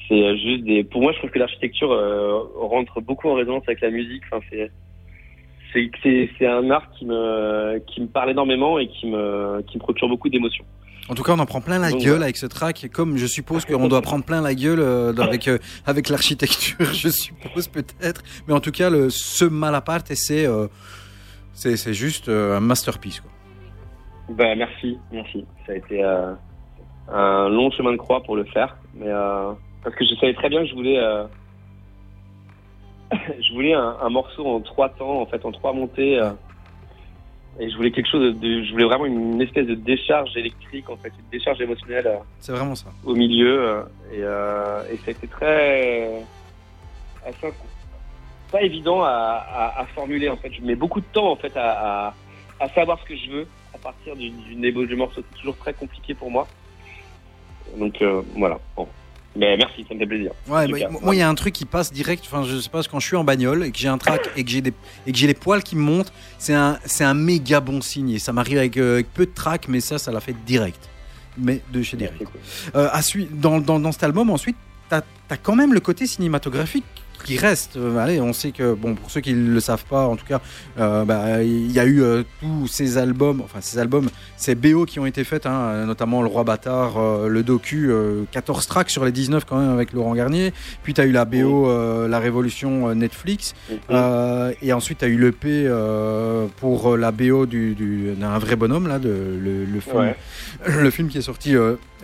c'est 0.07 0.21
euh, 0.21 0.35
juste 0.35 0.65
des. 0.65 0.83
Pour 0.83 1.01
moi, 1.01 1.13
je 1.13 1.19
trouve 1.19 1.29
que 1.31 1.39
l'architecture 1.39 1.91
euh, 1.91 2.37
rentre 2.59 2.99
beaucoup 2.99 3.29
en 3.29 3.35
résonance 3.35 3.63
avec 3.65 3.79
la 3.81 3.91
musique. 3.91 4.23
Enfin, 4.29 4.45
c'est 4.49 4.69
c'est 5.73 5.89
c'est 6.03 6.29
c'est 6.37 6.47
un 6.47 6.69
art 6.69 6.91
qui 6.99 7.05
me 7.05 7.79
qui 7.87 8.01
me 8.01 8.07
parle 8.07 8.31
énormément 8.31 8.77
et 8.77 8.87
qui 8.87 9.07
me 9.07 9.61
qui 9.67 9.77
me 9.77 9.81
procure 9.81 10.09
beaucoup 10.09 10.29
d'émotions. 10.29 10.65
En 11.09 11.15
tout 11.15 11.23
cas, 11.23 11.31
on 11.33 11.39
en 11.39 11.45
prend 11.45 11.61
plein 11.61 11.79
la 11.79 11.91
Donc, 11.91 12.01
gueule 12.01 12.09
voilà. 12.09 12.25
avec 12.25 12.37
ce 12.37 12.45
track, 12.45 12.89
comme 12.91 13.15
je 13.17 13.25
suppose 13.25 13.63
qu'on 13.65 13.87
doit 13.87 14.01
prendre 14.01 14.25
plein 14.25 14.41
la 14.41 14.53
gueule 14.53 14.81
euh, 14.81 15.13
avec 15.17 15.47
euh, 15.47 15.57
avec 15.85 16.09
l'architecture, 16.09 16.85
je 16.93 17.07
suppose 17.09 17.67
peut-être. 17.69 18.23
Mais 18.47 18.53
en 18.53 18.59
tout 18.59 18.71
cas, 18.71 18.89
le, 18.89 19.09
ce 19.09 19.45
Malaparte, 19.45 20.13
c'est 20.15 20.45
euh, 20.45 20.67
c'est 21.53 21.77
c'est 21.77 21.93
juste 21.93 22.27
euh, 22.27 22.57
un 22.57 22.59
masterpiece. 22.59 23.21
Quoi. 23.21 23.31
Bah 24.35 24.53
merci, 24.55 24.97
merci. 25.11 25.45
Ça 25.65 25.71
a 25.71 25.75
été 25.75 26.03
un 26.03 27.47
long 27.47 27.71
chemin 27.71 27.93
de 27.93 27.97
croix 27.97 28.21
pour 28.23 28.35
le 28.35 28.43
faire, 28.43 28.75
mais 28.93 29.09
parce 29.83 29.95
que 29.95 30.03
je 30.03 30.13
savais 30.15 30.33
très 30.33 30.49
bien 30.49 30.63
que 30.63 30.67
je 30.67 30.75
voulais 30.75 30.99
je 33.13 33.53
voulais 33.53 33.73
un, 33.73 33.95
un 34.01 34.09
morceau 34.09 34.45
en 34.45 34.59
trois 34.59 34.89
temps, 34.89 35.21
en 35.21 35.25
fait, 35.25 35.45
en 35.45 35.53
trois 35.53 35.71
montées. 35.71 36.19
Euh, 37.59 37.63
et 37.63 37.69
je 37.69 37.75
voulais 37.75 37.91
quelque 37.91 38.09
chose 38.09 38.35
de, 38.39 38.63
je 38.63 38.71
voulais 38.71 38.85
vraiment 38.85 39.05
une 39.05 39.41
espèce 39.41 39.65
de 39.67 39.75
décharge 39.75 40.35
électrique, 40.35 40.89
en 40.89 40.97
fait, 40.97 41.09
une 41.09 41.29
décharge 41.31 41.59
émotionnelle 41.61 42.07
euh, 42.07 42.17
C'est 42.39 42.51
vraiment 42.51 42.75
ça. 42.75 42.87
au 43.05 43.15
milieu. 43.15 43.59
euh, 43.69 43.81
et, 44.11 44.19
euh, 44.21 44.83
et 44.91 44.97
ça 44.97 45.03
a 45.07 45.11
été 45.11 45.27
très, 45.27 46.23
assez, 47.25 47.53
pas 48.51 48.61
évident 48.61 49.03
à, 49.03 49.09
à, 49.09 49.81
à 49.81 49.85
formuler, 49.87 50.29
en 50.29 50.37
fait. 50.37 50.51
Je 50.53 50.61
mets 50.61 50.75
beaucoup 50.75 51.01
de 51.01 51.05
temps, 51.11 51.31
en 51.31 51.35
fait, 51.35 51.51
à, 51.55 52.13
à, 52.59 52.69
savoir 52.69 52.99
ce 53.01 53.05
que 53.05 53.15
je 53.15 53.29
veux 53.31 53.47
à 53.73 53.77
partir 53.77 54.15
d'une 54.15 54.37
d'une 54.43 54.63
ébauche 54.63 54.87
de 54.87 54.95
morceau. 54.95 55.21
C'est 55.31 55.37
toujours 55.39 55.57
très 55.57 55.73
compliqué 55.73 56.13
pour 56.13 56.31
moi. 56.31 56.47
Donc, 57.77 58.01
euh, 58.01 58.21
voilà. 58.35 58.59
Bon. 58.75 58.87
Mais 59.37 59.55
merci, 59.55 59.85
ça 59.87 59.93
me 59.93 59.99
fait 59.99 60.07
plaisir. 60.07 60.31
Ouais, 60.47 60.67
moi, 60.67 61.15
il 61.15 61.19
y 61.19 61.21
a 61.21 61.29
un 61.29 61.35
truc 61.35 61.53
qui 61.53 61.65
passe 61.65 61.93
direct. 61.93 62.23
Enfin, 62.25 62.43
je 62.43 62.59
sais 62.59 62.69
pas, 62.69 62.81
quand 62.83 62.99
je 62.99 63.05
suis 63.05 63.15
en 63.15 63.23
bagnole 63.23 63.65
et 63.65 63.71
que 63.71 63.77
j'ai 63.77 63.87
un 63.87 63.99
track 63.99 64.31
et 64.35 64.43
que 64.43 64.49
j'ai 64.49 64.61
des 64.61 64.73
et 65.05 65.11
que 65.11 65.17
j'ai 65.17 65.27
les 65.27 65.35
poils 65.35 65.61
qui 65.61 65.75
me 65.75 65.81
montent, 65.81 66.11
c'est 66.39 66.55
un 66.55 66.79
c'est 66.85 67.03
un 67.03 67.13
méga 67.13 67.59
bon 67.59 67.81
signe. 67.81 68.09
Et 68.09 68.19
ça 68.19 68.33
m'arrive 68.33 68.57
avec, 68.57 68.77
euh, 68.77 68.95
avec 68.95 69.13
peu 69.13 69.27
de 69.27 69.33
track, 69.33 69.67
mais 69.67 69.79
ça, 69.79 69.99
ça 69.99 70.11
l'a 70.11 70.21
fait 70.21 70.35
direct. 70.45 70.89
Mais 71.37 71.61
de 71.71 71.83
chez 71.83 71.97
direct. 71.97 72.17
Cool. 72.17 72.27
Euh, 72.75 72.89
à 72.91 73.01
dans, 73.31 73.59
dans, 73.59 73.79
dans 73.79 73.91
cet 73.91 74.03
album, 74.03 74.31
ensuite, 74.31 74.57
t'as 74.89 75.01
as 75.29 75.37
quand 75.37 75.55
même 75.55 75.73
le 75.73 75.81
côté 75.81 76.07
cinématographique 76.07 76.85
qui 77.27 77.37
reste. 77.37 77.75
Euh, 77.75 77.97
allez, 77.97 78.21
on 78.21 78.31
sait 78.31 78.51
que, 78.51 78.73
bon, 78.73 78.95
pour 78.95 79.11
ceux 79.11 79.19
qui 79.19 79.33
ne 79.33 79.51
le 79.53 79.59
savent 79.59 79.83
pas, 79.85 80.05
en 80.07 80.15
tout 80.15 80.25
cas, 80.25 80.39
euh, 80.79 81.03
bah, 81.03 81.43
il 81.43 81.69
y 81.71 81.79
a 81.79 81.83
eu 81.85 82.01
euh, 82.01 82.23
tous 82.39 82.67
ces 82.67 82.97
albums, 82.97 83.41
enfin, 83.43 83.59
ces 83.61 83.79
albums, 83.79 84.07
ces 84.37 84.55
BO 84.55 84.85
qui 84.85 84.99
ont 84.99 85.05
été 85.05 85.23
faits, 85.25 85.45
hein, 85.45 85.85
notamment 85.85 86.21
Le 86.21 86.29
Roi 86.29 86.45
Bâtard, 86.45 87.27
le 87.27 87.43
docu, 87.43 87.89
euh, 87.91 88.23
14 88.31 88.65
tracks 88.67 88.89
sur 88.89 89.03
les 89.03 89.11
19 89.11 89.43
quand 89.45 89.59
même 89.59 89.71
avec 89.71 89.91
Laurent 89.91 90.15
Garnier. 90.15 90.53
Puis 90.83 90.93
tu 90.93 91.01
as 91.01 91.05
eu 91.05 91.11
la 91.11 91.25
BO, 91.25 91.67
La 92.07 92.19
Révolution 92.19 92.93
Netflix. 92.95 93.53
Et 94.61 94.73
ensuite, 94.73 94.99
tu 94.99 95.05
as 95.05 95.09
eu 95.09 95.17
l'EP 95.19 95.69
pour 96.57 96.95
la 96.97 97.11
BO 97.11 97.45
du- 97.45 97.75
du- 97.75 98.13
d'un 98.15 98.37
vrai 98.39 98.55
bonhomme, 98.55 98.87
là, 98.87 98.99
de, 98.99 99.09
le, 99.09 99.65
le 99.65 99.79
film 99.81 99.97
Ouais. 99.97 100.15
le 100.67 100.89
film 100.91 101.07
qui 101.09 101.17
est 101.17 101.21
sorti 101.21 101.55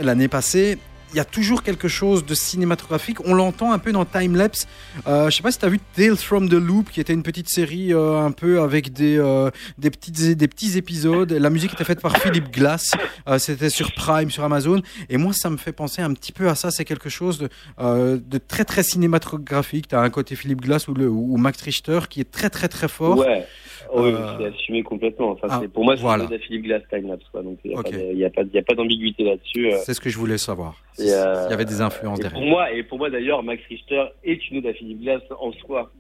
l'année 0.02 0.28
passée. 0.28 0.78
Il 1.14 1.18
y 1.18 1.20
a 1.20 1.26
toujours 1.26 1.62
quelque 1.62 1.88
chose 1.88 2.26
de 2.26 2.34
cinématographique. 2.34 3.20
On 3.26 3.36
l'entend 3.36 3.72
un 3.72 3.78
peu 3.78 3.92
dans 3.92 4.04
Timelapse. 4.04 4.66
Euh, 5.06 5.30
je 5.30 5.36
sais 5.36 5.44
pas 5.44 5.52
si 5.52 5.60
tu 5.60 5.66
as 5.66 5.70
vu 5.70 5.80
Tales 5.96 6.18
from 6.18 6.50
the 6.50 6.54
Loop, 6.54 6.90
qui 6.90 7.00
était 7.00 7.14
une 7.14 7.22
petite 7.22 7.50
série 7.50 7.94
euh, 7.94 8.18
un 8.20 8.32
peu 8.32 8.62
avec 8.62 8.92
des, 8.94 9.20
euh, 9.20 9.52
des, 9.78 9.92
petites, 9.92 10.36
des 10.36 10.48
petits 10.48 10.76
épisodes. 10.76 11.32
La 11.32 11.52
musique 11.52 11.74
était 11.74 11.84
faite 11.84 12.02
par 12.02 12.18
Philippe 12.18 12.52
Glass. 12.52 12.92
Euh, 13.28 13.38
C'était 13.38 13.70
sur 13.70 13.94
Prime, 13.94 14.32
sur 14.32 14.44
Amazon. 14.44 14.82
Et 15.08 15.18
moi, 15.18 15.34
ça 15.34 15.52
me 15.52 15.58
fait 15.58 15.72
penser 15.72 16.02
un 16.02 16.14
petit 16.14 16.32
peu 16.32 16.50
à 16.50 16.56
ça. 16.56 16.72
C'est 16.72 16.86
quelque 16.86 17.10
chose 17.10 17.38
de, 17.78 18.38
très, 18.48 18.66
très 18.66 18.82
cinématographique. 18.82 19.90
Tu 19.90 19.96
as 19.96 20.02
un 20.02 20.10
côté 20.10 20.36
Philippe 20.36 20.62
Glass 20.62 20.88
ou 20.88 21.38
Max 21.38 21.62
Richter 21.62 22.00
qui 22.10 22.22
est 22.22 22.32
très, 22.32 22.50
très, 22.50 22.70
très 22.70 22.88
fort. 22.88 23.20
Ouais. 23.20 23.46
Oh, 23.96 24.02
oui, 24.06 24.12
Euh, 24.14 24.38
c'est 24.40 24.46
assumé 24.48 24.82
complètement. 24.84 25.32
Enfin, 25.32 25.48
ah, 25.52 25.62
pour 25.72 25.84
moi, 25.84 25.96
c'est 25.96 26.02
voilà. 26.02 26.26
de 26.26 26.38
Philippe 26.40 26.64
Glass 26.64 26.82
Timelapse, 26.90 27.26
quoi. 27.32 27.44
Donc, 27.44 27.60
il 27.64 27.72
n'y 27.72 27.76
a, 27.76 27.80
Ok. 27.80 27.86
pas 27.92 27.92
de- 27.98 28.12
il 28.12 28.18
y 28.54 28.58
a 28.58 28.60
a 28.60 28.64
pas 28.64 28.74
d'ambiguïté 28.74 29.24
là-dessus. 29.24 29.72
euh. 29.72 29.78
C'est 29.86 29.94
ce 29.94 30.02
que 30.02 30.10
je 30.10 30.18
voulais 30.18 30.38
savoir. 30.40 30.76
Euh, 31.00 31.46
Il 31.48 31.52
y 31.52 31.54
avait 31.54 31.66
des 31.66 31.82
influences 31.82 32.20
derrière. 32.20 32.40
pour 32.40 32.48
moi, 32.50 32.72
et 32.72 32.82
pour 32.84 32.98
moi 32.98 33.10
d'ailleurs, 33.10 33.44
Max 33.44 33.62
Richter 33.70 34.04
est 34.24 34.50
une 34.50 34.58
ode 34.58 34.66
à 34.68 34.74
Philippe 34.74 35.02
Glass 35.02 35.22
en 35.40 35.52
soi. 35.54 35.92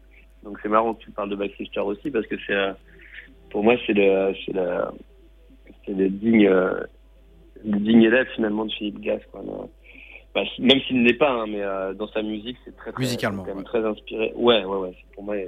Donc 0.43 0.57
c'est 0.61 0.69
marrant 0.69 0.93
que 0.95 1.03
tu 1.03 1.11
parles 1.11 1.29
de 1.29 1.35
Max 1.35 1.53
Richter 1.57 1.79
aussi 1.81 2.09
parce 2.11 2.25
que 2.27 2.35
c'est, 2.47 2.53
euh, 2.53 2.73
pour 3.51 3.63
moi, 3.63 3.75
c'est 3.85 3.93
le, 3.93 4.33
c'est 4.45 4.53
le, 4.53 4.67
c'est 5.85 5.93
le 5.93 6.09
digne, 6.09 6.47
euh, 6.47 6.73
le 7.63 7.79
digne 7.79 8.03
élève 8.03 8.27
finalement 8.35 8.65
de 8.65 8.71
Philippe 8.71 9.01
Glass. 9.01 9.21
Quoi. 9.31 9.41
Bah, 10.35 10.41
même 10.59 10.81
s'il 10.81 11.01
ne 11.03 11.07
l'est 11.07 11.13
pas, 11.13 11.29
hein, 11.29 11.45
mais 11.47 11.61
euh, 11.61 11.93
dans 11.93 12.07
sa 12.07 12.23
musique, 12.23 12.57
c'est 12.65 12.75
très, 12.75 12.91
très, 12.91 12.99
Musicalement, 13.01 13.43
quand 13.43 13.49
même 13.49 13.57
ouais. 13.59 13.63
très 13.63 13.85
inspiré. 13.85 14.33
Ouais, 14.35 14.65
ouais, 14.65 14.77
ouais. 14.77 14.95
Pour 15.13 15.23
moi, 15.23 15.35
euh, 15.35 15.45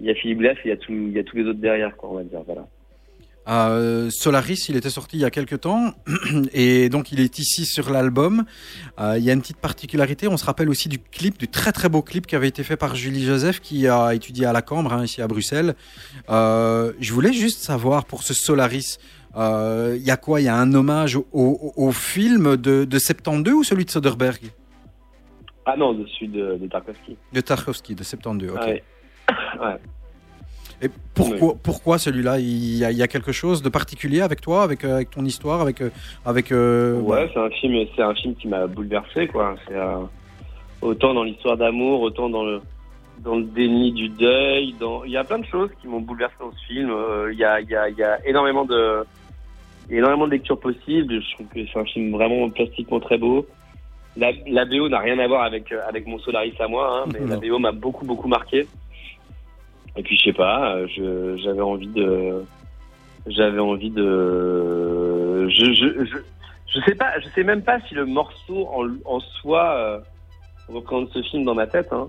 il 0.00 0.06
y 0.06 0.10
a 0.10 0.14
Philippe 0.14 0.38
Glass, 0.38 0.56
et 0.58 0.66
il 0.66 0.68
y 0.68 0.72
a 0.72 0.76
tout, 0.76 0.92
il 0.92 1.12
y 1.12 1.18
a 1.18 1.24
tous 1.24 1.36
les 1.36 1.44
autres 1.44 1.60
derrière, 1.60 1.96
quoi, 1.96 2.10
on 2.10 2.14
va 2.14 2.24
dire. 2.24 2.40
Voilà. 2.46 2.66
Euh, 3.48 4.08
Solaris, 4.10 4.66
il 4.68 4.74
était 4.76 4.90
sorti 4.90 5.18
il 5.18 5.20
y 5.20 5.24
a 5.24 5.30
quelques 5.30 5.60
temps 5.60 5.92
et 6.52 6.88
donc 6.88 7.12
il 7.12 7.20
est 7.20 7.38
ici 7.38 7.64
sur 7.64 7.90
l'album. 7.90 8.44
Euh, 8.98 9.14
il 9.18 9.22
y 9.24 9.30
a 9.30 9.32
une 9.34 9.40
petite 9.40 9.58
particularité, 9.58 10.26
on 10.26 10.36
se 10.36 10.44
rappelle 10.44 10.68
aussi 10.68 10.88
du 10.88 10.98
clip, 10.98 11.38
du 11.38 11.46
très 11.46 11.70
très 11.70 11.88
beau 11.88 12.02
clip 12.02 12.26
qui 12.26 12.34
avait 12.34 12.48
été 12.48 12.64
fait 12.64 12.76
par 12.76 12.96
Julie 12.96 13.22
Joseph 13.24 13.60
qui 13.60 13.86
a 13.86 14.14
étudié 14.14 14.46
à 14.46 14.52
la 14.52 14.62
Cambre, 14.62 14.92
hein, 14.92 15.04
ici 15.04 15.22
à 15.22 15.28
Bruxelles. 15.28 15.76
Euh, 16.28 16.92
je 16.98 17.12
voulais 17.12 17.32
juste 17.32 17.60
savoir 17.60 18.04
pour 18.04 18.24
ce 18.24 18.34
Solaris, 18.34 18.98
euh, 19.36 19.94
il 19.96 20.02
y 20.04 20.10
a 20.10 20.16
quoi? 20.16 20.40
Il 20.40 20.44
y 20.44 20.48
a 20.48 20.56
un 20.56 20.74
hommage 20.74 21.14
au, 21.14 21.24
au- 21.32 21.72
au 21.76 21.92
film 21.92 22.56
de, 22.56 22.84
de 22.84 22.98
72 22.98 23.54
ou 23.54 23.62
celui 23.62 23.84
de 23.84 23.90
Soderbergh? 23.90 24.50
Ah 25.66 25.76
non, 25.76 25.94
dessus 25.94 26.26
de, 26.26 26.56
de 26.60 26.66
Tarkovsky. 26.66 27.16
De 27.32 27.40
Tarkovsky, 27.40 27.94
de 27.94 28.02
72, 28.02 28.50
ok. 28.50 28.56
Ah 28.60 28.66
ouais. 28.66 28.82
ouais. 29.60 29.76
Et 30.82 30.90
pourquoi, 31.14 31.54
pourquoi 31.62 31.98
celui-là? 31.98 32.38
Il 32.38 32.76
y, 32.76 32.84
a, 32.84 32.90
il 32.90 32.98
y 32.98 33.02
a 33.02 33.08
quelque 33.08 33.32
chose 33.32 33.62
de 33.62 33.70
particulier 33.70 34.20
avec 34.20 34.42
toi, 34.42 34.62
avec, 34.62 34.84
euh, 34.84 34.96
avec 34.96 35.10
ton 35.10 35.24
histoire, 35.24 35.62
avec... 35.62 35.80
euh, 35.80 35.88
avec 36.26 36.52
euh, 36.52 37.00
Ouais, 37.00 37.30
c'est 37.32 37.40
un 37.40 37.48
film, 37.48 37.86
c'est 37.96 38.02
un 38.02 38.14
film 38.14 38.34
qui 38.34 38.46
m'a 38.46 38.66
bouleversé, 38.66 39.26
quoi. 39.26 39.56
C'est 39.66 39.74
euh, 39.74 40.02
autant 40.82 41.14
dans 41.14 41.22
l'histoire 41.24 41.56
d'amour, 41.56 42.02
autant 42.02 42.28
dans 42.28 42.44
le 42.44 42.60
dans 43.20 43.36
le 43.36 43.44
déni 43.44 43.92
du 43.92 44.10
deuil. 44.10 44.74
Dans, 44.78 45.02
il 45.04 45.12
y 45.12 45.16
a 45.16 45.24
plein 45.24 45.38
de 45.38 45.46
choses 45.46 45.70
qui 45.80 45.88
m'ont 45.88 46.00
bouleversé 46.02 46.34
dans 46.38 46.52
ce 46.52 46.66
film. 46.66 46.90
Euh, 46.90 47.32
Il 47.32 47.38
y 47.38 47.44
a, 47.44 47.58
il 47.62 47.70
y 47.70 47.74
a, 47.74 47.88
il 47.88 47.96
y 47.96 48.02
a 48.02 48.18
énormément 48.28 48.66
de, 48.66 49.02
énormément 49.88 50.26
de 50.26 50.32
lectures 50.32 50.60
possibles. 50.60 51.22
Je 51.22 51.34
trouve 51.36 51.46
que 51.46 51.60
c'est 51.72 51.78
un 51.78 51.84
film 51.86 52.12
vraiment 52.12 52.50
plastiquement 52.50 53.00
très 53.00 53.16
beau. 53.16 53.46
La, 54.18 54.32
la 54.46 54.66
BO 54.66 54.90
n'a 54.90 54.98
rien 54.98 55.18
à 55.18 55.26
voir 55.26 55.44
avec 55.44 55.72
avec 55.88 56.06
mon 56.06 56.18
Solaris 56.18 56.54
à 56.60 56.68
moi, 56.68 57.04
hein, 57.06 57.10
mais 57.14 57.20
la 57.20 57.36
Non. 57.36 57.40
BO 57.40 57.58
m'a 57.58 57.72
beaucoup 57.72 58.04
beaucoup 58.04 58.28
marqué. 58.28 58.66
Et 59.96 60.02
puis 60.02 60.16
je 60.16 60.24
sais 60.24 60.32
pas, 60.32 60.74
euh, 60.76 61.36
j'avais 61.38 61.60
envie 61.62 61.86
de 61.88 62.44
j'avais 63.26 63.58
envie 63.58 63.90
de 63.90 65.48
je, 65.48 65.64
je, 65.72 66.04
je, 66.04 66.16
je 66.72 66.80
sais 66.84 66.94
pas 66.94 67.18
je 67.20 67.28
sais 67.34 67.42
même 67.42 67.62
pas 67.62 67.80
si 67.88 67.94
le 67.94 68.06
morceau 68.06 68.68
en, 68.68 68.86
en 69.04 69.20
soi 69.20 69.72
euh, 69.74 69.98
représente 70.68 71.10
ce 71.12 71.22
film 71.22 71.44
dans 71.44 71.54
ma 71.54 71.66
tête 71.66 71.88
hein. 71.92 72.08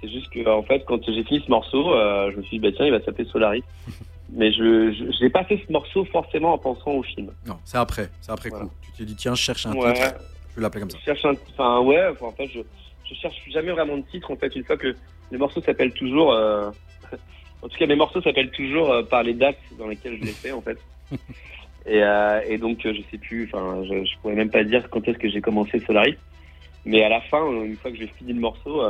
c'est 0.00 0.08
juste 0.08 0.28
que 0.30 0.46
en 0.48 0.62
fait 0.62 0.84
quand 0.86 1.00
j'ai 1.06 1.24
fini 1.24 1.42
ce 1.44 1.50
morceau 1.50 1.94
euh, 1.94 2.30
je 2.32 2.36
me 2.36 2.42
suis 2.42 2.58
dit 2.58 2.62
bah 2.68 2.74
tiens 2.76 2.84
il 2.86 2.92
va 2.92 3.00
s'appeler 3.00 3.26
Solaris 3.30 3.62
mais 4.32 4.52
je 4.52 4.92
j'ai 5.18 5.30
pas 5.30 5.44
fait 5.44 5.62
ce 5.66 5.72
morceau 5.72 6.04
forcément 6.06 6.52
en 6.52 6.58
pensant 6.58 6.90
au 6.92 7.02
film 7.02 7.30
Non, 7.46 7.56
c'est 7.64 7.78
après, 7.78 8.10
c'est 8.20 8.32
après 8.32 8.50
Voilà. 8.50 8.66
coup. 8.66 8.70
Tu 8.82 8.92
t'es 8.92 9.04
dit, 9.06 9.16
tiens, 9.16 9.34
je 9.34 9.40
cherche 9.42 9.64
un 9.64 9.72
ouais 9.72 9.94
titre, 9.94 10.14
je 10.50 10.56
vais 10.56 10.62
l'appeler 10.62 10.80
comme 10.82 10.90
ça. 10.90 10.98
je 11.00 11.04
cherche 11.04 11.24
un 11.24 11.32
enfin 11.54 11.80
ouais 11.80 12.02
en 12.20 12.32
fait 12.32 12.46
je 12.48 12.60
je 13.08 13.14
cherche 13.14 13.36
jamais 13.50 13.72
vraiment 13.72 13.96
de 13.96 14.02
titre 14.02 14.30
en 14.30 14.36
fait 14.36 14.54
une 14.54 14.64
fois 14.64 14.76
que 14.76 14.94
le 15.30 15.38
morceau 15.38 15.62
s'appelle 15.62 15.92
toujours 15.94 16.32
euh, 16.34 16.70
en 17.62 17.68
tout 17.68 17.76
cas 17.76 17.86
mes 17.86 17.96
morceaux 17.96 18.22
s'appellent 18.22 18.50
toujours 18.50 18.90
euh, 18.90 19.02
par 19.02 19.22
les 19.22 19.34
dates 19.34 19.58
dans 19.78 19.88
lesquelles 19.88 20.18
je 20.18 20.24
les 20.24 20.32
fais 20.32 20.52
en 20.52 20.60
fait. 20.60 20.78
Et, 21.86 22.02
euh, 22.02 22.42
et 22.46 22.58
donc 22.58 22.84
euh, 22.84 22.92
je 22.92 23.00
sais 23.10 23.16
plus 23.16 23.48
enfin 23.50 23.82
je, 23.84 24.04
je 24.04 24.18
pourrais 24.20 24.34
même 24.34 24.50
pas 24.50 24.62
dire 24.62 24.90
quand 24.90 25.08
est-ce 25.08 25.16
que 25.16 25.30
j'ai 25.30 25.40
commencé 25.40 25.78
Solaris. 25.80 26.18
Mais 26.84 27.02
à 27.02 27.08
la 27.08 27.22
fin 27.22 27.42
euh, 27.46 27.64
une 27.64 27.76
fois 27.76 27.90
que 27.90 27.96
j'ai 27.96 28.08
fini 28.08 28.34
le 28.34 28.40
morceau 28.40 28.82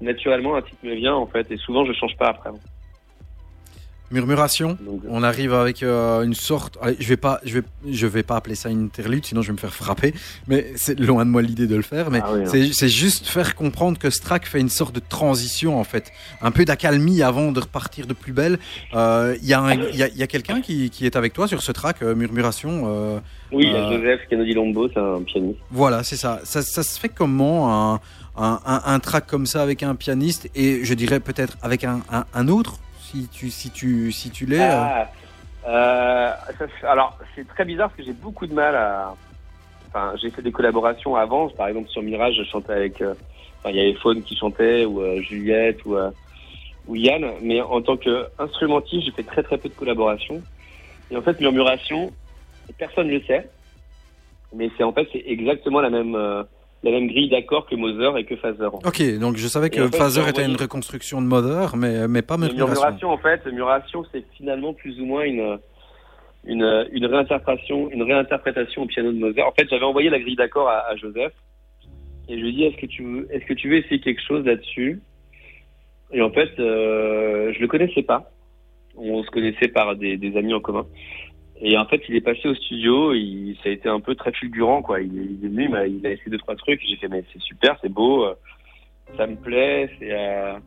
naturellement 0.00 0.56
un 0.56 0.62
titre 0.62 0.78
me 0.82 0.94
vient 0.94 1.14
en 1.14 1.26
fait 1.26 1.48
et 1.52 1.56
souvent 1.56 1.84
je 1.84 1.92
change 1.92 2.16
pas 2.16 2.30
après 2.30 2.50
Murmuration. 4.10 4.78
euh, 4.86 4.96
On 5.08 5.22
arrive 5.22 5.52
avec 5.52 5.82
euh, 5.82 6.22
une 6.22 6.34
sorte. 6.34 6.78
allez, 6.80 6.96
je 7.00 7.08
vais 7.08 7.16
pas, 7.16 7.40
je 7.44 7.58
vais, 7.58 7.62
je 7.90 8.06
vais 8.06 8.22
pas 8.22 8.36
appeler 8.36 8.54
ça 8.54 8.68
une 8.70 8.84
interlude, 8.84 9.24
sinon 9.26 9.42
je 9.42 9.48
vais 9.48 9.52
me 9.54 9.58
faire 9.58 9.74
frapper. 9.74 10.14
Mais 10.48 10.72
c'est 10.76 10.98
loin 10.98 11.24
de 11.24 11.30
moi 11.30 11.42
l'idée 11.42 11.66
de 11.66 11.76
le 11.76 11.82
faire. 11.82 12.10
Mais 12.10 12.20
Ah 12.22 12.30
oui, 12.32 12.40
hein. 12.46 12.70
c'est, 12.72 12.88
juste 12.88 13.26
faire 13.26 13.54
comprendre 13.54 13.98
que 13.98 14.10
ce 14.10 14.20
track 14.20 14.46
fait 14.46 14.60
une 14.60 14.68
sorte 14.68 14.94
de 14.94 15.00
transition 15.06 15.78
en 15.78 15.84
fait, 15.84 16.12
un 16.40 16.50
peu 16.50 16.64
d'accalmie 16.64 17.22
avant 17.22 17.52
de 17.52 17.60
repartir 17.60 18.06
de 18.06 18.12
plus 18.14 18.32
belle. 18.32 18.58
Euh, 18.94 19.36
Il 19.42 19.48
y 19.48 19.54
a, 19.54 19.60
un- 19.60 19.74
il 19.74 19.96
y 19.96 20.02
a, 20.02 20.08
il 20.08 20.16
y 20.16 20.22
a 20.22 20.26
quelqu'un 20.26 20.60
qui, 20.60 20.90
qui 20.90 21.04
est 21.06 21.16
avec 21.16 21.32
toi 21.32 21.48
sur 21.48 21.62
ce 21.62 21.72
track 21.72 22.02
euh, 22.02 22.14
Murmuration. 22.14 23.20
oui 23.52 23.64
il 23.66 23.72
y 23.72 23.74
a 23.76 23.92
Joseph 23.92 24.20
Kennedy 24.30 24.52
Lombo 24.54 24.88
c'est 24.88 24.98
un 25.00 25.22
pianiste 25.22 25.58
Voilà, 25.70 26.02
c'est 26.02 26.16
ça. 26.16 26.40
ça. 26.44 26.62
Ça 26.62 26.82
se 26.82 26.98
fait 26.98 27.08
comment 27.08 27.92
un, 27.94 28.00
un, 28.36 28.60
un, 28.66 28.82
un 28.86 28.98
track 29.00 29.26
comme 29.26 29.46
ça 29.46 29.62
avec 29.62 29.82
un 29.82 29.94
pianiste 29.94 30.48
et 30.54 30.84
je 30.84 30.94
dirais 30.94 31.20
peut-être 31.20 31.56
avec 31.62 31.84
un, 31.84 32.00
un 32.34 32.48
autre 32.48 32.78
si 33.06 33.28
tu 33.28 33.50
si 33.50 33.70
tu 33.70 34.10
si 34.12 34.30
tu 34.30 34.46
l'es. 34.46 34.58
euh. 34.70 34.84
Ah, 34.84 35.10
euh, 35.68 36.32
c'est- 36.58 36.86
alors, 36.86 37.18
c'est 37.34 37.46
très 37.46 37.64
bizarre 37.64 37.88
parce 37.88 37.98
que 37.98 38.04
j'ai 38.04 38.12
beaucoup 38.12 38.46
de 38.46 38.54
mal 38.54 38.74
à. 38.74 39.16
Enfin, 39.88 40.12
j'ai 40.20 40.30
fait 40.30 40.42
des 40.42 40.52
collaborations 40.52 41.14
avant. 41.16 41.48
Par 41.50 41.68
exemple, 41.68 41.88
sur 41.90 42.02
Mirage, 42.02 42.34
je 42.36 42.44
chantais 42.44 42.72
avec. 42.72 43.00
euh, 43.00 43.14
Enfin, 43.62 43.70
il 43.74 43.76
y 43.76 43.80
avait 43.80 43.94
Faune 43.94 44.22
qui 44.22 44.36
chantait, 44.36 44.84
ou 44.84 45.00
euh, 45.00 45.20
Juliette, 45.22 45.84
ou, 45.86 45.96
euh, 45.96 46.10
ou 46.86 46.94
Yann. 46.94 47.38
Mais 47.40 47.60
en 47.60 47.80
tant 47.82 47.96
qu'instrumentiste, 47.96 49.06
j'ai 49.06 49.12
fait 49.12 49.24
très 49.24 49.42
très 49.42 49.58
peu 49.58 49.68
de 49.68 49.74
collaborations. 49.74 50.44
Et 51.10 51.16
en 51.16 51.22
fait, 51.22 51.40
Murmuration, 51.40 52.14
personne 52.78 53.06
ne 53.08 53.14
le 53.14 53.22
sait. 53.22 53.50
Mais 54.52 54.70
c'est 54.76 54.84
en 54.84 54.92
fait, 54.92 55.08
c'est 55.12 55.22
exactement 55.26 55.80
la 55.80 55.90
même, 55.90 56.14
euh, 56.14 56.44
la 56.86 56.92
même 56.92 57.08
grille 57.08 57.28
d'accords 57.28 57.66
que 57.66 57.74
Mother 57.74 58.16
et 58.16 58.24
que 58.24 58.36
Phaser. 58.36 58.68
Ok, 58.72 59.18
donc 59.18 59.36
je 59.36 59.48
savais 59.48 59.70
que 59.70 59.80
en 59.80 59.90
fait, 59.90 60.30
était 60.30 60.44
une 60.44 60.56
reconstruction 60.56 61.20
de 61.20 61.26
Mother, 61.26 61.76
mais, 61.76 62.08
mais 62.08 62.22
pas 62.22 62.36
Murmuration. 62.36 62.66
Murmuration, 62.66 63.10
en 63.10 63.18
fait, 63.18 63.44
Murmuration, 63.46 64.04
c'est 64.12 64.24
finalement 64.36 64.72
plus 64.72 65.00
ou 65.00 65.04
moins 65.04 65.24
une, 65.24 65.58
une, 66.44 66.86
une 66.92 67.06
réinterprétation, 67.06 67.90
une 67.90 68.02
réinterprétation 68.02 68.82
au 68.82 68.86
piano 68.86 69.12
de 69.12 69.18
Mozart. 69.18 69.48
En 69.48 69.52
fait, 69.52 69.66
j'avais 69.68 69.84
envoyé 69.84 70.10
la 70.10 70.18
grille 70.18 70.36
d'accord 70.36 70.68
à, 70.68 70.88
à 70.88 70.96
Joseph 70.96 71.32
et 72.28 72.36
je 72.36 72.42
lui 72.42 72.48
ai 72.48 72.52
dit 72.52 72.64
est-ce 72.64 72.76
que 72.76 72.86
tu 72.86 73.02
veux, 73.02 73.28
est-ce 73.30 73.44
que 73.44 73.54
tu 73.54 73.68
veux 73.68 73.76
essayer 73.76 74.00
quelque 74.00 74.22
chose 74.26 74.44
là-dessus? 74.44 75.00
Et 76.12 76.22
en 76.22 76.30
fait, 76.30 76.50
euh, 76.58 77.52
je 77.52 77.60
le 77.60 77.66
connaissais 77.66 78.02
pas. 78.02 78.30
On 78.96 79.22
se 79.22 79.30
connaissait 79.30 79.68
par 79.68 79.94
des, 79.96 80.16
des 80.16 80.36
amis 80.38 80.54
en 80.54 80.60
commun. 80.60 80.86
Et 81.60 81.76
en 81.78 81.86
fait, 81.86 82.02
il 82.08 82.14
est 82.16 82.20
passé 82.20 82.46
au 82.48 82.54
studio. 82.54 83.14
Il, 83.14 83.56
ça 83.62 83.70
a 83.70 83.72
été 83.72 83.88
un 83.88 84.00
peu 84.00 84.14
très 84.14 84.32
fulgurant, 84.32 84.82
quoi. 84.82 85.00
Il, 85.00 85.18
est- 85.18 85.24
il 85.24 85.44
est 85.44 85.48
venu, 85.48 85.64
il 85.88 86.06
a 86.06 86.10
essayé 86.10 86.30
deux 86.30 86.38
trois 86.38 86.54
trucs. 86.56 86.80
J'ai 86.86 86.96
fait 86.96 87.08
mais 87.08 87.24
c'est 87.32 87.40
super, 87.40 87.76
c'est 87.82 87.88
beau, 87.92 88.24
euh, 88.26 88.34
ça 89.16 89.26
me 89.26 89.36
plaît. 89.36 89.90
C'est 89.98 90.10
euh, 90.12 90.58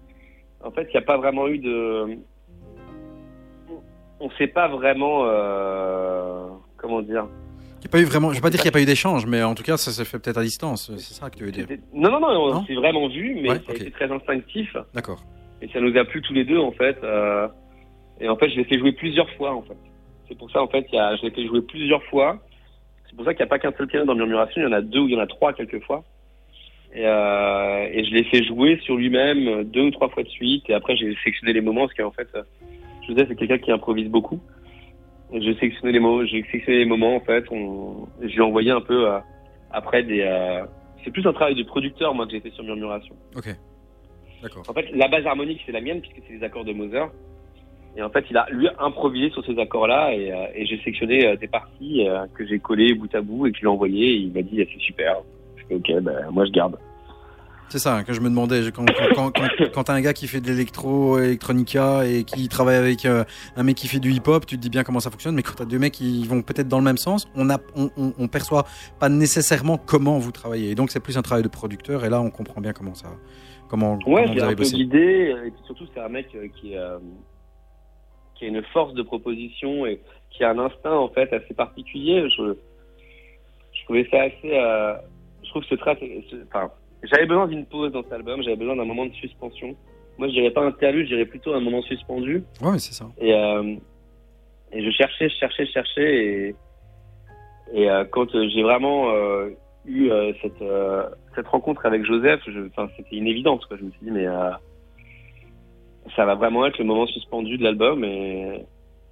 en 0.64 0.72
fait, 0.72 0.84
il 0.90 0.92
n'y 0.92 0.98
a 0.98 1.02
pas 1.04 1.18
vraiment 1.18 1.48
eu 1.48 1.60
de. 1.60 2.18
On 4.20 4.26
ne 4.28 4.34
sait 4.38 4.48
pas 4.48 4.68
vraiment. 4.68 5.22
euh, 5.26 6.48
Comment 6.78 7.02
dire 7.02 7.28
Il 7.80 7.84
y 7.84 7.88
a 7.88 7.90
pas 7.92 8.00
eu 8.00 8.06
vraiment, 8.06 8.30
je 8.32 8.36
vais 8.36 8.42
pas 8.42 8.50
dire 8.50 8.60
qu'il 8.62 8.68
n'y 8.70 8.74
a 8.74 8.78
pas 8.78 8.82
eu 8.82 8.86
d'échange, 8.86 9.26
mais 9.26 9.44
en 9.44 9.54
tout 9.56 9.64
cas, 9.64 9.78
ça 9.78 9.92
s'est 9.92 10.06
fait 10.06 10.18
peut-être 10.20 10.38
à 10.38 10.44
distance. 10.44 10.92
C'est 10.98 11.14
ça 11.14 11.30
que 11.30 11.38
tu 11.38 11.44
veux 11.44 11.52
dire. 11.52 11.68
Non, 11.94 12.10
non, 12.12 12.20
non, 12.20 12.30
on 12.56 12.66
s'est 12.66 12.74
vraiment 12.76 13.08
vu, 13.10 13.36
mais 13.42 13.50
Ouais, 13.50 13.56
ça 13.66 13.72
a 13.72 13.76
ok. 13.76 13.82
été 13.82 13.92
très 13.92 14.12
instinctif. 14.12 14.76
D'accord. 14.94 15.22
Et 15.62 15.68
ça 15.70 15.80
nous 15.82 15.96
a 15.98 16.06
plu 16.06 16.22
tous 16.22 16.34
les 16.34 16.46
deux, 16.46 16.58
en 16.58 16.72
fait. 16.72 16.98
euh, 17.04 17.48
Et 18.22 18.28
en 18.30 18.36
fait, 18.38 18.50
je 18.50 18.56
l'ai 18.56 18.64
fait 18.66 18.80
jouer 18.80 18.92
plusieurs 18.94 19.30
fois, 19.32 19.54
en 19.54 19.62
fait. 19.62 19.78
C'est 20.30 20.38
pour 20.38 20.50
ça, 20.52 20.62
en 20.62 20.68
fait, 20.68 20.86
il 20.92 20.96
y 20.96 21.00
a... 21.00 21.16
je 21.18 21.24
l'ai 21.24 21.32
fait 21.32 21.46
jouer 21.46 21.62
plusieurs 21.62 22.04
fois. 22.04 22.40
C'est 23.10 23.16
pour 23.16 23.26
ça 23.26 23.34
qu'il 23.34 23.44
n'y 23.44 23.48
a 23.48 23.50
pas 23.50 23.60
qu'un 23.60 23.74
seul 23.76 23.88
piano 23.88 24.06
dans 24.06 24.16
Murmuration. 24.16 24.62
Il 24.62 24.64
y 24.64 24.68
en 24.68 24.72
a 24.72 24.82
deux 24.82 25.00
ou 25.00 25.08
il 25.08 25.14
y 25.14 25.18
en 25.18 25.20
a 25.20 25.28
trois, 25.28 25.52
quelquefois. 25.54 26.04
Et, 26.94 27.06
euh, 27.06 27.90
et 27.92 28.06
je 28.06 28.14
l'ai 28.14 28.24
fait 28.24 28.44
jouer 28.44 28.80
sur 28.84 28.96
lui-même 28.96 29.48
euh, 29.48 29.64
deux 29.64 29.82
ou 29.82 29.92
trois 29.92 30.10
fois 30.10 30.24
de 30.24 30.30
suite. 30.30 30.70
Et 30.70 30.74
après, 30.74 30.96
j'ai 30.96 31.16
sélectionné 31.24 31.54
les 31.54 31.62
moments, 31.62 31.88
parce 31.88 31.96
qu'en 31.96 32.12
fait, 32.12 32.28
euh, 32.36 32.44
Joseph, 33.08 33.28
c'est 33.28 33.36
quelqu'un 33.36 33.58
qui 33.58 33.72
improvise 33.72 34.08
beaucoup. 34.08 34.40
J'ai 35.34 35.56
sélectionné 35.56 35.92
les 35.94 36.00
mots, 36.00 36.24
j'ai 36.26 36.44
sélectionné 36.44 36.80
les 36.80 36.86
moments, 36.86 37.16
en 37.16 37.20
fait. 37.20 37.46
On... 37.52 38.08
Je 38.22 38.28
lui 38.28 38.38
ai 38.38 38.42
envoyé 38.42 38.72
un 38.72 38.82
peu, 38.82 39.10
euh, 39.10 39.20
après, 39.72 40.04
des... 40.04 40.22
euh, 40.22 40.64
C'est 41.04 41.12
plus 41.12 41.26
un 41.26 41.34
travail 41.34 41.56
de 41.56 41.64
producteur, 41.64 42.14
moi, 42.14 42.26
que 42.26 42.32
j'ai 42.34 42.40
fait 42.40 42.52
sur 42.52 42.64
Murmuration. 42.64 43.16
Ok. 43.36 43.50
D'accord. 44.44 44.64
En 44.68 44.74
fait, 44.74 44.90
la 44.94 45.08
base 45.08 45.26
harmonique, 45.26 45.62
c'est 45.66 45.72
la 45.72 45.82
mienne, 45.82 46.02
puisque 46.02 46.22
c'est 46.28 46.34
les 46.34 46.44
accords 46.44 46.66
de 46.66 46.74
Mozart. 46.74 47.10
Et 47.98 48.02
en 48.02 48.10
fait, 48.10 48.26
il 48.30 48.38
a, 48.38 48.46
lui, 48.52 48.68
improvisé 48.80 49.30
sur 49.32 49.44
ces 49.46 49.58
accords-là, 49.60 50.14
et, 50.14 50.32
euh, 50.32 50.46
et 50.56 50.66
j'ai 50.66 50.78
sélectionné 50.80 51.28
euh, 51.28 51.36
des 51.36 51.48
parties 51.48 52.08
euh, 52.08 52.26
que 52.36 52.46
j'ai 52.48 52.60
collées 52.60 52.94
bout 52.94 53.14
à 53.16 53.22
bout 53.22 53.48
et 53.48 53.52
que 53.52 53.58
je 53.58 53.62
lui 53.62 53.68
ai 53.68 53.72
envoyées, 53.72 54.12
et 54.12 54.16
il 54.18 54.32
m'a 54.32 54.42
dit, 54.42 54.62
Ah, 54.62 54.66
c'est 54.72 54.80
super. 54.82 55.18
Je 55.58 55.64
fais, 55.68 55.76
ok, 55.76 56.04
ben, 56.04 56.16
moi, 56.32 56.46
je 56.46 56.52
garde. 56.52 56.78
C'est 57.72 57.78
ça 57.78 57.98
hein, 57.98 58.04
que 58.04 58.14
je 58.14 58.20
me 58.20 58.30
demandais. 58.30 58.62
Quand, 58.74 58.84
quand, 59.16 59.30
quand, 59.32 59.48
quand 59.72 59.84
t'as 59.84 59.94
un 59.94 60.02
gars 60.02 60.14
qui 60.14 60.26
fait 60.26 60.42
de 60.42 60.48
l'électro, 60.48 61.20
électronica 61.20 62.04
et 62.04 62.24
qui 62.24 62.48
travaille 62.48 62.78
avec 62.78 63.06
euh, 63.06 63.24
un 63.56 63.62
mec 63.62 63.76
qui 63.76 63.88
fait 63.88 64.00
du 64.00 64.12
hip-hop, 64.12 64.48
tu 64.48 64.56
te 64.56 64.62
dis 64.62 64.72
bien 64.72 64.84
comment 64.84 65.00
ça 65.00 65.12
fonctionne. 65.12 65.36
Mais 65.36 65.44
quand 65.44 65.54
t'as 65.56 65.66
deux 65.66 65.78
mecs 65.78 65.94
qui 65.94 66.26
vont 66.26 66.42
peut-être 66.42 66.68
dans 66.68 66.80
le 66.80 66.84
même 66.84 66.98
sens, 66.98 67.28
on, 67.36 67.48
a, 67.52 67.58
on, 67.76 67.92
on, 67.96 68.12
on 68.18 68.28
perçoit 68.28 68.66
pas 69.00 69.08
nécessairement 69.08 69.78
comment 69.78 70.18
vous 70.18 70.32
travaillez. 70.32 70.72
Et 70.72 70.76
donc 70.76 70.90
c'est 70.90 71.00
plus 71.00 71.16
un 71.20 71.22
travail 71.22 71.44
de 71.44 71.48
producteur. 71.48 72.04
Et 72.06 72.10
là, 72.10 72.22
on 72.22 72.32
comprend 72.32 72.60
bien 72.60 72.74
comment 72.74 72.96
ça, 72.96 73.10
comment, 73.68 74.00
Ouais, 74.08 74.24
comment 74.24 74.34
vous 74.34 74.40
un 74.40 74.44
avez 74.46 74.56
peu 74.56 74.64
bossé. 74.64 74.76
guidé, 74.76 75.36
et 75.46 75.52
puis 75.52 75.62
surtout, 75.68 75.86
c'est 75.94 76.02
un 76.02 76.10
mec 76.10 76.26
euh, 76.34 76.48
qui 76.60 76.74
est, 76.74 76.78
euh, 76.80 76.98
qui 78.40 78.46
a 78.46 78.48
une 78.48 78.64
force 78.74 78.94
de 78.94 79.04
proposition 79.04 79.86
et 79.86 80.00
qui 80.32 80.44
a 80.46 80.52
un 80.52 80.60
instinct 80.60 80.96
en 80.96 81.10
fait 81.10 81.32
assez 81.34 81.54
particulier. 81.54 82.28
Je, 82.30 82.54
je 83.74 83.84
trouvais 83.84 84.08
ça 84.10 84.22
assez. 84.24 84.52
euh, 84.58 84.94
je 85.44 85.50
trouve 85.50 85.64
ce 85.66 85.76
track. 85.76 86.00
ce- 86.00 86.44
Enfin, 86.48 86.72
j'avais 87.04 87.26
besoin 87.26 87.48
d'une 87.48 87.66
pause 87.66 87.92
dans 87.92 88.02
cet 88.04 88.14
album. 88.14 88.42
J'avais 88.42 88.56
besoin 88.56 88.76
d'un 88.78 88.86
moment 88.86 89.06
de 89.06 89.14
suspension. 89.14 89.76
Moi, 90.18 90.28
je 90.30 90.34
dirais 90.34 90.52
pas 90.52 90.62
interlude, 90.66 91.06
je 91.08 91.16
dirais 91.16 91.26
plutôt 91.26 91.54
un 91.54 91.60
moment 91.62 91.82
suspendu. 91.82 92.44
Ouais, 92.62 92.80
c'est 92.80 92.94
ça. 92.94 93.06
Et, 93.20 93.34
euh, 93.34 93.76
et 94.72 94.84
je 94.84 94.92
cherchais, 94.92 95.30
je 95.30 95.36
cherchais, 95.36 95.66
je 95.66 95.72
cherchais. 95.72 96.26
Et, 96.26 96.56
et 97.74 97.90
euh, 97.90 98.04
quand 98.06 98.34
euh, 98.36 98.48
j'ai 98.50 98.64
vraiment 98.64 99.12
eu 99.86 100.10
cette, 100.42 100.64
cette 101.36 101.48
rencontre 101.48 101.86
avec 101.86 102.04
Joseph, 102.06 102.42
je- 102.48 102.68
c'était 102.98 103.16
une 103.16 103.28
évidence. 103.28 103.66
Quoi. 103.66 103.78
Je 103.78 103.84
me 103.86 103.92
suis 103.92 104.00
dit, 104.04 104.12
mais 104.12 104.28
ça 106.16 106.26
va 106.26 106.36
vraiment 106.36 106.66
être 106.66 106.78
le 106.78 106.86
moment 106.86 107.08
suspendu 107.08 107.58
de 107.58 107.64
l'album 107.64 108.04
et 108.04 108.66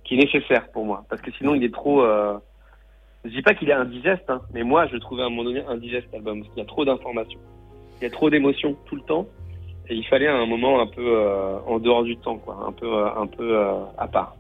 qui 0.04 0.16
est 0.16 0.18
nécessaire 0.18 0.70
pour 0.72 0.86
moi. 0.86 1.04
Parce 1.10 1.22
que 1.22 1.32
sinon, 1.32 1.56
il 1.56 1.64
est 1.64 1.74
trop. 1.74 2.02
Euh, 2.02 2.38
je 3.26 3.30
dis 3.30 3.42
pas 3.42 3.54
qu'il 3.54 3.70
est 3.70 3.74
indigeste, 3.74 4.30
hein, 4.30 4.42
mais 4.54 4.64
moi, 4.64 4.88
je 4.88 4.98
trouvais 4.98 5.24
à 5.24 5.26
un 5.26 5.30
moment 5.30 5.44
donné 5.44 5.64
indigeste 5.68 6.08
l'album. 6.14 6.40
Parce 6.40 6.54
qu'il 6.54 6.64
y 6.64 6.66
a 6.66 6.70
trop 6.70 6.86
d'informations. 6.86 7.40
Il 8.00 8.04
y 8.04 8.08
a 8.08 8.10
trop 8.10 8.30
d'émotions 8.30 8.76
tout 8.86 8.96
le 8.96 9.02
temps. 9.02 9.28
Et 9.90 9.96
il 9.96 10.06
fallait 10.06 10.28
un 10.28 10.46
moment 10.46 10.82
un 10.82 10.88
peu 10.88 11.02
euh, 11.02 11.60
en 11.66 11.80
dehors 11.80 12.04
du 12.04 12.18
temps, 12.18 12.38
quoi, 12.38 12.58
un 12.68 12.74
peu, 12.74 12.94
euh, 12.94 13.16
un 13.16 13.28
peu 13.28 13.58
euh, 13.58 13.74
à 13.98 14.08
part. 14.08 14.36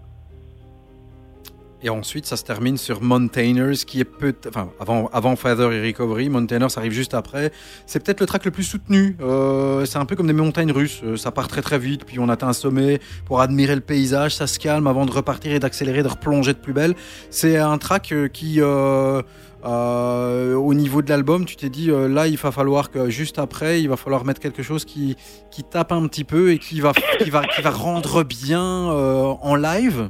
Et 1.83 1.89
ensuite, 1.89 2.25
ça 2.25 2.37
se 2.37 2.43
termine 2.43 2.75
sur 2.75 3.03
Montainers, 3.03 3.75
qui 3.85 3.99
est 3.99 4.03
peut 4.03 4.33
enfin, 4.47 4.69
avant, 4.79 5.11
avant 5.13 5.35
Father 5.35 5.69
et 5.73 5.87
Recovery, 5.87 6.27
Montainers 6.27 6.75
arrive 6.75 6.91
juste 6.91 7.13
après. 7.13 7.51
C'est 7.85 8.03
peut-être 8.03 8.19
le 8.19 8.25
track 8.25 8.45
le 8.45 8.51
plus 8.51 8.63
soutenu. 8.63 9.15
Euh, 9.21 9.85
c'est 9.85 9.99
un 9.99 10.05
peu 10.05 10.15
comme 10.15 10.25
des 10.25 10.33
montagnes 10.33 10.71
russes. 10.71 11.01
Euh, 11.03 11.17
Ça 11.17 11.31
part 11.31 11.47
très 11.47 11.61
très 11.61 11.77
vite, 11.77 12.03
puis 12.03 12.17
on 12.17 12.29
atteint 12.29 12.47
un 12.47 12.53
sommet 12.53 12.99
pour 13.25 13.41
admirer 13.41 13.75
le 13.75 13.81
paysage, 13.81 14.35
ça 14.35 14.47
se 14.47 14.57
calme 14.57 14.87
avant 14.87 15.05
de 15.05 15.11
repartir 15.11 15.53
et 15.53 15.59
d'accélérer, 15.59 16.01
de 16.01 16.07
replonger 16.07 16.53
de 16.53 16.57
plus 16.57 16.73
belle. 16.73 16.95
C'est 17.29 17.57
un 17.57 17.77
track 17.77 18.11
euh, 18.11 18.27
qui, 18.27 18.59
au 18.59 20.73
niveau 20.73 21.01
de 21.03 21.09
l'album, 21.09 21.45
tu 21.45 21.57
t'es 21.57 21.69
dit, 21.69 21.91
là, 21.91 22.27
il 22.27 22.37
va 22.37 22.51
falloir 22.51 22.89
que 22.89 23.11
juste 23.11 23.37
après, 23.37 23.81
il 23.81 23.89
va 23.89 23.97
falloir 23.97 24.25
mettre 24.25 24.39
quelque 24.39 24.63
chose 24.63 24.83
qui, 24.83 25.15
qui 25.51 25.63
tape 25.63 25.91
un 25.91 26.07
petit 26.07 26.23
peu 26.23 26.51
et 26.51 26.57
qui 26.57 26.79
va, 26.79 26.93
qui 27.21 27.29
va, 27.29 27.45
qui 27.45 27.61
va 27.61 27.69
rendre 27.69 28.23
bien 28.23 28.61
en 28.61 29.55
live. 29.55 30.09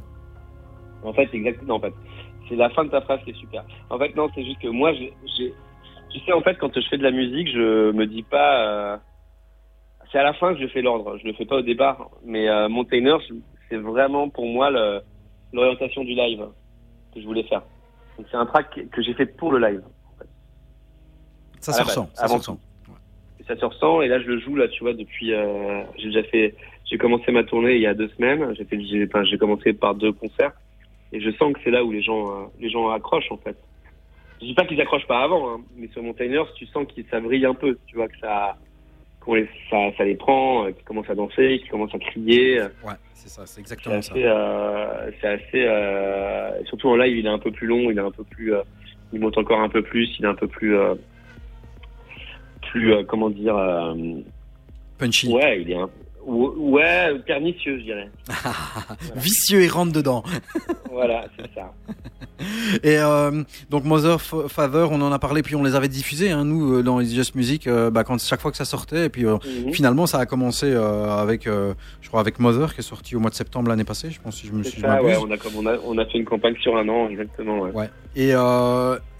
En 1.02 1.12
fait, 1.12 1.28
exactement. 1.32 1.76
En 1.76 1.80
fait, 1.80 1.94
c'est 2.48 2.56
la 2.56 2.70
fin 2.70 2.84
de 2.84 2.90
ta 2.90 3.00
phrase 3.00 3.20
qui 3.24 3.30
est 3.30 3.34
super. 3.38 3.64
En 3.90 3.98
fait, 3.98 4.14
non, 4.16 4.28
c'est 4.34 4.44
juste 4.44 4.60
que 4.60 4.68
moi, 4.68 4.92
j'ai, 4.94 5.14
tu 6.10 6.20
sais, 6.20 6.32
en 6.32 6.40
fait, 6.42 6.56
quand 6.56 6.74
je 6.74 6.86
fais 6.88 6.98
de 6.98 7.02
la 7.02 7.10
musique, 7.10 7.48
je 7.48 7.90
me 7.92 8.06
dis 8.06 8.22
pas. 8.22 8.66
euh, 8.94 8.96
C'est 10.10 10.18
à 10.18 10.22
la 10.24 10.32
fin 10.34 10.54
que 10.54 10.60
je 10.60 10.66
fais 10.68 10.82
l'ordre. 10.82 11.18
Je 11.18 11.26
le 11.26 11.34
fais 11.34 11.44
pas 11.46 11.56
au 11.56 11.62
départ. 11.62 12.10
Mais 12.24 12.48
euh, 12.48 12.68
Montainers, 12.68 13.20
c'est 13.68 13.76
vraiment 13.76 14.28
pour 14.30 14.46
moi 14.46 14.70
l'orientation 15.52 16.02
du 16.04 16.14
live 16.14 16.46
que 17.14 17.20
je 17.20 17.26
voulais 17.26 17.44
faire. 17.44 17.62
Donc 18.16 18.26
c'est 18.30 18.36
un 18.36 18.46
track 18.46 18.80
que- 18.90 19.02
j'ai 19.02 19.14
fait 19.14 19.26
pour 19.26 19.52
le 19.52 19.58
live. 19.58 19.82
Ça 21.60 21.72
se 21.72 21.78
base, 21.78 21.86
ressent. 21.88 22.10
Ça 22.14 22.28
se 22.28 22.32
ressent. 22.34 22.58
Ça 23.46 23.56
se 23.56 23.64
ressent. 23.64 24.00
Et 24.02 24.08
là, 24.08 24.20
je 24.20 24.26
le 24.26 24.38
joue 24.40 24.56
là, 24.56 24.68
tu 24.68 24.82
vois, 24.82 24.94
depuis. 24.94 25.32
euh, 25.32 25.82
j'ai 25.98 26.06
déjà 26.06 26.22
fait. 26.24 26.54
J'ai 26.86 26.98
commencé 26.98 27.30
ma 27.32 27.44
tournée 27.44 27.74
il 27.76 27.82
y 27.82 27.86
a 27.86 27.94
deux 27.94 28.08
semaines. 28.08 28.54
J'ai 28.56 28.64
fait. 28.64 28.82
J'ai, 28.84 29.04
enfin, 29.06 29.24
j'ai 29.24 29.36
commencé 29.38 29.72
par 29.74 29.94
deux 29.94 30.12
concerts. 30.12 30.52
Et 31.12 31.20
je 31.20 31.30
sens 31.32 31.52
que 31.54 31.60
c'est 31.64 31.70
là 31.70 31.84
où 31.84 31.90
les 31.90 32.02
gens, 32.02 32.30
euh, 32.30 32.44
les 32.60 32.68
gens 32.70 32.90
accrochent 32.90 33.30
en 33.32 33.38
fait. 33.38 33.56
Je 34.40 34.46
dis 34.46 34.54
pas 34.54 34.64
qu'ils 34.66 34.80
accrochent 34.80 35.06
pas 35.06 35.20
avant, 35.24 35.50
hein, 35.54 35.60
mais 35.76 35.88
sur 35.88 36.02
Montainers, 36.02 36.52
tu 36.54 36.66
sens 36.66 36.86
que 36.86 37.00
ça 37.10 37.20
brille 37.20 37.44
un 37.46 37.54
peu. 37.54 37.78
Tu 37.86 37.96
vois 37.96 38.08
que 38.08 38.18
ça, 38.20 38.56
qu'on 39.20 39.34
les- 39.34 39.48
ça, 39.70 39.90
ça 39.96 40.04
les 40.04 40.14
prend, 40.14 40.66
euh, 40.66 40.70
qu'ils 40.72 40.84
commencent 40.84 41.10
à 41.10 41.14
danser, 41.14 41.58
qu'ils 41.60 41.70
commencent 41.70 41.94
à 41.94 41.98
crier. 41.98 42.60
Ouais, 42.84 42.92
c'est 43.14 43.28
ça, 43.30 43.46
c'est 43.46 43.54
C'est 43.54 43.60
exactement 43.60 44.00
ça. 44.02 44.12
assez, 44.12 44.22
euh, 44.24 45.10
c'est 45.20 45.26
assez. 45.28 45.64
euh, 45.66 46.64
surtout 46.66 46.88
en 46.90 46.96
live, 46.96 47.16
il 47.16 47.26
est 47.26 47.30
un 47.30 47.38
peu 47.38 47.50
plus 47.50 47.66
long, 47.66 47.90
il 47.90 47.96
est 47.98 48.02
un 48.02 48.10
peu 48.12 48.24
plus. 48.24 48.54
euh, 48.54 48.62
il 49.12 49.20
monte 49.20 49.38
encore 49.38 49.60
un 49.60 49.70
peu 49.70 49.82
plus, 49.82 50.14
il 50.18 50.24
est 50.24 50.28
un 50.28 50.34
peu 50.34 50.46
plus. 50.46 50.76
euh, 50.76 50.94
plus 52.70 52.92
euh, 52.92 53.02
comment 53.04 53.30
dire. 53.30 53.56
euh, 53.56 53.94
Punchy. 54.98 55.32
ouais, 55.32 55.62
il 55.62 55.70
est 55.70 55.76
un. 55.76 55.88
Ou- 56.28 56.54
Ouais, 56.74 57.18
pernicieux, 57.26 57.78
je 57.78 57.84
dirais. 57.84 58.10
Vicieux 59.16 59.62
et 59.62 59.68
rentre 59.68 59.92
dedans. 59.92 60.22
Voilà, 60.90 61.26
c'est 61.38 61.46
ça. 61.54 61.72
Et 62.82 62.98
euh, 62.98 63.44
donc 63.70 63.84
Mother, 63.84 64.20
Father, 64.20 64.88
on 64.90 65.00
en 65.00 65.12
a 65.12 65.18
parlé, 65.20 65.42
puis 65.42 65.54
on 65.54 65.62
les 65.62 65.76
avait 65.76 65.86
diffusés, 65.86 66.32
hein, 66.32 66.44
nous, 66.44 66.74
euh, 66.78 66.82
dans 66.82 67.00
It's 67.00 67.14
Just 67.14 67.36
Music, 67.36 67.68
euh, 67.68 67.88
bah, 67.90 68.02
quand, 68.02 68.20
chaque 68.20 68.40
fois 68.40 68.50
que 68.50 68.56
ça 68.56 68.64
sortait. 68.64 69.06
Et 69.06 69.08
puis 69.08 69.24
euh, 69.24 69.36
Mhm. 69.66 69.72
finalement, 69.72 70.06
ça 70.06 70.18
a 70.18 70.26
commencé 70.26 70.66
euh, 70.66 71.06
avec, 71.08 71.46
euh, 71.46 71.74
je 72.00 72.08
crois, 72.08 72.18
avec 72.20 72.40
Mother, 72.40 72.74
qui 72.74 72.80
est 72.80 72.82
sorti 72.84 73.14
au 73.14 73.20
mois 73.20 73.30
de 73.30 73.36
septembre 73.36 73.68
l'année 73.68 73.84
passée, 73.84 74.10
je 74.10 74.20
pense, 74.20 74.36
si 74.38 74.48
je 74.48 74.52
me 74.52 74.64
suis 74.64 74.80
ça, 74.80 75.00
ouais, 75.02 75.16
on 75.18 75.30
a, 75.30 75.36
on, 75.56 75.66
a, 75.66 75.76
on 75.84 75.98
a 75.98 76.06
fait 76.06 76.18
une 76.18 76.24
campagne 76.24 76.56
sur 76.60 76.76
un 76.76 76.88
an, 76.88 77.08
exactement. 77.08 77.60
Ouais. 77.60 77.70
Ouais. 77.72 77.90
Et, 78.16 78.30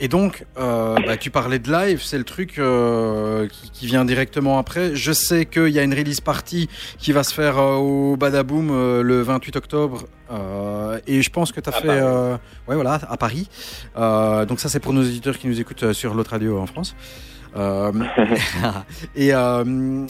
et 0.01 0.09
donc, 0.09 0.44
bah, 0.56 1.16
tu 1.20 1.30
parlais 1.30 1.60
de 1.60 1.70
live, 1.70 2.01
c'est 2.02 2.18
le 2.18 2.24
truc 2.24 2.55
qui, 3.52 3.70
qui 3.70 3.86
vient 3.86 4.05
directement 4.05 4.59
après. 4.59 4.97
Je 4.97 5.12
sais 5.12 5.47
qu'il 5.47 5.68
y 5.68 5.78
a 5.78 5.85
une 5.85 5.94
release 5.94 6.20
party 6.20 6.68
qui 6.99 7.12
va 7.12 7.23
se 7.23 7.33
faire 7.33 7.59
euh, 7.59 7.77
au 7.77 8.16
Badaboom 8.16 8.70
euh, 8.70 9.03
le 9.03 9.23
28 9.23 9.57
octobre. 9.57 10.03
euh, 10.31 10.99
et 11.07 11.23
je 11.23 11.31
pense 11.31 11.53
que 11.53 11.61
tu 11.61 11.70
as 11.70 11.77
À 11.77 11.81
fait. 11.81 12.03
Ouais, 12.69 12.75
voilà, 12.75 12.99
à 13.09 13.16
Paris. 13.16 13.49
Donc, 13.97 14.61
ça, 14.61 14.69
c'est 14.69 14.81
pour 14.81 14.93
nos 14.93 15.03
éditeurs 15.03 15.39
qui 15.39 15.47
nous 15.47 15.61
écoutent 15.61 15.93
sur 15.93 16.15
l'autre 16.15 16.33
radio 16.33 16.59
en 16.59 16.66
France. 16.66 16.95
Et. 19.16 19.33
Euh, 19.35 20.07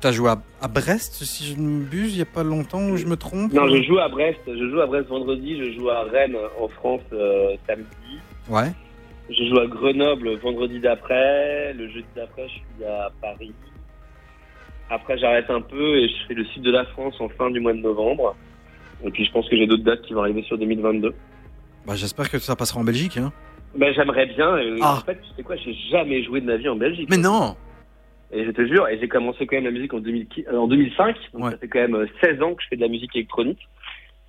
tu 0.00 0.06
as 0.06 0.12
joué 0.12 0.30
à, 0.30 0.40
à 0.62 0.68
Brest, 0.68 1.24
si 1.24 1.44
je 1.46 1.56
ne 1.60 1.80
m'abuse, 1.80 2.12
il 2.12 2.16
n'y 2.16 2.22
a 2.22 2.26
pas 2.26 2.44
longtemps, 2.44 2.90
ou 2.90 2.96
je 2.96 3.06
me 3.06 3.16
trompe 3.16 3.52
Non, 3.52 3.66
je 3.66 3.82
joue 3.82 3.98
à 3.98 4.08
Brest. 4.08 4.38
Je 4.46 4.70
joue 4.70 4.80
à 4.80 4.86
Brest 4.86 5.08
vendredi. 5.08 5.58
Je 5.58 5.76
joue 5.76 5.90
à 5.90 6.04
Rennes 6.04 6.36
en 6.60 6.68
France 6.68 7.00
euh, 7.12 7.56
samedi. 7.66 8.20
Ouais. 8.48 8.70
Je 9.28 9.44
joue 9.48 9.58
à 9.58 9.66
Grenoble 9.66 10.36
vendredi 10.38 10.78
d'après. 10.78 11.72
Le 11.74 11.88
jeudi 11.88 12.06
d'après, 12.14 12.46
je 12.48 12.52
suis 12.54 12.84
à 12.86 13.10
Paris. 13.20 13.52
Après, 14.90 15.18
j'arrête 15.18 15.50
un 15.50 15.60
peu 15.60 15.96
et 15.98 16.08
je 16.08 16.14
fais 16.26 16.34
le 16.34 16.44
sud 16.46 16.62
de 16.62 16.70
la 16.70 16.84
France 16.86 17.14
en 17.20 17.28
fin 17.28 17.50
du 17.50 17.60
mois 17.60 17.72
de 17.72 17.78
novembre. 17.80 18.34
Et 19.04 19.10
puis, 19.10 19.24
je 19.24 19.30
pense 19.32 19.48
que 19.48 19.56
j'ai 19.56 19.66
d'autres 19.66 19.84
dates 19.84 20.02
qui 20.02 20.12
vont 20.14 20.20
arriver 20.22 20.42
sur 20.42 20.56
2022. 20.58 21.14
Bah, 21.86 21.94
J'espère 21.94 22.30
que 22.30 22.38
ça 22.38 22.56
passera 22.56 22.80
en 22.80 22.84
Belgique. 22.84 23.16
Hein. 23.18 23.32
Ben, 23.76 23.92
j'aimerais 23.94 24.26
bien. 24.26 24.56
et 24.58 24.78
Ah. 24.82 24.94
En 24.94 25.04
fait, 25.04 25.20
tu 25.20 25.28
sais 25.36 25.42
quoi, 25.42 25.56
j'ai 25.56 25.74
jamais 25.90 26.22
joué 26.24 26.40
de 26.40 26.46
ma 26.46 26.56
vie 26.56 26.68
en 26.68 26.76
Belgique. 26.76 27.08
Mais 27.10 27.16
non 27.18 27.54
Et 28.32 28.44
je 28.44 28.50
te 28.50 28.66
jure, 28.66 28.88
et 28.88 28.98
j'ai 28.98 29.08
commencé 29.08 29.46
quand 29.46 29.56
même 29.56 29.64
la 29.66 29.70
musique 29.70 29.92
en, 29.94 30.00
2000 30.00 30.26
euh, 30.50 30.56
en 30.56 30.66
2005, 30.66 31.16
donc 31.34 31.44
Ouais. 31.44 31.50
ça 31.52 31.58
fait 31.58 31.68
quand 31.68 31.80
même 31.80 31.94
euh, 31.94 32.06
16 32.22 32.42
ans 32.42 32.54
que 32.54 32.62
je 32.62 32.68
fais 32.68 32.76
de 32.76 32.80
la 32.82 32.88
musique 32.88 33.14
électronique. 33.14 33.68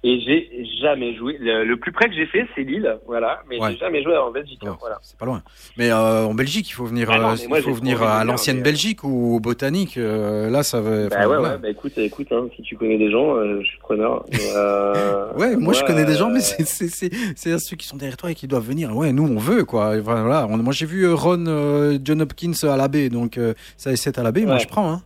Et 0.02 0.22
j'ai 0.22 0.50
jamais 0.82 1.14
joué. 1.16 1.36
Le, 1.42 1.66
le 1.66 1.76
plus 1.78 1.92
près 1.92 2.08
que 2.08 2.16
j'ai 2.16 2.26
fait, 2.26 2.48
c'est 2.56 2.62
Lille, 2.64 2.98
voilà. 3.06 3.42
Mais 3.50 3.60
Ouais. 3.60 3.72
j'ai 3.72 3.78
jamais 3.80 4.02
joué 4.02 4.16
en 4.16 4.32
Belgique, 4.32 4.62
hein, 4.66 4.78
voilà. 4.80 4.98
C'est 5.02 5.18
pas 5.18 5.26
loin. 5.26 5.44
Mais 5.78 5.92
euh, 5.92 6.24
en 6.26 6.34
Belgique, 6.34 6.70
il 6.70 6.72
faut 6.74 6.86
venir, 6.86 7.10
Ah 7.12 7.18
non, 7.20 7.30
euh, 7.34 7.36
moi, 7.50 7.60
il 7.60 7.64
faut 7.64 7.74
venir 7.74 8.02
à 8.02 8.24
l'ancienne 8.24 8.62
Belgique 8.62 9.04
ou 9.04 9.36
au 9.36 9.40
Botanique. 9.42 9.98
euh, 9.98 10.50
là, 10.50 10.64
ça 10.64 10.80
va. 10.80 10.90
Bah 10.90 11.16
enfin, 11.18 11.20
ouais, 11.20 11.26
voilà. 11.38 11.54
ouais, 11.56 11.58
bah 11.62 11.70
écoute, 11.70 11.98
écoute, 11.98 12.28
hein, 12.32 12.48
si 12.56 12.62
tu 12.62 12.78
connais 12.78 12.98
des 12.98 13.12
gens, 13.12 13.36
euh, 13.36 13.60
je 13.62 13.68
suis 13.68 13.80
preneur. 13.80 14.26
Ouais, 15.38 15.56
moi 15.58 15.74
je 15.74 15.84
connais 15.84 16.06
des 16.06 16.16
gens, 16.16 16.30
mais 16.30 16.40
c'est- 16.42 16.66
c'est 16.66 16.88
c'est- 16.88 17.12
c'est 17.36 17.52
à 17.52 17.60
ceux 17.60 17.76
qui 17.76 17.86
sont 17.88 17.98
derrière 17.98 18.18
toi 18.18 18.32
et 18.32 18.36
qui 18.36 18.48
doivent 18.48 18.66
venir. 18.68 18.96
Ouais, 18.96 19.12
nous 19.14 19.28
on 19.28 19.38
veut 19.38 19.64
quoi. 19.66 19.96
Et 19.98 20.00
Voilà. 20.00 20.48
On- 20.50 20.58
moi 20.58 20.74
j'ai 20.74 20.86
vu 20.86 21.12
Ron 21.12 22.00
John 22.04 22.22
Hopkins 22.22 22.52
à 22.64 22.76
la 22.78 22.88
baie, 22.88 23.10
donc 23.10 23.40
ça 23.78 23.92
essaie 23.92 24.18
à 24.18 24.24
la 24.24 24.32
baie. 24.32 24.46
Moi 24.46 24.58
je 24.58 24.68
prends. 24.68 24.92
Hein. 24.94 25.02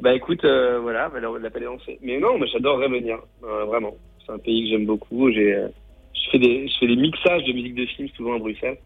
Bah 0.00 0.14
écoute, 0.14 0.44
euh, 0.44 0.78
voilà, 0.80 1.10
l'appel 1.40 1.62
est 1.62 1.66
lancé. 1.66 1.98
Mais 2.02 2.18
non, 2.18 2.38
mais 2.38 2.46
j'adorerais 2.46 2.88
venir, 2.88 3.18
euh, 3.42 3.64
vraiment. 3.64 3.94
C'est 4.24 4.32
un 4.32 4.38
pays 4.38 4.64
que 4.64 4.70
j'aime 4.70 4.86
beaucoup. 4.86 5.30
J'ai, 5.32 5.54
euh, 5.54 5.68
je 6.14 6.30
fais 6.30 6.38
des, 6.38 6.68
je 6.68 6.78
fais 6.78 6.86
des 6.86 6.96
mixages 6.96 7.44
de 7.44 7.52
musique 7.52 7.74
de 7.74 7.86
film 7.86 8.08
souvent 8.16 8.36
à 8.36 8.38
Bruxelles. 8.38 8.78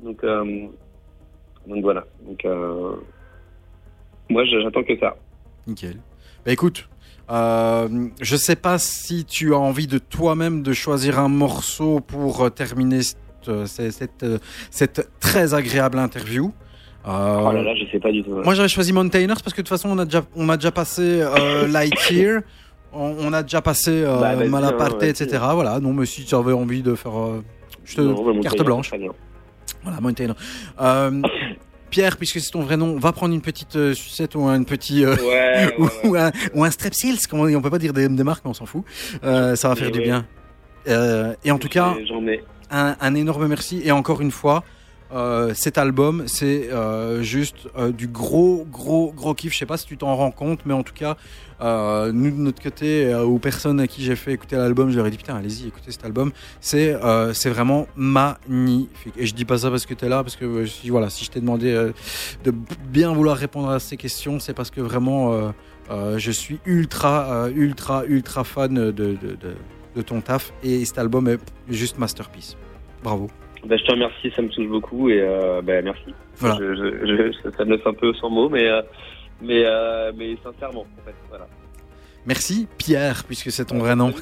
Donc, 0.00 0.22
euh, 0.22 0.68
donc 1.66 1.82
voilà. 1.82 2.04
Donc, 2.22 2.44
euh, 2.44 2.94
moi, 4.28 4.44
j'attends 4.44 4.84
que 4.84 4.96
ça. 4.98 5.16
Nickel. 5.66 5.96
Bah 6.46 6.52
écoute, 6.52 6.88
euh, 7.30 8.08
je 8.20 8.36
sais 8.36 8.56
pas 8.56 8.78
si 8.78 9.24
tu 9.24 9.54
as 9.54 9.58
envie 9.58 9.88
de 9.88 9.98
toi-même 9.98 10.62
de 10.62 10.72
choisir 10.72 11.18
un 11.18 11.28
morceau 11.28 11.98
pour 11.98 12.48
terminer 12.54 13.00
cette, 13.02 13.66
cette, 13.66 14.24
cette 14.70 15.10
très 15.18 15.52
agréable 15.52 15.98
interview. 15.98 16.52
Euh, 17.08 17.40
Oh 17.46 17.52
là 17.52 17.62
là, 17.62 17.74
je 17.74 17.90
sais 17.90 17.98
pas 17.98 18.12
du 18.12 18.22
tout. 18.22 18.30
Moi 18.44 18.54
j'avais 18.54 18.68
choisi 18.68 18.92
Montainers 18.92 19.40
parce 19.42 19.54
que 19.54 19.62
de 19.62 19.66
toute 19.66 19.68
façon 19.68 19.88
on 19.90 19.98
a 19.98 20.04
déjà, 20.04 20.22
on 20.36 20.48
a 20.48 20.56
déjà 20.56 20.70
passé 20.70 21.02
euh, 21.22 21.66
Lightyear, 21.72 22.42
on, 22.92 23.14
on 23.20 23.32
a 23.32 23.42
déjà 23.42 23.62
passé 23.62 23.90
euh, 24.04 24.18
Bah, 24.20 24.36
Malaparte, 24.46 25.02
etc. 25.02 25.42
Voilà, 25.54 25.80
non 25.80 25.92
mais 25.92 26.06
si 26.06 26.24
tu 26.24 26.34
avais 26.34 26.52
envie 26.52 26.82
de 26.82 26.94
faire... 26.94 27.12
je 27.84 27.96
te, 27.96 28.00
Non, 28.02 28.24
mais 28.26 28.34
mon 28.34 28.40
carte 28.40 28.62
blanche. 28.62 28.90
Voilà, 29.82 30.00
Mountain. 30.00 30.34
Euh, 30.80 31.22
Pierre, 31.90 32.16
puisque 32.18 32.40
c'est 32.40 32.50
ton 32.50 32.60
vrai 32.62 32.76
nom, 32.76 32.98
va 32.98 33.12
prendre 33.12 33.32
une 33.34 33.40
petite 33.40 33.76
euh, 33.76 33.94
sucette 33.94 34.34
ou 34.34 34.44
un 34.46 34.62
petit... 34.64 35.04
euh, 35.04 35.14
Ouais, 35.16 35.74
ouais, 35.78 35.78
ouais. 35.78 36.08
ou, 36.08 36.16
un, 36.16 36.30
ou 36.54 36.64
un 36.64 36.70
strepsils, 36.70 37.16
on 37.32 37.54
on 37.54 37.62
peut 37.62 37.70
pas 37.70 37.78
dire 37.78 37.94
des, 37.94 38.08
des 38.08 38.24
marques, 38.24 38.44
mais 38.44 38.50
on 38.50 38.54
s'en 38.54 38.66
fout. 38.66 38.84
Euh, 39.24 39.56
ça 39.56 39.68
va 39.68 39.76
faire 39.76 39.86
Mais 39.86 39.92
du 39.92 40.00
bien. 40.00 40.26
Et 41.44 41.50
en 41.50 41.58
tout 41.58 41.68
cas, 41.68 41.94
un 42.70 43.14
énorme 43.14 43.46
merci. 43.46 43.80
Et 43.84 43.92
encore 43.92 44.20
une 44.20 44.30
fois, 44.30 44.64
euh, 45.10 45.54
cet 45.54 45.78
album, 45.78 46.24
c'est 46.26 46.70
euh, 46.70 47.22
juste 47.22 47.68
euh, 47.76 47.92
du 47.92 48.08
gros, 48.08 48.66
gros, 48.70 49.12
gros 49.12 49.34
kiff. 49.34 49.52
Je 49.52 49.58
sais 49.58 49.66
pas 49.66 49.78
si 49.78 49.86
tu 49.86 49.96
t'en 49.96 50.14
rends 50.14 50.30
compte, 50.30 50.60
mais 50.66 50.74
en 50.74 50.82
tout 50.82 50.92
cas, 50.92 51.16
nous 51.60 52.30
de 52.30 52.36
notre 52.36 52.62
côté, 52.62 53.12
aux 53.14 53.38
personnes 53.38 53.80
à 53.80 53.86
qui 53.86 54.04
j'ai 54.04 54.16
fait 54.16 54.32
écouter 54.32 54.56
l'album, 54.56 54.90
je 54.90 54.96
leur 54.96 55.06
ai 55.06 55.10
dit 55.10 55.16
putain, 55.16 55.34
allez-y, 55.36 55.68
écoutez 55.68 55.90
cet 55.90 56.04
album. 56.04 56.30
C'est 56.60 56.94
c'est 57.32 57.50
vraiment 57.50 57.88
magnifique. 57.96 59.14
Et 59.16 59.26
je 59.26 59.34
dis 59.34 59.44
pas 59.44 59.58
ça 59.58 59.70
parce 59.70 59.84
que 59.84 59.94
tu 59.94 60.04
es 60.04 60.08
là, 60.08 60.22
parce 60.22 60.36
que 60.36 60.66
si, 60.66 60.90
voilà, 60.90 61.10
si 61.10 61.24
je 61.24 61.30
t'ai 61.30 61.40
demandé 61.40 61.72
de 62.44 62.54
bien 62.88 63.12
vouloir 63.12 63.36
répondre 63.36 63.70
à 63.70 63.80
ces 63.80 63.96
questions, 63.96 64.38
c'est 64.38 64.54
parce 64.54 64.70
que 64.70 64.80
vraiment, 64.80 65.52
je 65.90 66.30
suis 66.30 66.60
ultra, 66.64 67.48
ultra, 67.52 68.04
ultra 68.06 68.44
fan 68.44 68.74
de, 68.74 69.16
de 69.96 70.02
ton 70.02 70.20
taf. 70.20 70.52
Et 70.62 70.84
cet 70.84 70.98
album 70.98 71.28
est 71.28 71.40
juste 71.68 71.98
masterpiece. 71.98 72.56
Bravo. 73.02 73.28
Bah, 73.66 73.76
je 73.76 73.84
te 73.84 73.90
remercie, 73.92 74.30
ça 74.34 74.42
me 74.42 74.48
touche 74.48 74.68
beaucoup 74.68 75.08
et 75.08 75.20
euh, 75.20 75.60
bah, 75.62 75.82
merci. 75.82 76.14
Voilà. 76.36 76.56
Je, 76.60 76.74
je, 76.74 77.32
je- 77.42 77.56
ça 77.56 77.64
me 77.64 77.76
laisse 77.76 77.86
un 77.86 77.94
peu 77.94 78.12
sans 78.14 78.30
mots, 78.30 78.48
mais, 78.48 78.68
euh, 78.68 78.82
mais, 79.42 79.62
euh, 79.64 80.12
mais 80.16 80.36
sincèrement, 80.44 80.82
en 80.82 81.04
fait. 81.04 81.14
Voilà. 81.28 81.46
Merci 82.26 82.66
Pierre, 82.76 83.24
puisque 83.24 83.50
c'est 83.50 83.64
ton 83.66 83.78
vrai 83.78 83.96
nom. 83.96 84.12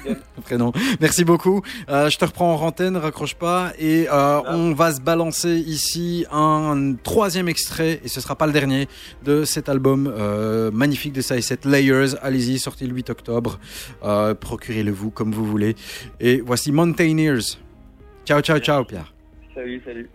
Prénom. 0.45 0.71
Merci 1.01 1.25
beaucoup. 1.25 1.63
Euh, 1.89 2.09
je 2.09 2.17
te 2.19 2.25
reprends 2.25 2.55
en 2.55 2.61
antenne, 2.67 2.97
raccroche 2.97 3.35
pas. 3.35 3.73
Et 3.81 4.07
euh, 4.09 4.41
on 4.47 4.73
va 4.75 4.93
se 4.93 5.01
balancer 5.01 5.57
ici 5.57 6.25
un 6.31 6.95
troisième 7.03 7.49
extrait, 7.49 8.01
et 8.05 8.09
ce 8.09 8.21
sera 8.21 8.37
pas 8.37 8.47
le 8.47 8.53
dernier, 8.53 8.87
de 9.25 9.45
cet 9.45 9.69
album 9.69 10.07
euh, 10.17 10.71
magnifique 10.71 11.15
de 11.15 11.21
ça 11.21 11.37
et 11.37 11.41
7 11.43 11.65
Layers. 11.65 12.15
Allez-y, 12.23 12.59
sorti 12.61 12.87
le 12.87 12.95
8 12.95 13.11
octobre. 13.11 13.59
Euh, 14.05 14.35
Procurez-le-vous 14.35 15.11
comme 15.11 15.33
vous 15.33 15.45
voulez. 15.45 15.75
Et 16.21 16.41
voici 16.43 16.71
Mountaineers. 16.71 17.59
Ciao, 18.25 18.41
ciao, 18.41 18.59
ciao, 18.61 18.85
Pierre. 18.85 19.16
Salut, 19.57 19.83
salut. 19.87 20.11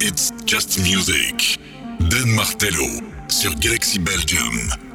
It's 0.00 0.32
just 0.44 0.80
music. 0.80 1.56
Dan 2.10 2.34
Martello 2.34 3.00
sur 3.28 3.54
Galaxy 3.60 4.00
Belgium. 4.00 4.91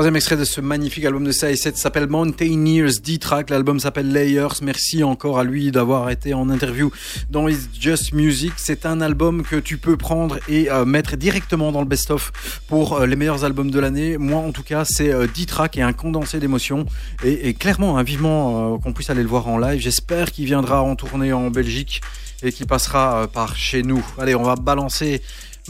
Troisième 0.00 0.16
extrait 0.16 0.38
de 0.38 0.46
ce 0.46 0.62
magnifique 0.62 1.04
album 1.04 1.24
de 1.24 1.30
CI7 1.30 1.76
s'appelle 1.76 2.06
Mountaineers 2.06 3.00
D-Track. 3.04 3.50
L'album 3.50 3.78
s'appelle 3.78 4.10
Layers. 4.10 4.62
Merci 4.62 5.04
encore 5.04 5.38
à 5.38 5.44
lui 5.44 5.70
d'avoir 5.72 6.08
été 6.08 6.32
en 6.32 6.48
interview 6.48 6.90
dans 7.28 7.48
It's 7.48 7.68
Just 7.78 8.14
Music. 8.14 8.54
C'est 8.56 8.86
un 8.86 9.02
album 9.02 9.42
que 9.42 9.56
tu 9.56 9.76
peux 9.76 9.98
prendre 9.98 10.38
et 10.48 10.70
euh, 10.70 10.86
mettre 10.86 11.18
directement 11.18 11.70
dans 11.70 11.80
le 11.80 11.86
best-of 11.86 12.32
pour 12.66 12.94
euh, 12.94 13.04
les 13.04 13.14
meilleurs 13.14 13.44
albums 13.44 13.70
de 13.70 13.78
l'année. 13.78 14.16
Moi, 14.16 14.40
en 14.40 14.52
tout 14.52 14.62
cas, 14.62 14.86
c'est 14.86 15.12
euh, 15.12 15.26
D-Track 15.26 15.76
et 15.76 15.82
un 15.82 15.92
condensé 15.92 16.40
d'émotions. 16.40 16.86
Et, 17.22 17.52
clairement, 17.52 17.98
hein, 17.98 18.02
vivement 18.02 18.76
euh, 18.76 18.78
qu'on 18.78 18.94
puisse 18.94 19.10
aller 19.10 19.22
le 19.22 19.28
voir 19.28 19.48
en 19.48 19.58
live. 19.58 19.82
J'espère 19.82 20.32
qu'il 20.32 20.46
viendra 20.46 20.82
en 20.82 20.96
tournée 20.96 21.34
en 21.34 21.50
Belgique 21.50 22.00
et 22.42 22.52
qu'il 22.52 22.66
passera 22.66 23.28
par 23.28 23.54
chez 23.54 23.82
nous. 23.82 24.02
Allez, 24.18 24.34
on 24.34 24.44
va 24.44 24.54
balancer 24.54 25.20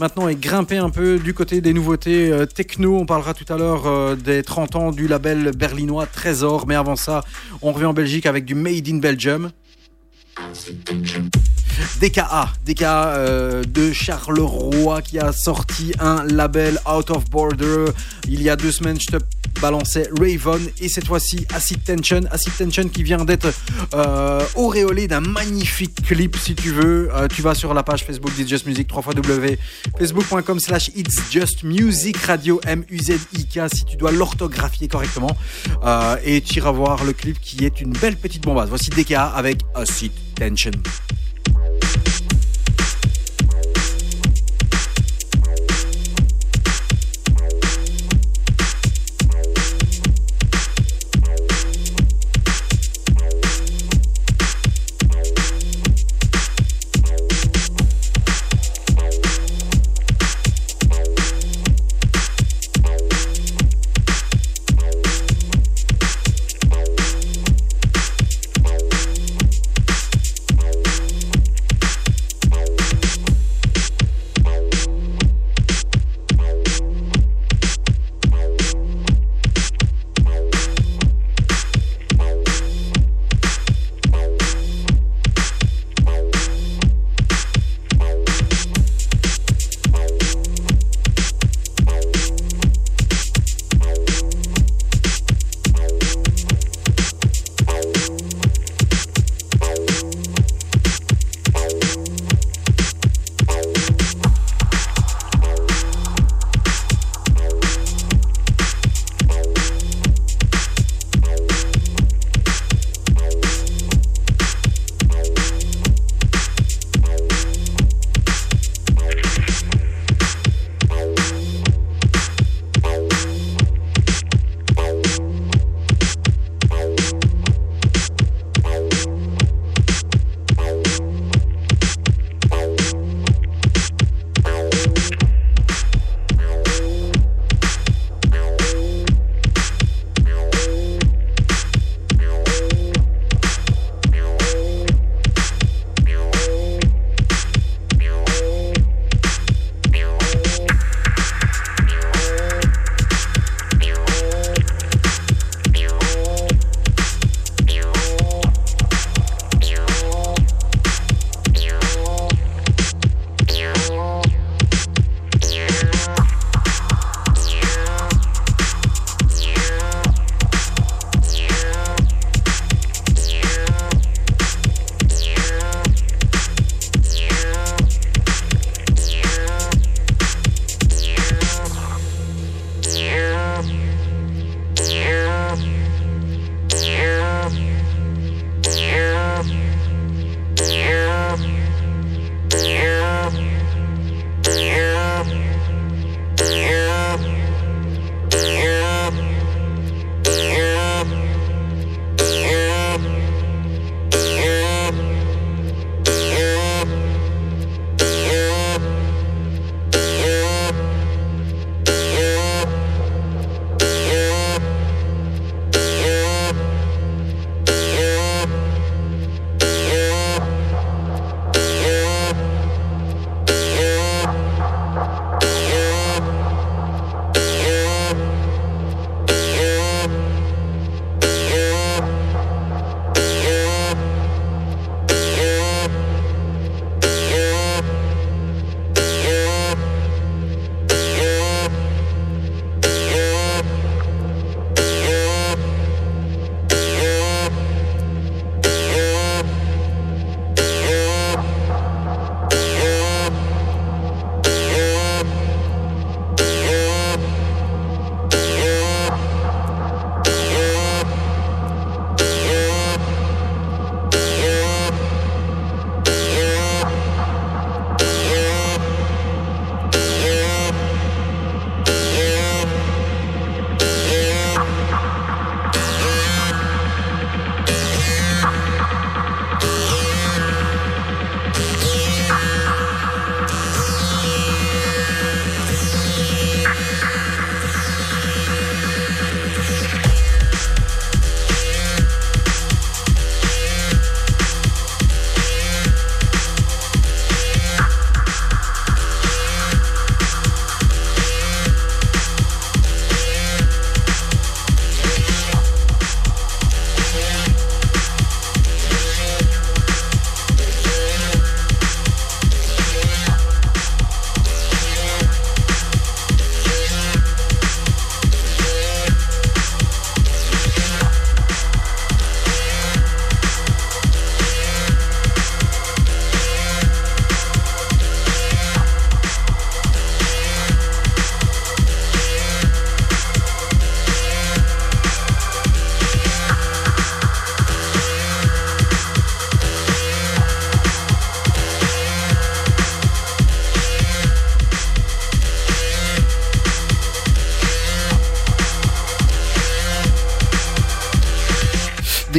maintenant 0.01 0.27
et 0.27 0.35
grimper 0.35 0.77
un 0.77 0.89
peu 0.89 1.19
du 1.19 1.35
côté 1.35 1.61
des 1.61 1.73
nouveautés 1.73 2.31
euh, 2.31 2.47
techno. 2.47 2.97
On 2.97 3.05
parlera 3.05 3.35
tout 3.35 3.45
à 3.53 3.57
l'heure 3.57 3.85
euh, 3.85 4.15
des 4.15 4.41
30 4.41 4.75
ans 4.75 4.91
du 4.91 5.07
label 5.07 5.51
berlinois 5.55 6.07
Trésor. 6.07 6.65
Mais 6.67 6.73
avant 6.73 6.95
ça, 6.95 7.23
on 7.61 7.71
revient 7.71 7.85
en 7.85 7.93
Belgique 7.93 8.25
avec 8.25 8.43
du 8.43 8.55
Made 8.55 8.89
in 8.89 8.97
Belgium. 8.97 9.51
DKA, 12.01 12.51
DKA 12.65 13.07
euh, 13.09 13.63
de 13.63 13.93
Charleroi 13.93 15.03
qui 15.03 15.19
a 15.19 15.31
sorti 15.31 15.93
un 15.99 16.23
label 16.25 16.79
Out 16.91 17.11
of 17.11 17.29
Border. 17.29 17.85
Il 18.27 18.41
y 18.41 18.49
a 18.49 18.55
deux 18.55 18.71
semaines, 18.71 18.99
je 18.99 19.17
te 19.17 19.23
balançais 19.59 20.09
Raven 20.19 20.61
et 20.79 20.89
cette 20.89 21.07
fois-ci 21.07 21.45
Acid 21.53 21.83
Tension. 21.83 22.21
Acid 22.31 22.55
Tension 22.57 22.87
qui 22.87 23.03
vient 23.03 23.25
d'être 23.25 23.51
euh, 23.93 24.45
auréolé 24.55 25.07
d'un 25.07 25.21
magnifique 25.21 26.01
clip 26.05 26.37
si 26.37 26.55
tu 26.55 26.71
veux. 26.71 27.09
Euh, 27.13 27.27
tu 27.27 27.41
vas 27.41 27.55
sur 27.55 27.73
la 27.73 27.83
page 27.83 28.03
Facebook 28.03 28.33
d'It's 28.35 28.49
Just 28.49 28.65
Music, 28.65 28.87
3 28.87 29.03
facebook.com 29.97 30.59
slash 30.59 30.89
It's 30.95 31.31
Just 31.31 31.63
Music 31.63 32.17
Radio 32.17 32.59
M-U-Z-I-K 32.65 33.59
si 33.73 33.85
tu 33.85 33.97
dois 33.97 34.11
l'orthographier 34.11 34.87
correctement. 34.87 35.35
Euh, 35.83 36.15
et 36.23 36.41
tu 36.41 36.57
iras 36.57 36.71
voir 36.71 37.03
le 37.03 37.13
clip 37.13 37.39
qui 37.39 37.65
est 37.65 37.81
une 37.81 37.91
belle 37.91 38.17
petite 38.17 38.43
bombasse. 38.43 38.69
Voici 38.69 38.89
DKA 38.89 39.25
avec 39.25 39.61
Acid 39.75 40.11
Tension. 40.35 40.71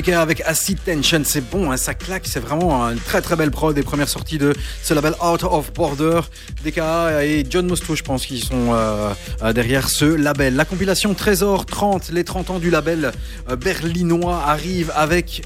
Avec 0.08 0.40
Acid 0.40 0.78
Tension, 0.84 1.22
c'est 1.24 1.48
bon, 1.48 1.70
hein, 1.70 1.76
ça 1.76 1.94
claque, 1.94 2.26
c'est 2.26 2.40
vraiment 2.40 2.82
une 2.88 2.98
très 2.98 3.22
très 3.22 3.36
belle 3.36 3.52
prod 3.52 3.72
des 3.72 3.84
premières 3.84 4.08
sorties 4.08 4.36
de 4.36 4.52
ce 4.82 4.94
label 4.94 5.14
Out 5.24 5.44
of 5.44 5.72
Border. 5.72 6.22
DKA 6.64 7.24
et 7.24 7.46
John 7.48 7.68
Mosto, 7.68 7.94
je 7.94 8.02
pense, 8.02 8.26
qui 8.26 8.40
sont 8.40 8.72
euh, 8.72 9.12
euh, 9.42 9.52
derrière 9.52 9.88
ce 9.88 10.04
label. 10.04 10.56
La 10.56 10.64
compilation 10.64 11.14
Trésor 11.14 11.66
30, 11.66 12.10
les 12.10 12.24
30 12.24 12.50
ans 12.50 12.58
du 12.58 12.68
label 12.70 13.12
euh, 13.48 13.54
berlinois 13.54 14.42
arrive 14.44 14.92
avec 14.96 15.42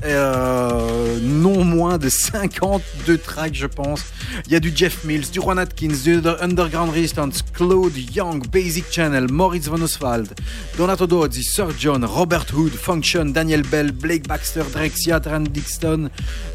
non 1.22 1.64
moins 1.64 1.98
de 1.98 2.08
52 2.08 3.18
tracks, 3.18 3.54
je 3.54 3.66
pense. 3.66 4.04
Il 4.46 4.52
y 4.52 4.56
a 4.56 4.60
du 4.60 4.72
Jeff 4.74 5.04
Mills, 5.04 5.30
du 5.30 5.40
Juan 5.40 5.58
Atkins, 5.58 5.88
du 6.02 6.20
Underground 6.40 6.94
Resistance, 6.94 7.42
Claude 7.52 7.96
Young, 8.14 8.46
Basic 8.48 8.84
Channel, 8.90 9.30
Moritz 9.30 9.68
von 9.68 9.82
Oswald, 9.82 10.28
Donato 10.78 11.06
Dozzi, 11.06 11.42
Sir 11.42 11.68
John, 11.78 12.04
Robert 12.04 12.46
Hood, 12.54 12.72
Function, 12.72 13.26
Daniel 13.26 13.62
Bell, 13.62 13.92
Blake 13.92 14.26
Baxter, 14.26 14.45
Drexia, 14.54 15.20
Taran 15.20 15.40
Dixon, 15.40 16.10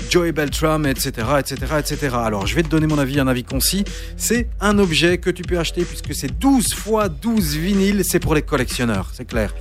Joey 0.10 0.32
Beltram, 0.32 0.86
etc., 0.86 1.28
etc., 1.40 1.56
etc. 1.80 2.16
Alors, 2.16 2.48
je 2.48 2.56
vais 2.56 2.64
te 2.64 2.70
donner 2.70 2.88
mon 2.88 2.98
avis, 2.98 3.20
un 3.20 3.28
avis 3.28 3.44
concis. 3.44 3.84
C'est 4.18 4.48
un 4.60 4.80
objet 4.80 5.18
que 5.18 5.30
tu 5.30 5.44
peux 5.44 5.60
acheter 5.60 5.84
puisque 5.84 6.14
c'est 6.14 6.40
12 6.40 6.74
fois 6.74 7.10
12 7.10 7.56
vinyles, 7.58 8.04
c'est 8.04 8.20
pour 8.20 8.36
les 8.36 8.42
collectionneurs, 8.42 9.10
c'est 9.14 9.26
clair. 9.26 9.54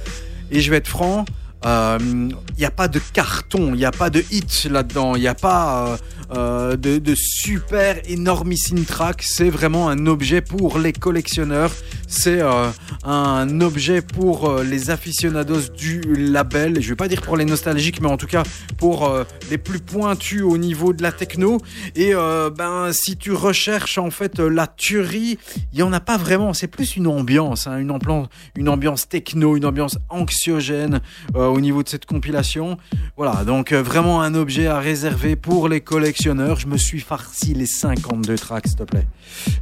Et 0.50 0.60
je 0.60 0.70
vais 0.70 0.78
être 0.78 0.88
franc, 0.88 1.24
il 1.64 2.34
n'y 2.58 2.64
a 2.64 2.70
pas 2.70 2.88
de 2.88 3.00
carton, 3.12 3.74
il 3.74 3.78
n'y 3.78 3.84
a 3.84 3.90
pas 3.90 4.10
de 4.10 4.24
hit 4.30 4.64
là-dedans, 4.70 5.16
il 5.16 5.20
n'y 5.20 5.28
a 5.28 5.34
pas 5.34 5.86
euh, 5.86 5.96
euh, 6.36 6.76
de, 6.76 6.98
de 6.98 7.14
super 7.14 8.00
énormissime 8.08 8.84
track. 8.84 9.22
C'est 9.22 9.50
vraiment 9.50 9.88
un 9.88 10.06
objet 10.06 10.40
pour 10.40 10.78
les 10.78 10.92
collectionneurs. 10.92 11.72
C'est 12.12 12.40
euh, 12.42 12.70
un 13.04 13.60
objet 13.60 14.02
pour 14.02 14.50
euh, 14.50 14.64
les 14.64 14.90
aficionados 14.90 15.70
du 15.78 16.00
label. 16.00 16.82
Je 16.82 16.88
vais 16.88 16.96
pas 16.96 17.06
dire 17.06 17.22
pour 17.22 17.36
les 17.36 17.44
nostalgiques, 17.44 18.00
mais 18.00 18.08
en 18.08 18.16
tout 18.16 18.26
cas 18.26 18.42
pour 18.78 19.06
euh, 19.06 19.22
les 19.48 19.58
plus 19.58 19.78
pointus 19.78 20.42
au 20.42 20.58
niveau 20.58 20.92
de 20.92 21.04
la 21.04 21.12
techno. 21.12 21.58
Et 21.94 22.12
ben 22.12 22.92
si 22.92 23.16
tu 23.16 23.32
recherches 23.32 23.98
en 23.98 24.10
fait 24.10 24.40
la 24.40 24.66
tuerie, 24.66 25.38
il 25.72 25.78
y 25.78 25.82
en 25.82 25.92
a 25.92 26.00
pas 26.00 26.16
vraiment. 26.16 26.52
C'est 26.52 26.66
plus 26.66 26.96
une 26.96 27.06
ambiance, 27.06 27.68
hein, 27.68 27.78
une, 27.78 27.92
ambiance, 28.68 29.08
techno, 29.08 29.56
une 29.56 29.64
ambiance 29.64 29.98
anxiogène 30.08 31.00
au 31.34 31.60
niveau 31.60 31.84
de 31.84 31.88
cette 31.88 32.06
compilation. 32.06 32.76
Voilà, 33.16 33.44
donc 33.44 33.72
vraiment 33.72 34.20
un 34.22 34.34
objet 34.34 34.66
à 34.66 34.80
réserver 34.80 35.36
pour 35.36 35.68
les 35.68 35.80
collectionneurs. 35.80 36.58
Je 36.58 36.66
me 36.66 36.76
suis 36.76 37.00
farci 37.00 37.54
les 37.54 37.66
52 37.66 38.36
tracks, 38.36 38.66
s'il 38.66 38.76
te 38.76 38.82
plaît. 38.82 39.06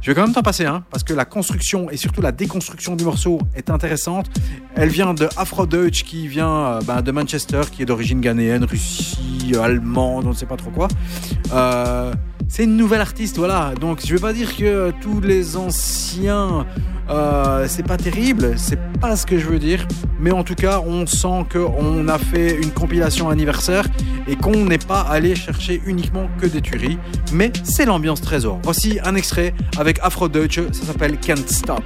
Je 0.01 0.09
vais 0.09 0.15
quand 0.15 0.23
même 0.23 0.33
t'en 0.33 0.41
passer 0.41 0.65
un, 0.65 0.81
parce 0.89 1.03
que 1.03 1.13
la 1.13 1.25
construction 1.25 1.89
et 1.91 1.97
surtout 1.97 2.21
la 2.21 2.31
déconstruction 2.39 2.95
du 2.95 3.03
morceau 3.03 3.39
est 3.53 3.69
intéressante. 3.69 4.27
Elle 4.75 4.89
vient 4.89 5.13
de 5.13 5.27
Afro 5.35 5.65
Deutsch, 5.65 6.03
qui 6.03 6.27
vient 6.27 6.49
euh, 6.49 6.81
ben, 6.81 7.01
de 7.01 7.11
Manchester, 7.11 7.61
qui 7.71 7.81
est 7.81 7.85
d'origine 7.85 8.21
ghanéenne, 8.21 8.63
Russie, 8.63 9.51
euh, 9.53 9.61
allemande, 9.61 10.25
on 10.25 10.29
ne 10.29 10.33
sait 10.33 10.45
pas 10.45 10.55
trop 10.55 10.71
quoi. 10.71 10.87
Euh, 11.53 12.13
c'est 12.47 12.63
une 12.63 12.77
nouvelle 12.77 13.01
artiste, 13.01 13.37
voilà. 13.37 13.73
Donc 13.79 13.99
je 14.05 14.15
vais 14.15 14.21
pas 14.21 14.31
dire 14.33 14.55
que 14.55 14.91
tous 15.01 15.19
les 15.19 15.57
anciens, 15.57 16.65
c'est 17.67 17.85
pas 17.85 17.97
terrible, 17.97 18.53
c'est 18.57 18.79
pas 18.99 19.15
ce 19.15 19.25
que 19.25 19.37
je 19.37 19.45
veux 19.45 19.59
dire. 19.59 19.85
Mais 20.19 20.31
en 20.31 20.43
tout 20.43 20.55
cas, 20.55 20.81
on 20.85 21.05
sent 21.05 21.45
qu'on 21.51 22.07
a 22.07 22.17
fait 22.17 22.55
une 22.55 22.71
compilation 22.71 23.29
anniversaire 23.29 23.85
et 24.27 24.35
qu'on 24.35 24.65
n'est 24.65 24.79
pas 24.79 25.01
allé 25.01 25.35
chercher 25.35 25.81
uniquement 25.85 26.27
que 26.39 26.47
des 26.47 26.61
tueries. 26.61 26.97
Mais 27.33 27.51
c'est 27.63 27.85
l'ambiance 27.85 28.21
trésor. 28.21 28.59
Voici 28.63 28.99
un 29.03 29.15
extrait 29.15 29.53
avec 29.77 29.99
Afro 30.01 30.27
Deutsche, 30.27 30.61
ça 30.71 30.85
s'appelle 30.85 31.19
Can't 31.19 31.47
Stop. 31.47 31.83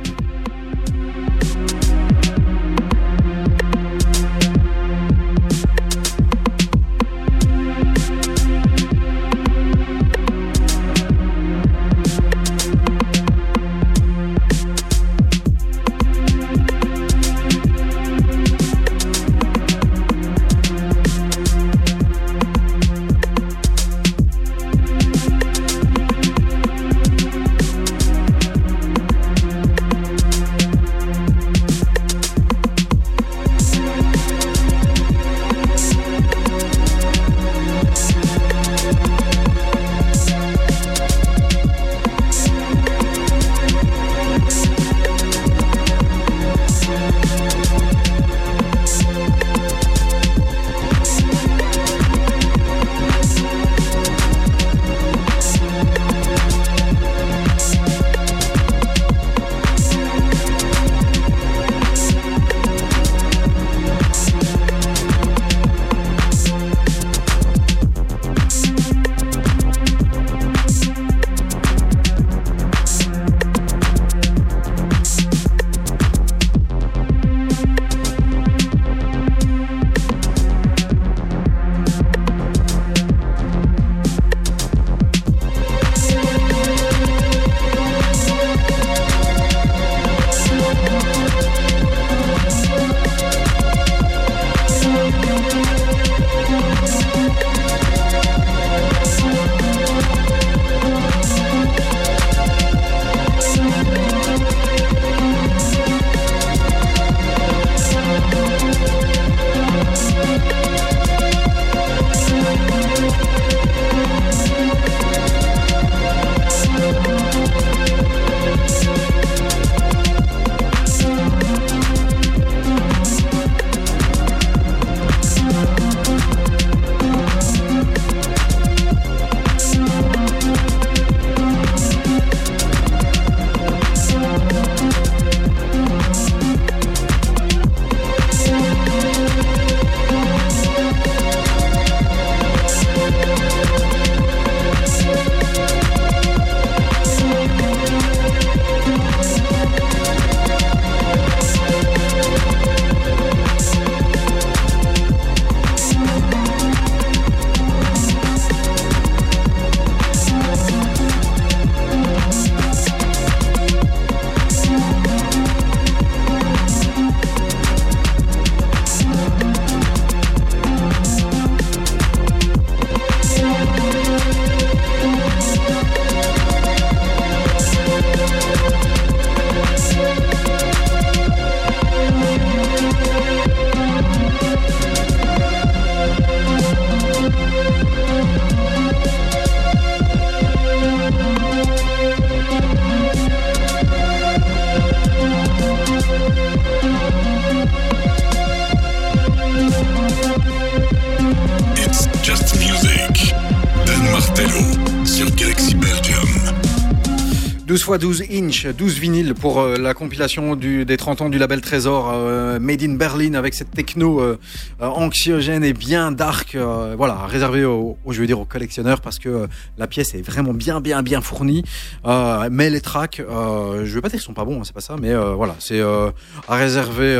12 207.97 208.21
x 208.21 208.33
12 208.33 208.43
inch, 208.43 208.67
12 208.75 208.99
vinyles 208.99 209.33
pour 209.33 209.59
euh, 209.59 209.77
la 209.77 209.93
compilation 209.93 210.55
des 210.55 210.97
30 210.97 211.21
ans 211.21 211.29
du 211.29 211.37
label 211.37 211.61
Trésor 211.61 212.11
euh, 212.11 212.59
Made 212.59 212.81
in 212.81 212.95
Berlin 212.95 213.33
avec 213.35 213.53
cette 213.53 213.71
techno 213.71 214.19
euh, 214.19 214.37
anxiogène 214.79 215.63
et 215.63 215.73
bien 215.73 216.11
dark, 216.11 216.57
voilà, 216.97 217.25
réservé 217.25 217.65
aux, 217.65 217.97
aux, 218.03 218.13
je 218.13 218.21
veux 218.21 218.27
dire, 218.27 218.39
aux 218.39 218.45
collectionneurs 218.45 219.01
parce 219.01 219.19
que 219.19 219.47
la 219.77 219.87
pièce 219.87 220.13
est 220.15 220.21
vraiment 220.21 220.53
bien, 220.53 220.81
bien, 220.81 221.03
bien 221.03 221.21
fournie. 221.21 221.63
Mais 222.05 222.69
les 222.69 222.81
tracks, 222.81 223.21
je 223.21 223.93
veux 223.93 224.01
pas 224.01 224.09
dire 224.09 224.19
qu'ils 224.19 224.25
sont 224.25 224.33
pas 224.33 224.45
bons, 224.45 224.59
hein, 224.59 224.63
c'est 224.63 224.73
pas 224.73 224.81
ça, 224.81 224.95
mais 224.99 225.13
voilà, 225.35 225.55
c'est 225.59 225.81
à 225.81 226.55
réserver 226.55 227.19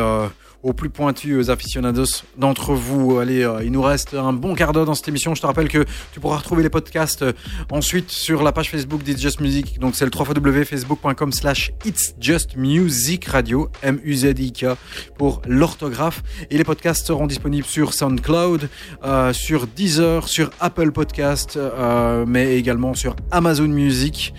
aux 0.63 0.73
plus 0.73 0.89
pointus 0.89 1.49
aficionados 1.49 2.23
d'entre 2.37 2.73
vous. 2.73 3.19
Allez, 3.19 3.43
euh, 3.43 3.63
il 3.63 3.71
nous 3.71 3.81
reste 3.81 4.13
un 4.13 4.33
bon 4.33 4.55
quart 4.55 4.71
d'heure 4.71 4.85
dans 4.85 4.95
cette 4.95 5.09
émission. 5.09 5.35
Je 5.35 5.41
te 5.41 5.45
rappelle 5.45 5.67
que 5.67 5.85
tu 6.13 6.19
pourras 6.19 6.37
retrouver 6.37 6.63
les 6.63 6.69
podcasts 6.69 7.21
euh, 7.21 7.33
ensuite 7.69 8.09
sur 8.09 8.43
la 8.43 8.51
page 8.51 8.69
Facebook 8.69 9.03
d'It's 9.03 9.21
Just 9.21 9.41
Music. 9.41 9.79
Donc 9.79 9.95
c'est 9.95 10.05
le 10.05 10.11
www.facebook.com 10.17 11.31
slash 11.31 11.71
It's 11.85 12.15
Just 12.19 12.55
Music 12.55 13.25
Radio, 13.25 13.69
M-U-Z-I-K 13.81 14.65
pour 15.17 15.41
l'orthographe. 15.47 16.23
Et 16.49 16.57
les 16.57 16.63
podcasts 16.63 17.05
seront 17.05 17.27
disponibles 17.27 17.67
sur 17.67 17.93
SoundCloud, 17.93 18.69
euh, 19.03 19.33
sur 19.33 19.67
Deezer, 19.67 20.27
sur 20.27 20.49
Apple 20.59 20.91
Podcast, 20.91 21.57
euh, 21.57 22.25
mais 22.27 22.55
également 22.57 22.93
sur 22.93 23.15
Amazon 23.31 23.67
Music, 23.67 24.33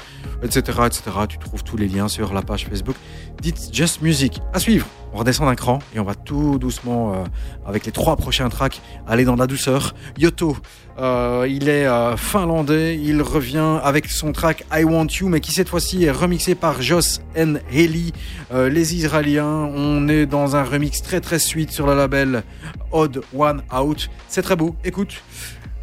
etc., 0.45 0.79
etc. 0.87 1.03
Tu 1.29 1.39
trouves 1.39 1.65
tous 1.65 1.77
les 1.77 1.89
liens 1.89 2.09
sur 2.09 2.33
la 2.33 2.43
page 2.43 2.66
Facebook 2.66 2.97
d'It's 3.43 3.71
Just 3.73 4.03
Music. 4.03 4.41
À 4.53 4.61
suivre 4.61 4.87
on 5.15 5.19
redescend 5.19 5.47
d'un 5.47 5.55
cran 5.55 5.79
et 5.95 6.01
on 6.01 6.05
va 6.05 6.15
tout 6.15 6.59
doucement, 6.59 7.15
euh, 7.15 7.25
avec 7.65 7.87
les 7.87 7.93
trois 7.93 8.16
prochains 8.16 8.49
tracks, 8.49 8.83
aller 9.07 9.25
dans 9.25 9.37
la 9.37 9.47
douceur. 9.47 9.95
Yoto, 10.19 10.57
euh, 10.99 11.47
il 11.49 11.69
est 11.69 11.87
euh, 11.87 12.16
finlandais, 12.16 12.99
il 12.99 13.23
revient 13.23 13.79
avec 13.83 14.07
son 14.07 14.33
track 14.33 14.65
I 14.73 14.83
Want 14.83 15.07
You, 15.21 15.29
mais 15.29 15.39
qui 15.41 15.53
cette 15.53 15.69
fois-ci 15.69 16.05
est 16.05 16.11
remixé 16.11 16.57
par 16.57 16.83
Joss 16.83 17.21
N. 17.37 17.61
Haley, 17.71 18.12
les 18.53 18.95
Israéliens. 18.97 19.71
On 19.73 20.09
est 20.09 20.27
dans 20.27 20.57
un 20.57 20.65
remix 20.65 21.01
très 21.01 21.21
très 21.21 21.39
suite 21.39 21.71
sur 21.71 21.87
le 21.87 21.97
label 21.97 22.43
Odd 22.91 23.23
One 23.37 23.62
Out. 23.73 24.11
C'est 24.29 24.43
très 24.43 24.57
beau, 24.57 24.75
écoute, 24.85 25.23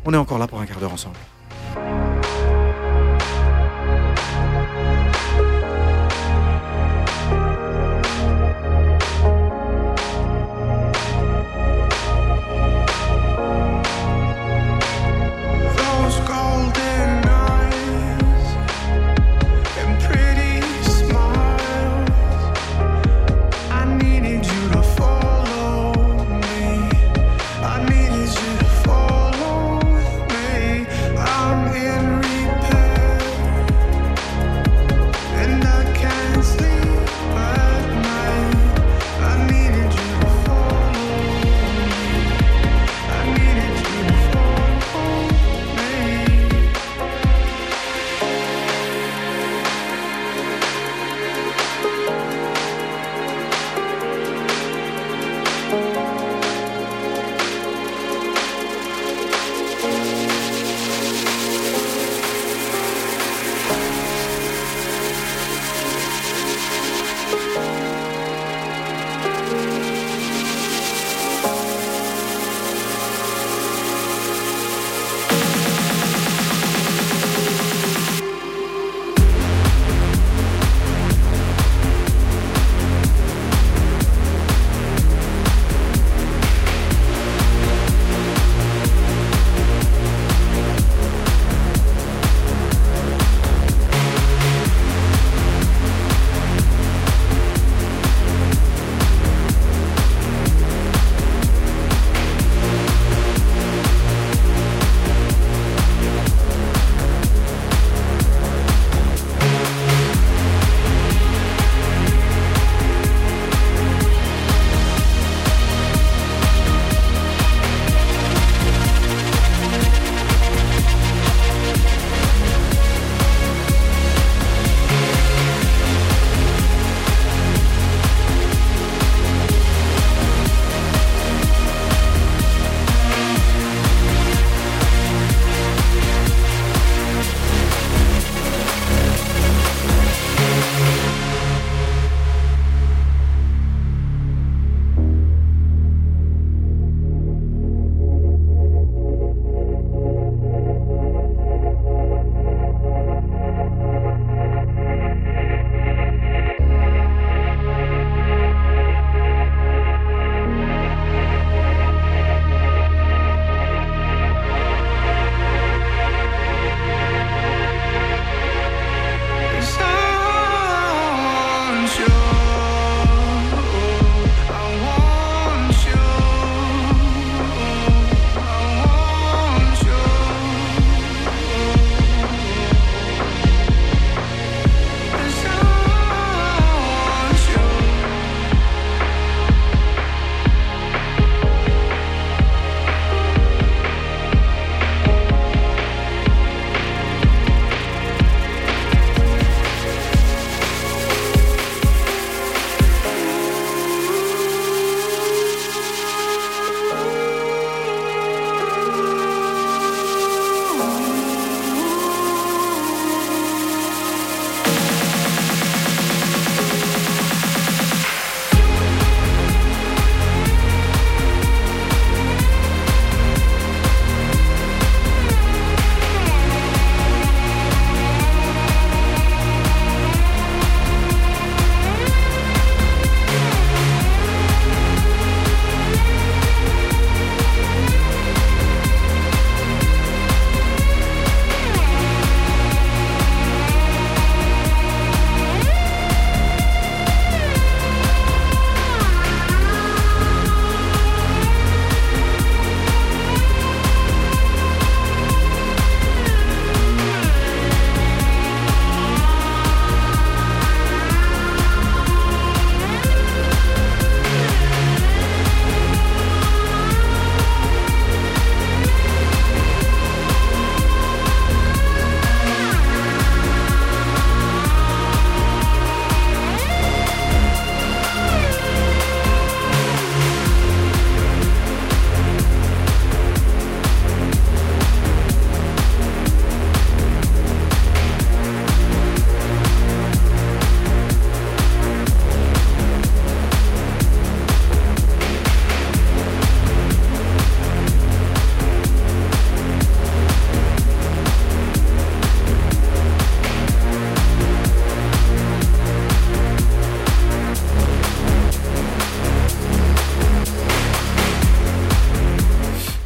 on 0.05 0.13
est 0.13 0.17
encore 0.17 0.39
là 0.39 0.47
pour 0.47 0.59
un 0.59 0.65
quart 0.65 0.79
d'heure 0.79 0.93
ensemble. 0.93 1.17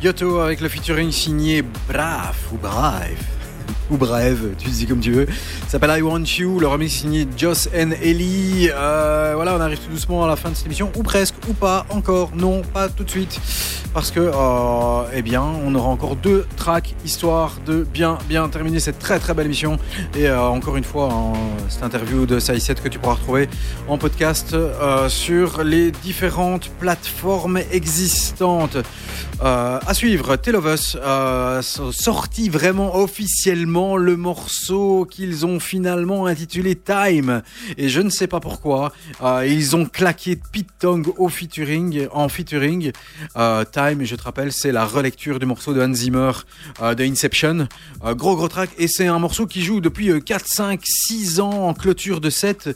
Yoto 0.05 0.37
avec 0.37 0.61
le 0.61 0.69
featuring 0.69 1.11
signé 1.11 1.63
Brave 1.87 2.37
ou 2.53 2.57
Brave 2.57 3.17
ou 3.89 3.97
Brave, 3.97 4.49
tu 4.55 4.69
dis 4.69 4.85
comme 4.85 4.99
tu 4.99 5.11
veux. 5.11 5.25
S'appelle 5.67 5.97
I 5.97 6.03
Want 6.03 6.25
You, 6.37 6.59
le 6.59 6.67
remix 6.67 6.93
signé 6.93 7.27
Joss 7.35 7.67
and 7.75 7.89
Ellie. 8.03 8.69
Euh, 8.71 9.31
voilà, 9.33 9.55
on 9.55 9.59
arrive 9.59 9.79
tout 9.79 9.89
doucement 9.89 10.23
à 10.23 10.27
la 10.27 10.35
fin 10.35 10.51
de 10.51 10.55
cette 10.55 10.67
émission, 10.67 10.91
ou 10.95 11.01
presque, 11.01 11.33
ou 11.49 11.53
pas, 11.53 11.87
encore, 11.89 12.29
non, 12.35 12.61
pas 12.61 12.87
tout 12.87 13.03
de 13.03 13.09
suite. 13.09 13.41
Parce 13.95 14.11
que, 14.11 14.19
euh, 14.19 15.09
eh 15.11 15.23
bien, 15.23 15.41
on 15.41 15.73
aura 15.73 15.89
encore 15.89 16.15
deux 16.15 16.45
tracks 16.55 16.93
histoire 17.03 17.57
de 17.65 17.83
bien, 17.83 18.19
bien 18.29 18.47
terminer 18.47 18.79
cette 18.79 18.99
très 18.99 19.17
très 19.17 19.33
belle 19.33 19.47
émission. 19.47 19.79
Et 20.15 20.27
euh, 20.27 20.39
encore 20.39 20.77
une 20.77 20.83
fois, 20.83 21.33
cette 21.67 21.81
interview 21.81 22.27
de 22.27 22.39
Sai7 22.39 22.75
que 22.75 22.89
tu 22.89 22.99
pourras 22.99 23.15
retrouver 23.15 23.49
en 23.87 23.97
podcast 23.97 24.55
sur 25.07 25.63
les 25.63 25.89
différentes 25.89 26.69
plateformes 26.77 27.59
existantes. 27.71 28.77
Euh, 29.43 29.79
à 29.85 29.93
suivre, 29.93 30.37
Tale 30.37 30.55
of 30.55 30.65
Us, 30.65 30.97
euh, 31.01 31.61
sorti 31.61 32.47
vraiment 32.47 32.95
officiellement 32.95 33.97
le 33.97 34.15
morceau 34.15 35.05
qu'ils 35.09 35.45
ont 35.45 35.59
finalement 35.59 36.25
intitulé 36.25 36.75
Time. 36.75 37.41
Et 37.77 37.89
je 37.89 37.99
ne 37.99 38.09
sais 38.09 38.27
pas 38.27 38.39
pourquoi, 38.39 38.93
euh, 39.21 39.45
ils 39.45 39.75
ont 39.75 39.85
claqué 39.85 40.37
Pete 40.51 40.69
Tong 40.79 41.05
au 41.17 41.27
featuring, 41.27 42.07
en 42.13 42.29
featuring. 42.29 42.93
Euh, 43.35 43.65
Time, 43.65 44.05
je 44.05 44.15
te 44.15 44.23
rappelle, 44.23 44.53
c'est 44.53 44.71
la 44.71 44.85
relecture 44.85 45.37
du 45.37 45.45
morceau 45.45 45.73
de 45.73 45.81
Hans 45.81 45.93
Zimmer 45.93 46.31
de 46.81 47.03
Inception. 47.03 47.67
Gros 48.01 48.37
gros 48.37 48.47
track, 48.47 48.69
et 48.77 48.87
c'est 48.87 49.07
un 49.07 49.19
morceau 49.19 49.47
qui 49.47 49.61
joue 49.61 49.81
depuis 49.81 50.11
euh, 50.11 50.19
4, 50.19 50.45
5, 50.47 50.81
6 50.83 51.39
ans 51.41 51.67
en 51.67 51.73
clôture 51.73 52.21
de 52.21 52.29
set. 52.29 52.69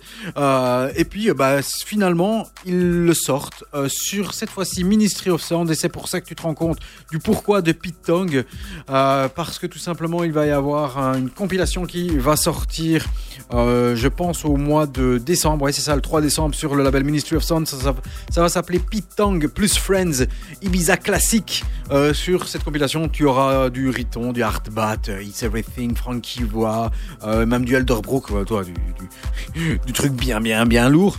Et 0.95 1.06
puis, 1.06 1.31
bah, 1.31 1.61
finalement, 1.61 2.48
ils 2.65 3.06
le 3.06 3.14
sortent 3.14 3.64
sur 3.88 4.34
cette 4.34 4.49
fois-ci 4.49 4.84
Ministry 4.84 5.30
of 5.30 5.41
Sound, 5.41 5.72
et 5.72 5.76
c'est 5.76 5.90
pour 5.90 6.10
ça 6.10 6.19
que 6.19 6.27
tu 6.27 6.36
te 6.36 6.41
rends 6.41 6.48
compte 6.53 6.80
du 7.11 7.19
pourquoi 7.19 7.61
de 7.61 7.71
Pete 7.71 8.01
Tong, 8.05 8.43
euh, 8.89 9.27
parce 9.30 9.59
que 9.59 9.67
tout 9.67 9.80
simplement 9.80 10.23
il 10.23 10.31
va 10.31 10.45
y 10.45 10.51
avoir 10.51 10.97
un- 10.97 11.17
une 11.17 11.30
compilation 11.30 11.85
qui 11.85 12.09
va 12.17 12.35
sortir, 12.35 13.05
euh, 13.51 13.95
je 13.95 14.07
pense 14.07 14.45
au 14.45 14.57
mois 14.57 14.85
de 14.85 15.17
décembre, 15.17 15.69
c'est 15.71 15.81
ça, 15.81 15.95
le 15.95 16.01
3 16.01 16.21
décembre 16.21 16.53
sur 16.53 16.76
le 16.76 16.84
label 16.84 17.03
Ministry 17.03 17.35
of 17.35 17.43
Sound, 17.43 17.67
ça, 17.67 17.95
va 18.35 18.49
s'appeler 18.49 18.80
Pete 18.80 19.15
Tong 19.15 19.47
plus 19.47 19.77
Friends 19.77 20.26
Ibiza 20.61 20.97
classique. 20.97 21.63
Euh, 21.91 22.13
sur 22.13 22.47
cette 22.47 22.63
compilation 22.63 23.09
tu 23.09 23.26
auras 23.26 23.71
du 23.71 23.89
Riton, 23.89 24.31
du 24.31 24.43
Hardbat, 24.43 25.09
euh, 25.09 25.23
It's 25.23 25.41
Everything, 25.41 25.95
Frankie 25.95 26.43
Voix, 26.43 26.91
même 27.26 27.65
du 27.65 27.76
Elderbrook, 27.76 28.45
toi, 28.45 28.63
du, 29.55 29.93
truc 29.93 30.13
bien 30.13 30.39
bien 30.39 30.65
bien 30.65 30.88
lourd. 30.88 31.17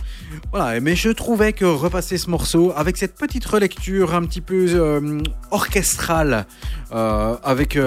Voilà, 0.51 0.79
mais 0.79 0.95
je 0.95 1.09
trouvais 1.09 1.51
que 1.51 1.65
repasser 1.65 2.17
ce 2.17 2.29
morceau 2.29 2.71
avec 2.75 2.95
cette 2.95 3.15
petite 3.15 3.45
relecture 3.45 4.15
un 4.15 4.23
petit 4.23 4.41
peu 4.41 5.21
orchestrale 5.51 6.45
avec 6.91 7.77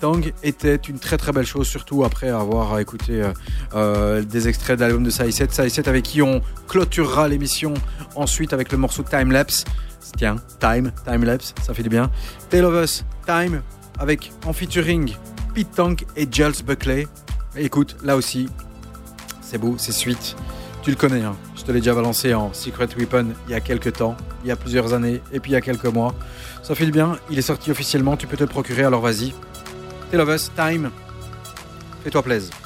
Tong 0.00 0.32
était 0.42 0.76
une 0.76 0.98
très 0.98 1.18
très 1.18 1.32
belle 1.32 1.46
chose, 1.46 1.66
surtout 1.66 2.04
après 2.04 2.30
avoir 2.30 2.78
écouté 2.78 3.22
euh, 3.82 4.22
des 4.22 4.48
extraits 4.48 4.78
de 4.78 4.84
l'album 4.84 5.02
de 5.02 5.10
Sai7. 5.10 5.54
Sai7 5.54 5.88
avec 5.88 6.04
qui 6.04 6.22
on 6.22 6.40
clôturera 6.68 7.28
l'émission 7.28 7.74
ensuite 8.14 8.52
avec 8.52 8.72
le 8.72 8.78
morceau 8.78 9.02
Time 9.02 9.32
Lapse. 9.32 9.64
Tiens, 10.16 10.36
Time, 10.60 10.92
Time 11.04 11.24
Lapse, 11.24 11.54
ça 11.62 11.74
fait 11.74 11.82
du 11.82 11.88
bien. 11.88 12.10
Tale 12.50 12.64
of 12.64 12.84
Us, 12.84 13.04
Time, 13.26 13.62
avec 13.98 14.32
en 14.46 14.52
featuring 14.52 15.14
Pete 15.54 15.74
Tong 15.74 16.04
et 16.16 16.26
Giles 16.30 16.64
Buckley. 16.64 17.06
Écoute, 17.56 17.96
là 18.02 18.16
aussi, 18.16 18.48
c'est 19.40 19.58
beau, 19.58 19.74
c'est 19.78 19.92
suite. 19.92 20.36
Tu 20.82 20.90
le 20.90 20.96
connais, 20.96 21.22
hein. 21.22 21.36
je 21.54 21.62
te 21.62 21.70
l'ai 21.70 21.78
déjà 21.80 21.94
balancé 21.94 22.34
en 22.34 22.52
Secret 22.52 22.88
Weapon 22.96 23.26
il 23.46 23.52
y 23.52 23.54
a 23.54 23.60
quelques 23.60 23.92
temps, 23.92 24.16
il 24.42 24.48
y 24.48 24.50
a 24.50 24.56
plusieurs 24.56 24.94
années, 24.94 25.20
et 25.32 25.38
puis 25.38 25.52
il 25.52 25.54
y 25.54 25.56
a 25.56 25.60
quelques 25.60 25.86
mois. 25.86 26.14
Ça 26.62 26.74
du 26.74 26.90
bien, 26.90 27.18
il 27.30 27.38
est 27.38 27.42
sorti 27.42 27.70
officiellement, 27.70 28.16
tu 28.16 28.26
peux 28.26 28.36
te 28.36 28.42
le 28.42 28.48
procurer, 28.48 28.82
alors 28.82 29.00
vas-y. 29.00 29.32
Tale 30.10 30.20
of 30.22 30.28
Us, 30.28 30.50
Time, 30.56 30.90
fais-toi 32.02 32.22
plaisir. 32.22 32.61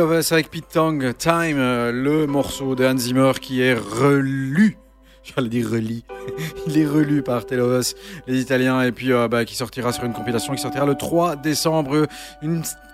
Avec 0.00 0.50
Pete 0.50 0.66
Tong, 0.72 1.14
Time, 1.18 1.58
euh, 1.58 1.92
le 1.92 2.26
morceau 2.26 2.74
de 2.74 2.86
Hans 2.86 2.96
Zimmer 2.96 3.32
qui 3.38 3.60
est 3.60 3.74
relu. 3.74 4.78
J'allais 5.22 5.50
dire 5.50 5.68
reli. 5.68 6.06
Il 6.66 6.78
est 6.78 6.86
relu 6.86 7.22
par 7.22 7.42
Us, 7.52 7.94
les 8.26 8.40
Italiens, 8.40 8.80
et 8.80 8.92
puis 8.92 9.12
euh, 9.12 9.28
bah, 9.28 9.44
qui 9.44 9.54
sortira 9.54 9.92
sur 9.92 10.04
une 10.04 10.14
compilation 10.14 10.54
qui 10.54 10.62
sortira 10.62 10.86
le 10.86 10.94
3 10.94 11.36
décembre. 11.36 12.06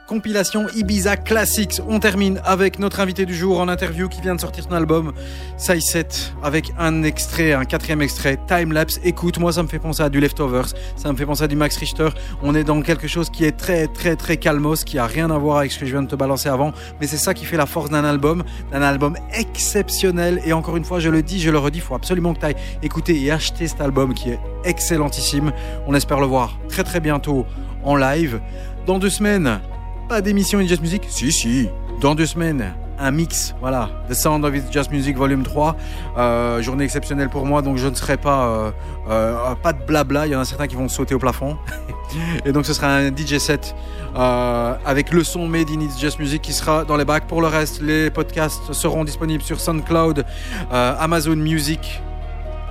Compilation 0.06 0.66
Ibiza 0.74 1.16
Classics. 1.16 1.80
On 1.88 1.98
termine 1.98 2.40
avec 2.44 2.78
notre 2.78 3.00
invité 3.00 3.26
du 3.26 3.34
jour 3.34 3.60
en 3.60 3.68
interview 3.68 4.08
qui 4.08 4.20
vient 4.20 4.34
de 4.34 4.40
sortir 4.40 4.64
son 4.64 4.72
album 4.72 5.12
7 5.56 6.34
avec 6.42 6.72
un 6.78 7.02
extrait, 7.02 7.52
un 7.52 7.64
quatrième 7.64 8.02
extrait, 8.02 8.38
Time 8.46 8.72
Lapse. 8.72 9.00
Écoute, 9.04 9.38
moi 9.38 9.52
ça 9.52 9.62
me 9.62 9.68
fait 9.68 9.78
penser 9.78 10.02
à 10.02 10.08
du 10.08 10.20
Leftovers, 10.20 10.68
ça 10.96 11.10
me 11.12 11.16
fait 11.16 11.26
penser 11.26 11.44
à 11.44 11.48
du 11.48 11.56
Max 11.56 11.76
Richter. 11.76 12.08
On 12.42 12.54
est 12.54 12.64
dans 12.64 12.80
quelque 12.82 13.08
chose 13.08 13.30
qui 13.30 13.44
est 13.44 13.56
très 13.56 13.88
très 13.88 14.16
très 14.16 14.36
calmos, 14.36 14.84
qui 14.84 14.98
a 14.98 15.06
rien 15.06 15.30
à 15.30 15.38
voir 15.38 15.58
avec 15.58 15.72
ce 15.72 15.78
que 15.80 15.86
je 15.86 15.90
viens 15.90 16.02
de 16.02 16.08
te 16.08 16.16
balancer 16.16 16.48
avant, 16.48 16.72
mais 17.00 17.06
c'est 17.06 17.16
ça 17.16 17.34
qui 17.34 17.44
fait 17.44 17.56
la 17.56 17.66
force 17.66 17.90
d'un 17.90 18.04
album, 18.04 18.44
d'un 18.70 18.82
album 18.82 19.16
exceptionnel. 19.34 20.40
Et 20.44 20.52
encore 20.52 20.76
une 20.76 20.84
fois, 20.84 21.00
je 21.00 21.10
le 21.10 21.22
dis, 21.22 21.40
je 21.40 21.50
le 21.50 21.58
redis, 21.58 21.78
il 21.78 21.82
faut 21.82 21.94
absolument 21.94 22.32
que 22.32 22.40
tu 22.40 22.46
ailles 22.46 22.56
écouter 22.82 23.20
et 23.20 23.32
acheter 23.32 23.66
cet 23.66 23.80
album 23.80 24.14
qui 24.14 24.30
est 24.30 24.38
excellentissime. 24.64 25.52
On 25.86 25.94
espère 25.94 26.20
le 26.20 26.26
voir 26.26 26.58
très 26.68 26.84
très 26.84 27.00
bientôt 27.00 27.44
en 27.82 27.96
live. 27.96 28.40
Dans 28.86 28.98
deux 28.98 29.10
semaines, 29.10 29.60
pas 30.08 30.20
d'émission 30.20 30.58
In 30.58 30.66
Just 30.66 30.82
Music? 30.82 31.02
Si, 31.08 31.32
si. 31.32 31.68
Dans 32.00 32.14
deux 32.14 32.26
semaines, 32.26 32.74
un 32.98 33.10
mix, 33.10 33.54
voilà. 33.60 33.90
The 34.08 34.14
Sound 34.14 34.44
of 34.44 34.54
It's 34.54 34.70
Just 34.70 34.90
Music 34.92 35.16
Volume 35.16 35.42
3. 35.42 35.76
Euh, 36.16 36.62
journée 36.62 36.84
exceptionnelle 36.84 37.28
pour 37.28 37.44
moi, 37.44 37.62
donc 37.62 37.76
je 37.76 37.88
ne 37.88 37.94
serai 37.94 38.16
pas... 38.16 38.46
Euh, 38.46 38.70
euh, 39.08 39.54
pas 39.56 39.72
de 39.72 39.84
blabla, 39.84 40.26
il 40.26 40.32
y 40.32 40.36
en 40.36 40.40
a 40.40 40.44
certains 40.44 40.66
qui 40.66 40.76
vont 40.76 40.88
sauter 40.88 41.14
au 41.14 41.18
plafond. 41.18 41.56
Et 42.44 42.52
donc 42.52 42.66
ce 42.66 42.74
sera 42.74 42.88
un 42.88 43.08
DJ 43.08 43.38
set 43.38 43.74
avec 44.14 45.12
le 45.12 45.24
son 45.24 45.46
Made 45.46 45.70
in 45.70 45.80
It's 45.80 46.00
Just 46.00 46.18
Music 46.18 46.40
qui 46.40 46.52
sera 46.52 46.84
dans 46.84 46.96
les 46.96 47.04
bacs. 47.04 47.26
Pour 47.26 47.40
le 47.40 47.48
reste, 47.48 47.82
les 47.82 48.10
podcasts 48.10 48.72
seront 48.72 49.04
disponibles 49.04 49.42
sur 49.42 49.60
SoundCloud, 49.60 50.24
Amazon 50.70 51.36
Music, 51.36 52.00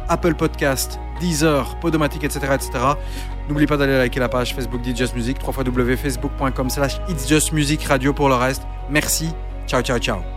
Apple 0.08 0.36
Podcast, 0.36 1.00
Deezer, 1.20 1.78
Podomatic, 1.80 2.24
etc. 2.24 2.54
etc. 2.54 2.72
N'oublie 3.48 3.68
pas 3.68 3.78
d'aller 3.78 3.98
liker 3.98 4.20
la 4.20 4.30
page 4.30 4.56
Facebook 4.56 4.82
d'It's 4.82 4.98
Just 4.98 5.16
Music, 5.16 5.38
www.facebook.com 5.46 6.70
slash 6.70 7.00
It's 7.10 7.28
Just 7.28 7.52
Music 7.52 7.84
Radio 7.84 8.14
pour 8.14 8.30
le 8.30 8.36
reste. 8.36 8.64
Merci, 8.90 9.30
ciao 9.68 9.82
ciao 9.82 10.00
ciao. 10.00 10.35